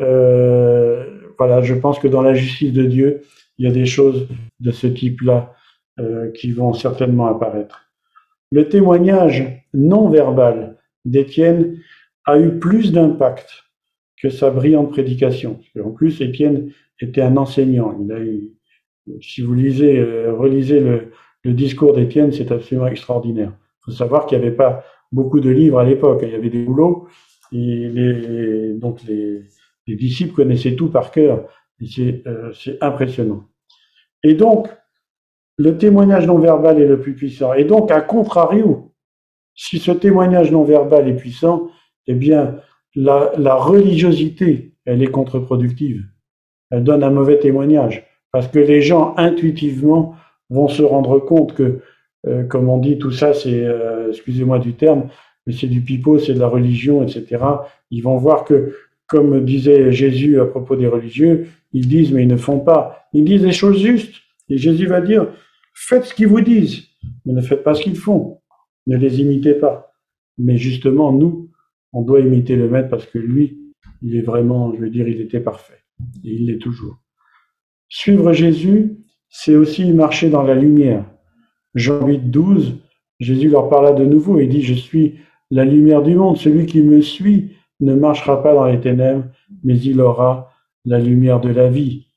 voilà, 1.38 1.62
je 1.62 1.74
pense 1.74 2.00
que 2.00 2.08
dans 2.08 2.22
la 2.22 2.34
justice 2.34 2.74
de 2.74 2.86
Dieu, 2.86 3.22
il 3.58 3.66
y 3.66 3.70
a 3.70 3.72
des 3.72 3.86
choses 3.86 4.28
de 4.60 4.72
ce 4.72 4.88
type-là 4.88 5.54
qui 6.34 6.52
vont 6.52 6.74
certainement 6.74 7.28
apparaître. 7.28 7.92
Le 8.52 8.68
témoignage 8.68 9.66
non 9.74 10.10
verbal 10.10 10.78
d'Étienne 11.06 11.78
a 12.26 12.40
eu 12.40 12.60
plus 12.60 12.92
d'impact 12.92 13.64
que 14.22 14.30
sa 14.30 14.52
brillante 14.52 14.92
prédication. 14.92 15.60
En 15.84 15.92
plus, 15.92 16.22
Étienne 16.22 16.72
était 17.00 17.22
un 17.22 17.38
enseignant. 17.38 17.98
Il 18.00 18.12
a 18.12 18.20
si 19.22 19.42
vous 19.42 19.54
lisez, 19.54 19.98
euh, 19.98 20.34
relisez 20.34 20.80
le, 20.80 21.54
discours 21.54 21.94
d'Étienne, 21.94 22.32
c'est 22.32 22.52
absolument 22.52 22.88
extraordinaire. 22.88 23.52
Il 23.52 23.86
faut 23.86 23.92
savoir 23.92 24.28
qu'il 24.28 24.38
n'y 24.38 24.46
avait 24.46 24.56
pas 24.56 24.84
beaucoup 25.12 25.40
de 25.40 25.50
livres 25.50 25.80
à 25.80 25.84
l'époque. 25.84 26.22
Il 26.24 26.30
y 26.30 26.36
avait 26.36 26.50
des 26.50 26.64
boulots. 26.64 27.08
Et 27.52 27.90
les, 27.90 28.74
donc 28.74 29.04
les, 29.04 29.44
disciples 29.88 30.34
connaissaient 30.34 30.76
tout 30.76 30.90
par 30.90 31.12
cœur. 31.12 31.48
Et 31.82 32.24
euh, 32.28 32.52
c'est 32.54 32.82
impressionnant. 32.82 33.44
Et 34.24 34.36
donc, 34.36 34.70
le 35.58 35.78
témoignage 35.78 36.28
non 36.28 36.38
verbal 36.38 36.82
est 36.82 36.88
le 36.88 37.00
plus 37.00 37.14
puissant. 37.14 37.54
Et 37.54 37.66
donc, 37.66 37.92
à 37.92 38.02
contrario, 38.02 38.94
si 39.54 39.80
ce 39.80 39.92
témoignage 39.92 40.52
non 40.52 40.64
verbal 40.64 41.08
est 41.10 41.16
puissant, 41.16 41.70
eh 42.08 42.14
bien, 42.14 42.58
la, 42.96 43.56
religiosité, 43.56 44.74
elle 44.86 45.04
est 45.04 45.12
contre-productive. 45.12 46.04
Elle 46.70 46.84
donne 46.84 47.04
un 47.04 47.10
mauvais 47.10 47.40
témoignage. 47.40 48.06
Parce 48.32 48.48
que 48.48 48.60
les 48.60 48.82
gens, 48.82 49.14
intuitivement, 49.18 50.16
vont 50.50 50.68
se 50.68 50.84
rendre 50.84 51.20
compte 51.20 51.54
que, 51.54 51.82
euh, 52.28 52.44
comme 52.44 52.70
on 52.70 52.78
dit, 52.78 52.98
tout 52.98 53.12
ça, 53.12 53.34
c'est, 53.34 53.66
euh, 53.66 54.10
excusez-moi 54.10 54.60
du 54.60 54.74
terme, 54.74 55.10
mais 55.46 55.54
c'est 55.54 55.68
du 55.68 55.82
pipeau, 55.82 56.20
c'est 56.20 56.34
de 56.34 56.40
la 56.40 56.48
religion, 56.48 57.04
etc. 57.04 57.44
Ils 57.90 58.02
vont 58.02 58.18
voir 58.18 58.44
que, 58.46 58.76
comme 59.08 59.44
disait 59.44 59.92
Jésus 59.92 60.40
à 60.40 60.46
propos 60.46 60.76
des 60.76 60.88
religieux, 60.88 61.48
ils 61.74 61.88
disent, 61.88 62.12
mais 62.12 62.24
ils 62.24 62.28
ne 62.28 62.38
font 62.38 62.60
pas. 62.60 63.08
Ils 63.14 63.26
disent 63.26 63.44
les 63.44 63.52
choses 63.52 63.82
justes. 63.82 64.16
Et 64.50 64.58
Jésus 64.58 64.88
va 64.88 65.02
dire, 65.02 65.28
Faites 65.74 66.06
ce 66.06 66.14
qu'ils 66.14 66.28
vous 66.28 66.42
disent, 66.42 66.88
mais 67.26 67.34
ne 67.34 67.42
faites 67.42 67.64
pas 67.64 67.74
ce 67.74 67.84
qu'ils 67.84 67.96
font. 67.96 68.40
Ne 68.88 68.98
les 68.98 69.22
imitez 69.22 69.54
pas. 69.54 69.94
Mais 70.38 70.58
justement, 70.58 71.12
nous, 71.12 71.50
on 71.94 72.02
doit 72.02 72.20
imiter 72.20 72.56
le 72.56 72.70
maître 72.70 72.90
parce 72.90 73.06
que 73.06 73.18
lui, 73.18 73.74
il 74.02 74.16
est 74.16 74.22
vraiment, 74.22 74.74
je 74.76 74.80
veux 74.80 74.90
dire, 74.90 75.08
il 75.08 75.22
était 75.22 75.40
parfait. 75.40 75.84
Et 76.24 76.34
il 76.34 76.48
l'est 76.48 76.58
toujours. 76.58 76.98
Suivre 77.90 78.32
Jésus, 78.34 78.98
c'est 79.30 79.56
aussi 79.56 79.92
marcher 79.92 80.30
dans 80.30 80.44
la 80.44 80.56
lumière. 80.56 81.06
Jean 81.76 82.06
8, 82.06 82.32
12, 82.32 82.78
Jésus 83.20 83.50
leur 83.50 83.70
parla 83.70 83.94
de 83.94 84.06
nouveau 84.06 84.40
et 84.40 84.48
dit, 84.48 84.62
je 84.62 84.74
suis 84.74 85.20
la 85.52 85.66
lumière 85.66 86.02
du 86.02 86.16
monde. 86.16 86.38
Celui 86.38 86.66
qui 86.66 86.82
me 86.82 87.02
suit 87.02 87.52
ne 87.80 87.94
marchera 87.94 88.42
pas 88.42 88.54
dans 88.54 88.66
les 88.66 88.80
ténèbres, 88.80 89.26
mais 89.64 89.78
il 89.78 90.02
aura 90.02 90.52
la 90.86 91.00
lumière 91.00 91.40
de 91.40 91.50
la 91.50 91.70
vie. 91.70 92.08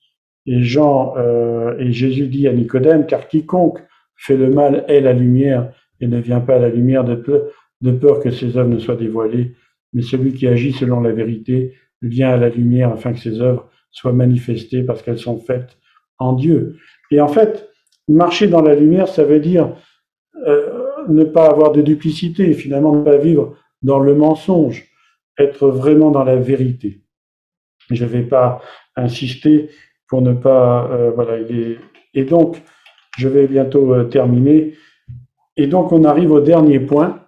Et 0.46 0.62
Jean 0.62 1.14
euh, 1.16 1.76
et 1.78 1.92
Jésus 1.92 2.28
dit 2.28 2.48
à 2.48 2.52
Nicodème, 2.52 3.06
car 3.06 3.28
quiconque 3.28 3.80
fait 4.16 4.36
le 4.36 4.50
mal 4.50 4.84
est 4.88 5.00
la 5.00 5.12
lumière 5.12 5.72
et 6.00 6.06
ne 6.06 6.18
vient 6.18 6.40
pas 6.40 6.56
à 6.56 6.58
la 6.58 6.68
lumière 6.68 7.04
de 7.04 7.14
peur, 7.14 7.42
de 7.80 7.92
peur 7.92 8.20
que 8.20 8.30
ses 8.30 8.56
œuvres 8.56 8.70
ne 8.70 8.78
soient 8.78 8.96
dévoilées, 8.96 9.54
mais 9.92 10.02
celui 10.02 10.32
qui 10.34 10.46
agit 10.46 10.72
selon 10.72 11.00
la 11.00 11.12
vérité 11.12 11.74
vient 12.02 12.30
à 12.30 12.36
la 12.36 12.48
lumière 12.48 12.92
afin 12.92 13.12
que 13.12 13.18
ses 13.18 13.40
œuvres 13.40 13.68
soient 13.90 14.12
manifestées 14.12 14.82
parce 14.82 15.02
qu'elles 15.02 15.18
sont 15.18 15.38
faites 15.38 15.76
en 16.18 16.34
Dieu. 16.34 16.76
Et 17.10 17.20
en 17.20 17.28
fait, 17.28 17.70
marcher 18.08 18.48
dans 18.48 18.62
la 18.62 18.74
lumière, 18.74 19.08
ça 19.08 19.24
veut 19.24 19.40
dire 19.40 19.74
euh, 20.46 20.70
ne 21.08 21.24
pas 21.24 21.48
avoir 21.48 21.72
de 21.72 21.82
duplicité, 21.82 22.52
finalement 22.54 22.94
ne 22.94 23.04
pas 23.04 23.16
vivre 23.16 23.56
dans 23.82 23.98
le 23.98 24.14
mensonge, 24.14 24.86
être 25.38 25.68
vraiment 25.68 26.10
dans 26.10 26.24
la 26.24 26.36
vérité. 26.36 27.02
Je 27.90 28.04
ne 28.04 28.08
vais 28.08 28.22
pas 28.22 28.60
insister 28.96 29.70
pour 30.08 30.22
ne 30.22 30.32
pas 30.32 30.88
euh, 30.90 31.10
voilà 31.14 31.34
et 32.14 32.24
donc 32.24 32.62
je 33.16 33.28
vais 33.28 33.46
bientôt 33.46 33.94
euh, 33.94 34.04
terminer. 34.04 34.74
Et 35.56 35.66
donc 35.66 35.92
on 35.92 36.04
arrive 36.04 36.32
au 36.32 36.40
dernier 36.40 36.80
point. 36.80 37.20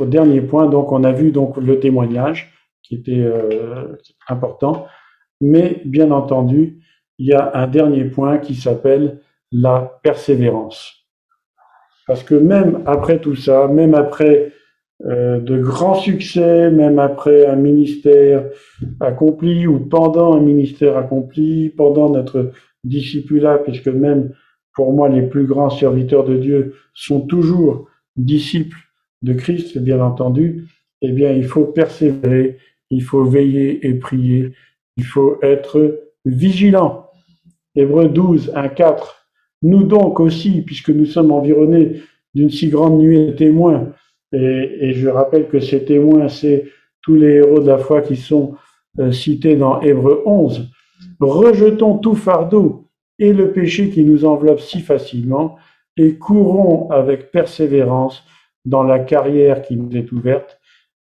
Au 0.00 0.06
dernier 0.06 0.40
point 0.40 0.66
donc 0.66 0.92
on 0.92 1.04
a 1.04 1.12
vu 1.12 1.30
donc 1.30 1.56
le 1.56 1.78
témoignage 1.78 2.52
qui 2.82 2.96
était 2.96 3.24
important. 4.28 4.86
Mais 5.40 5.82
bien 5.84 6.10
entendu 6.10 6.80
il 7.18 7.26
y 7.26 7.32
a 7.34 7.52
un 7.54 7.66
dernier 7.66 8.04
point 8.04 8.38
qui 8.38 8.54
s'appelle 8.54 9.20
la 9.52 10.00
persévérance 10.02 11.06
parce 12.06 12.22
que 12.24 12.34
même 12.34 12.82
après 12.86 13.20
tout 13.20 13.36
ça 13.36 13.68
même 13.68 13.94
après 13.94 14.52
euh, 15.04 15.40
de 15.40 15.60
grands 15.60 15.96
succès, 15.96 16.70
même 16.70 17.00
après 17.00 17.46
un 17.46 17.56
ministère 17.56 18.44
accompli 19.00 19.66
ou 19.66 19.80
pendant 19.80 20.34
un 20.34 20.40
ministère 20.40 20.96
accompli, 20.96 21.70
pendant 21.70 22.08
notre 22.08 22.52
discipulat, 22.84 23.58
puisque 23.58 23.88
même 23.88 24.32
pour 24.74 24.92
moi 24.92 25.08
les 25.08 25.22
plus 25.22 25.44
grands 25.44 25.70
serviteurs 25.70 26.24
de 26.24 26.36
Dieu 26.36 26.74
sont 26.94 27.22
toujours 27.22 27.88
disciples 28.14 28.78
de 29.22 29.32
Christ, 29.32 29.76
bien 29.78 30.00
entendu, 30.00 30.68
eh 31.00 31.10
bien 31.10 31.32
il 31.32 31.44
faut 31.44 31.64
persévérer, 31.64 32.58
il 32.90 33.02
faut 33.02 33.24
veiller 33.24 33.84
et 33.84 33.94
prier, 33.94 34.52
il 34.96 35.04
faut 35.04 35.38
être 35.42 36.00
vigilant. 36.24 37.08
Hébreu 37.74 38.08
12, 38.08 38.52
1, 38.54 38.68
4. 38.68 39.21
Nous 39.62 39.84
donc 39.84 40.20
aussi, 40.20 40.62
puisque 40.62 40.90
nous 40.90 41.06
sommes 41.06 41.30
environnés 41.30 42.02
d'une 42.34 42.50
si 42.50 42.68
grande 42.68 42.98
nuée 42.98 43.26
de 43.26 43.32
témoins, 43.32 43.92
et, 44.32 44.92
je 44.94 45.08
rappelle 45.08 45.48
que 45.48 45.60
ces 45.60 45.84
témoins, 45.84 46.28
c'est 46.28 46.64
tous 47.02 47.14
les 47.14 47.34
héros 47.34 47.60
de 47.60 47.66
la 47.66 47.78
foi 47.78 48.00
qui 48.00 48.16
sont 48.16 48.54
euh, 48.98 49.12
cités 49.12 49.56
dans 49.56 49.80
Hébreu 49.80 50.22
11. 50.24 50.70
Rejetons 51.20 51.98
tout 51.98 52.14
fardeau 52.14 52.88
et 53.18 53.32
le 53.32 53.52
péché 53.52 53.90
qui 53.90 54.04
nous 54.04 54.24
enveloppe 54.24 54.60
si 54.60 54.80
facilement 54.80 55.56
et 55.96 56.14
courons 56.14 56.90
avec 56.90 57.30
persévérance 57.30 58.24
dans 58.64 58.82
la 58.82 58.98
carrière 58.98 59.62
qui 59.62 59.76
nous 59.76 59.94
est 59.96 60.10
ouverte, 60.12 60.58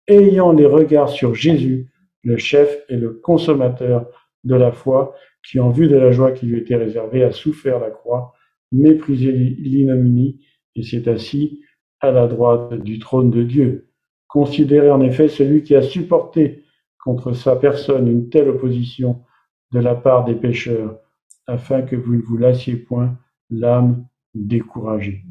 ayant 0.07 0.51
les 0.51 0.65
regards 0.65 1.09
sur 1.09 1.35
Jésus, 1.35 1.87
le 2.23 2.37
chef 2.37 2.83
et 2.89 2.97
le 2.97 3.11
consommateur 3.11 4.07
de 4.43 4.55
la 4.55 4.71
foi, 4.71 5.15
qui 5.43 5.59
en 5.59 5.69
vue 5.69 5.87
de 5.87 5.95
la 5.95 6.11
joie 6.11 6.31
qui 6.31 6.47
lui 6.47 6.59
était 6.59 6.75
réservée 6.75 7.23
a 7.23 7.31
souffert 7.31 7.79
la 7.79 7.89
croix, 7.89 8.33
méprisé 8.71 9.31
l'ignominie 9.31 10.39
et 10.75 10.83
s'est 10.83 11.09
assis 11.09 11.61
à 11.99 12.11
la 12.11 12.27
droite 12.27 12.73
du 12.73 12.99
trône 12.99 13.29
de 13.29 13.43
Dieu. 13.43 13.89
Considérez 14.27 14.89
en 14.89 15.01
effet 15.01 15.27
celui 15.27 15.63
qui 15.63 15.75
a 15.75 15.81
supporté 15.81 16.63
contre 17.03 17.33
sa 17.33 17.55
personne 17.55 18.07
une 18.07 18.29
telle 18.29 18.49
opposition 18.49 19.23
de 19.71 19.79
la 19.79 19.95
part 19.95 20.25
des 20.25 20.35
pécheurs, 20.35 20.99
afin 21.47 21.81
que 21.81 21.95
vous 21.95 22.15
ne 22.15 22.21
vous 22.21 22.37
lassiez 22.37 22.75
point 22.75 23.17
l'âme 23.49 24.05
découragée. 24.33 25.23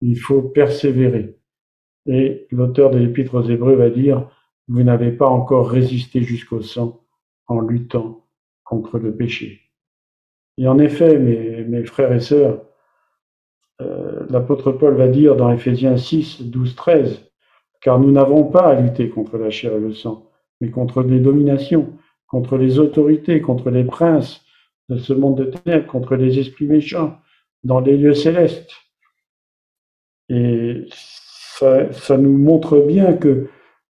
Il 0.00 0.18
faut 0.18 0.42
persévérer. 0.42 1.38
Et 2.06 2.46
l'auteur 2.50 2.90
de 2.90 2.98
l'Épître 2.98 3.34
aux 3.34 3.48
Hébreux 3.48 3.76
va 3.76 3.90
dire, 3.90 4.28
vous 4.68 4.82
n'avez 4.82 5.12
pas 5.12 5.28
encore 5.28 5.70
résisté 5.70 6.22
jusqu'au 6.22 6.62
sang 6.62 7.04
en 7.46 7.60
luttant 7.60 8.26
contre 8.64 8.98
le 8.98 9.14
péché. 9.14 9.60
Et 10.58 10.66
en 10.68 10.78
effet, 10.78 11.18
mes, 11.18 11.84
frères 11.84 12.12
et 12.12 12.20
sœurs, 12.20 12.64
l'apôtre 14.32 14.72
Paul 14.72 14.94
va 14.94 15.08
dire 15.08 15.36
dans 15.36 15.52
Ephésiens 15.52 15.96
6, 15.96 16.42
12, 16.42 16.74
13, 16.74 17.30
car 17.80 18.00
nous 18.00 18.10
n'avons 18.10 18.44
pas 18.44 18.68
à 18.68 18.80
lutter 18.80 19.08
contre 19.10 19.36
la 19.36 19.50
chair 19.50 19.74
et 19.74 19.80
le 19.80 19.92
sang, 19.92 20.30
mais 20.60 20.70
contre 20.70 21.02
les 21.02 21.20
dominations, 21.20 21.92
contre 22.26 22.56
les 22.56 22.78
autorités, 22.78 23.42
contre 23.42 23.70
les 23.70 23.84
princes 23.84 24.40
de 24.88 24.96
ce 24.96 25.12
monde 25.12 25.36
de 25.36 25.44
ténèbres, 25.44 25.86
contre 25.86 26.16
les 26.16 26.38
esprits 26.38 26.66
méchants 26.66 27.18
dans 27.62 27.80
les 27.80 27.96
lieux 27.96 28.14
célestes. 28.14 28.72
Et 30.28 30.86
ça, 30.90 31.92
ça 31.92 32.16
nous 32.16 32.36
montre 32.38 32.78
bien 32.80 33.12
que 33.12 33.48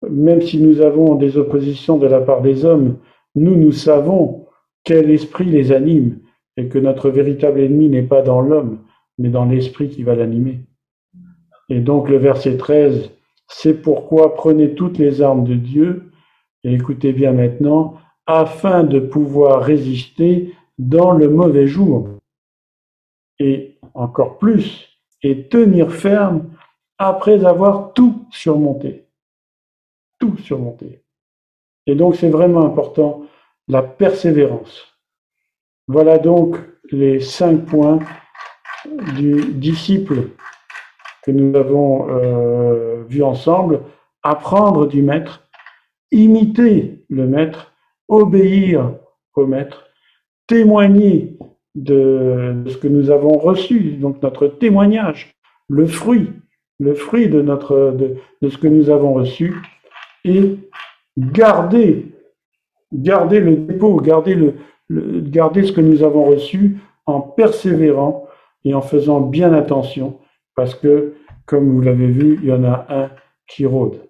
même 0.08 0.42
si 0.42 0.60
nous 0.60 0.82
avons 0.82 1.14
des 1.14 1.38
oppositions 1.38 1.96
de 1.96 2.06
la 2.06 2.20
part 2.20 2.42
des 2.42 2.64
hommes, 2.64 2.98
nous, 3.34 3.56
nous 3.56 3.72
savons 3.72 4.46
quel 4.84 5.10
esprit 5.10 5.46
les 5.46 5.72
anime 5.72 6.20
et 6.56 6.68
que 6.68 6.78
notre 6.78 7.10
véritable 7.10 7.60
ennemi 7.60 7.88
n'est 7.88 8.02
pas 8.02 8.22
dans 8.22 8.40
l'homme, 8.40 8.85
mais 9.18 9.28
dans 9.28 9.44
l'esprit 9.44 9.88
qui 9.88 10.02
va 10.02 10.14
l'animer. 10.14 10.60
Et 11.68 11.80
donc 11.80 12.08
le 12.08 12.18
verset 12.18 12.56
13, 12.56 13.10
c'est 13.48 13.74
pourquoi 13.74 14.34
prenez 14.34 14.74
toutes 14.74 14.98
les 14.98 15.22
armes 15.22 15.44
de 15.44 15.54
Dieu, 15.54 16.10
et 16.64 16.74
écoutez 16.74 17.12
bien 17.12 17.32
maintenant, 17.32 17.98
afin 18.26 18.82
de 18.82 18.98
pouvoir 18.98 19.62
résister 19.62 20.54
dans 20.78 21.12
le 21.12 21.28
mauvais 21.28 21.66
jour. 21.66 22.08
Et 23.38 23.78
encore 23.94 24.38
plus, 24.38 24.88
et 25.22 25.48
tenir 25.48 25.92
ferme 25.92 26.50
après 26.98 27.44
avoir 27.44 27.92
tout 27.92 28.26
surmonté. 28.30 29.06
Tout 30.18 30.36
surmonté. 30.38 31.02
Et 31.86 31.94
donc 31.94 32.16
c'est 32.16 32.30
vraiment 32.30 32.64
important, 32.64 33.22
la 33.68 33.82
persévérance. 33.82 34.96
Voilà 35.88 36.18
donc 36.18 36.56
les 36.90 37.20
cinq 37.20 37.64
points 37.64 38.00
du 39.16 39.52
disciple 39.54 40.30
que 41.24 41.30
nous 41.30 41.56
avons 41.56 42.08
euh, 42.10 43.02
vu 43.08 43.22
ensemble. 43.22 43.80
Apprendre 44.22 44.86
du 44.86 45.02
maître, 45.02 45.48
imiter 46.10 47.04
le 47.08 47.26
maître, 47.26 47.72
obéir 48.08 48.92
au 49.34 49.46
maître, 49.46 49.86
témoigner 50.46 51.36
de, 51.74 52.64
ce 52.66 52.76
que 52.76 52.88
nous 52.88 53.10
avons 53.10 53.38
reçu, 53.38 53.92
donc 53.92 54.22
notre 54.22 54.48
témoignage, 54.48 55.34
le 55.68 55.86
fruit, 55.86 56.32
le 56.80 56.94
fruit 56.94 57.28
de, 57.28 57.42
notre, 57.42 57.92
de, 57.92 58.48
ce 58.48 58.56
que 58.56 58.68
nous 58.68 58.90
avons 58.90 59.14
reçu, 59.14 59.54
et 60.24 60.56
garder, 61.18 62.06
garder 62.92 63.40
le 63.40 63.56
dépôt, 63.56 63.96
garder, 64.00 64.34
le, 64.34 64.54
garder 64.88 65.64
ce 65.64 65.72
que 65.72 65.80
nous 65.80 66.02
avons 66.02 66.24
reçu 66.24 66.78
en 67.04 67.20
persévérant 67.20 68.25
et 68.66 68.74
en 68.74 68.82
faisant 68.82 69.20
bien 69.20 69.52
attention, 69.52 70.18
parce 70.56 70.74
que, 70.74 71.14
comme 71.46 71.70
vous 71.70 71.80
l'avez 71.80 72.08
vu, 72.08 72.40
il 72.42 72.48
y 72.48 72.52
en 72.52 72.64
a 72.64 72.84
un 72.90 73.10
qui 73.46 73.64
rôde. 73.64 74.00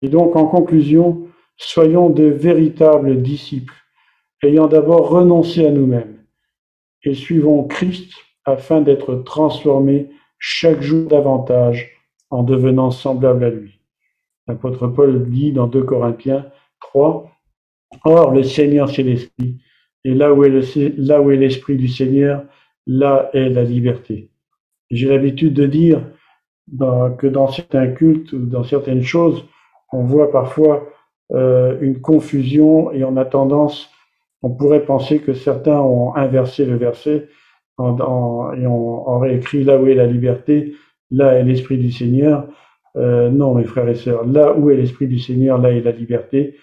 Et 0.00 0.08
donc, 0.08 0.36
en 0.36 0.46
conclusion, 0.46 1.26
soyons 1.56 2.08
de 2.08 2.22
véritables 2.22 3.20
disciples, 3.20 3.74
ayant 4.44 4.68
d'abord 4.68 5.08
renoncé 5.08 5.66
à 5.66 5.72
nous-mêmes 5.72 6.24
et 7.02 7.14
suivons 7.14 7.64
Christ 7.64 8.12
afin 8.44 8.80
d'être 8.80 9.16
transformés 9.16 10.10
chaque 10.38 10.82
jour 10.82 11.08
davantage 11.08 11.90
en 12.30 12.44
devenant 12.44 12.92
semblables 12.92 13.44
à 13.44 13.50
lui. 13.50 13.80
L'apôtre 14.46 14.86
Paul 14.86 15.28
dit 15.28 15.50
dans 15.50 15.66
2 15.66 15.82
Corinthiens 15.82 16.46
3, 16.80 17.28
Or 18.04 18.30
le 18.30 18.44
Seigneur 18.44 18.88
c'est 18.88 19.02
l'Esprit, 19.02 19.56
et 20.04 20.14
là 20.14 20.32
où 20.32 20.44
est 20.44 21.36
l'Esprit 21.36 21.76
du 21.76 21.88
Seigneur, 21.88 22.44
là 22.90 23.30
est 23.32 23.48
la 23.48 23.62
liberté. 23.62 24.30
J'ai 24.90 25.08
l'habitude 25.08 25.54
de 25.54 25.66
dire 25.66 26.02
que 27.18 27.26
dans 27.26 27.48
certains 27.48 27.88
cultes 27.88 28.32
ou 28.32 28.46
dans 28.46 28.64
certaines 28.64 29.02
choses, 29.02 29.44
on 29.92 30.02
voit 30.02 30.30
parfois 30.30 30.88
euh, 31.32 31.78
une 31.80 32.00
confusion 32.00 32.92
et 32.92 33.04
on 33.04 33.16
a 33.16 33.24
tendance 33.24 33.90
on 34.42 34.50
pourrait 34.50 34.84
penser 34.84 35.18
que 35.20 35.34
certains 35.34 35.78
ont 35.78 36.14
inversé 36.16 36.64
le 36.64 36.76
verset 36.76 37.28
et 37.78 37.82
ont, 37.82 39.08
aurait 39.08 39.34
écrit 39.34 39.64
là 39.64 39.78
où 39.78 39.86
est 39.86 39.94
la 39.94 40.06
liberté, 40.06 40.74
là 41.10 41.34
est 41.34 41.44
l'esprit 41.44 41.78
du 41.78 41.90
Seigneur. 41.90 42.46
Euh, 42.96 43.30
non, 43.30 43.54
mes 43.54 43.64
frères 43.64 43.88
et 43.88 43.94
sœurs, 43.94 44.26
là 44.26 44.52
où 44.52 44.70
est 44.70 44.76
l'esprit 44.76 45.06
du 45.06 45.18
Seigneur, 45.18 45.58
là 45.58 45.70
est 45.70 45.80
la 45.80 45.92
liberté. 45.92 46.56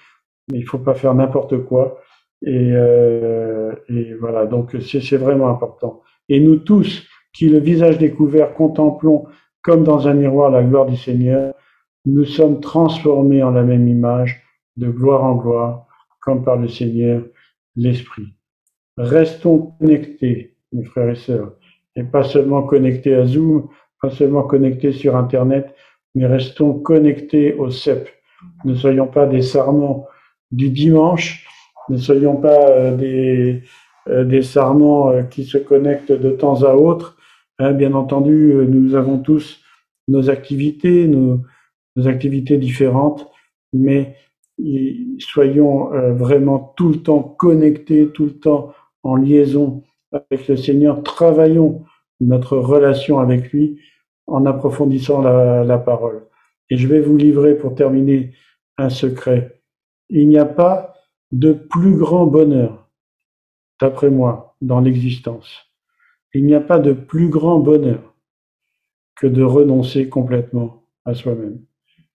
Mais 0.51 0.59
il 0.59 0.63
faut 0.63 0.78
pas 0.78 0.93
faire 0.93 1.13
n'importe 1.13 1.63
quoi. 1.65 1.99
Et, 2.45 2.71
euh, 2.73 3.73
et, 3.89 4.13
voilà, 4.13 4.45
donc 4.45 4.75
c'est 4.80 5.17
vraiment 5.17 5.49
important. 5.49 6.01
Et 6.30 6.39
nous 6.39 6.57
tous, 6.57 7.07
qui 7.34 7.49
le 7.49 7.59
visage 7.59 7.97
découvert 7.97 8.53
contemplons 8.53 9.25
comme 9.61 9.84
dans 9.84 10.07
un 10.07 10.13
miroir 10.13 10.49
la 10.49 10.63
gloire 10.63 10.86
du 10.86 10.95
Seigneur, 10.95 11.53
nous 12.05 12.25
sommes 12.25 12.61
transformés 12.61 13.43
en 13.43 13.51
la 13.51 13.63
même 13.63 13.88
image, 13.88 14.41
de 14.78 14.89
gloire 14.89 15.23
en 15.23 15.36
gloire, 15.36 15.88
comme 16.21 16.43
par 16.43 16.57
le 16.57 16.67
Seigneur 16.67 17.23
l'esprit. 17.75 18.34
Restons 18.97 19.73
connectés, 19.80 20.55
mes 20.71 20.84
frères 20.84 21.09
et 21.09 21.15
sœurs, 21.15 21.53
et 21.95 22.03
pas 22.03 22.23
seulement 22.23 22.63
connectés 22.63 23.13
à 23.13 23.25
Zoom, 23.25 23.67
pas 24.01 24.09
seulement 24.09 24.43
connectés 24.43 24.91
sur 24.91 25.15
Internet, 25.15 25.75
mais 26.15 26.25
restons 26.25 26.73
connectés 26.80 27.53
au 27.53 27.69
CEP. 27.69 28.09
Ne 28.65 28.73
soyons 28.73 29.07
pas 29.07 29.25
des 29.25 29.41
sarments 29.41 30.07
du 30.51 30.69
dimanche, 30.69 31.45
ne 31.89 31.97
soyons 31.97 32.38
pas 32.38 32.69
euh, 32.69 32.95
des, 32.95 33.63
des 34.24 34.41
sarments 34.41 35.10
euh, 35.10 35.24
qui 35.24 35.45
se 35.45 35.58
connectent 35.58 36.12
de 36.12 36.32
temps 36.32 36.64
à 36.64 36.74
autre. 36.74 37.18
Hein, 37.60 37.74
bien 37.74 37.93
entendu, 37.93 38.53
nous 38.68 38.95
avons 38.95 39.18
tous 39.18 39.60
nos 40.08 40.30
activités, 40.30 41.08
nos, 41.08 41.41
nos 41.95 42.08
activités 42.08 42.58
différentes, 42.58 43.28
mais 43.74 44.16
soyons 45.20 45.93
euh, 45.93 46.14
vraiment 46.14 46.74
tout 46.78 46.89
le 46.89 46.97
temps 46.97 47.22
connectés, 47.22 48.08
tout 48.14 48.26
le 48.26 48.39
temps 48.39 48.74
en 49.03 49.16
liaison 49.16 49.84
avec 50.12 50.47
le 50.47 50.58
Seigneur, 50.58 51.03
travaillons 51.03 51.84
notre 52.22 52.58
relation 52.58 53.20
avec 53.20 53.51
lui 53.51 53.80
en 54.26 54.45
approfondissant 54.45 55.22
la, 55.22 55.64
la 55.64 55.78
parole. 55.78 56.24
Et 56.70 56.78
je 56.78 56.88
vais 56.88 56.99
vous 56.99 57.18
livrer 57.18 57.55
pour 57.55 57.76
terminer 57.76 58.34
un 58.78 58.89
secret. 58.89 59.62
Il 60.10 60.28
n'y 60.28 60.38
a 60.38 60.45
pas 60.45 60.93
de 61.32 61.53
plus 61.53 61.95
grand 61.95 62.26
bonheur, 62.26 62.87
d'après 63.80 64.09
moi, 64.09 64.55
dans 64.61 64.80
l'existence. 64.80 65.65
Il 66.34 66.45
n'y 66.45 66.55
a 66.55 66.61
pas 66.61 66.80
de 66.80 66.93
plus 66.93 67.30
grand 67.30 67.59
bonheur 67.59 68.15
que 69.15 69.28
de 69.28 69.43
renoncer 69.43 70.09
complètement 70.09 70.84
à 71.05 71.13
soi-même. 71.13 71.59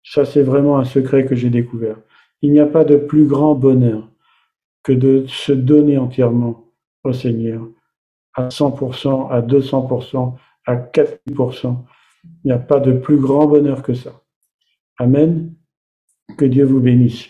Ça, 0.04 0.26
c'est 0.26 0.44
vraiment 0.44 0.78
un 0.78 0.86
secret 0.86 1.26
que 1.26 1.36
j'ai 1.36 1.50
découvert. 1.50 1.98
Il 2.42 2.52
n'y 2.52 2.60
a 2.60 2.66
pas 2.66 2.84
de 2.84 2.96
plus 2.96 3.26
grand 3.26 3.56
bonheur 3.56 4.10
que 4.84 4.94
de 4.94 5.26
se 5.28 5.52
donner 5.52 5.98
entièrement 5.98 6.66
au 7.04 7.14
Seigneur, 7.14 7.68
à 8.34 8.48
100%, 8.48 9.30
à 9.30 9.42
200%, 9.42 10.36
à 10.66 10.76
4000%. 10.76 11.76
Il 12.24 12.48
n'y 12.48 12.52
a 12.52 12.60
pas 12.60 12.80
de 12.80 12.94
plus 12.94 13.18
grand 13.18 13.48
bonheur 13.48 13.84
que 13.84 13.94
ça. 13.94 14.22
Amen. 14.98 15.54
Que 16.38 16.46
Dieu 16.46 16.66
vous 16.66 16.80
bénisse. 16.80 17.30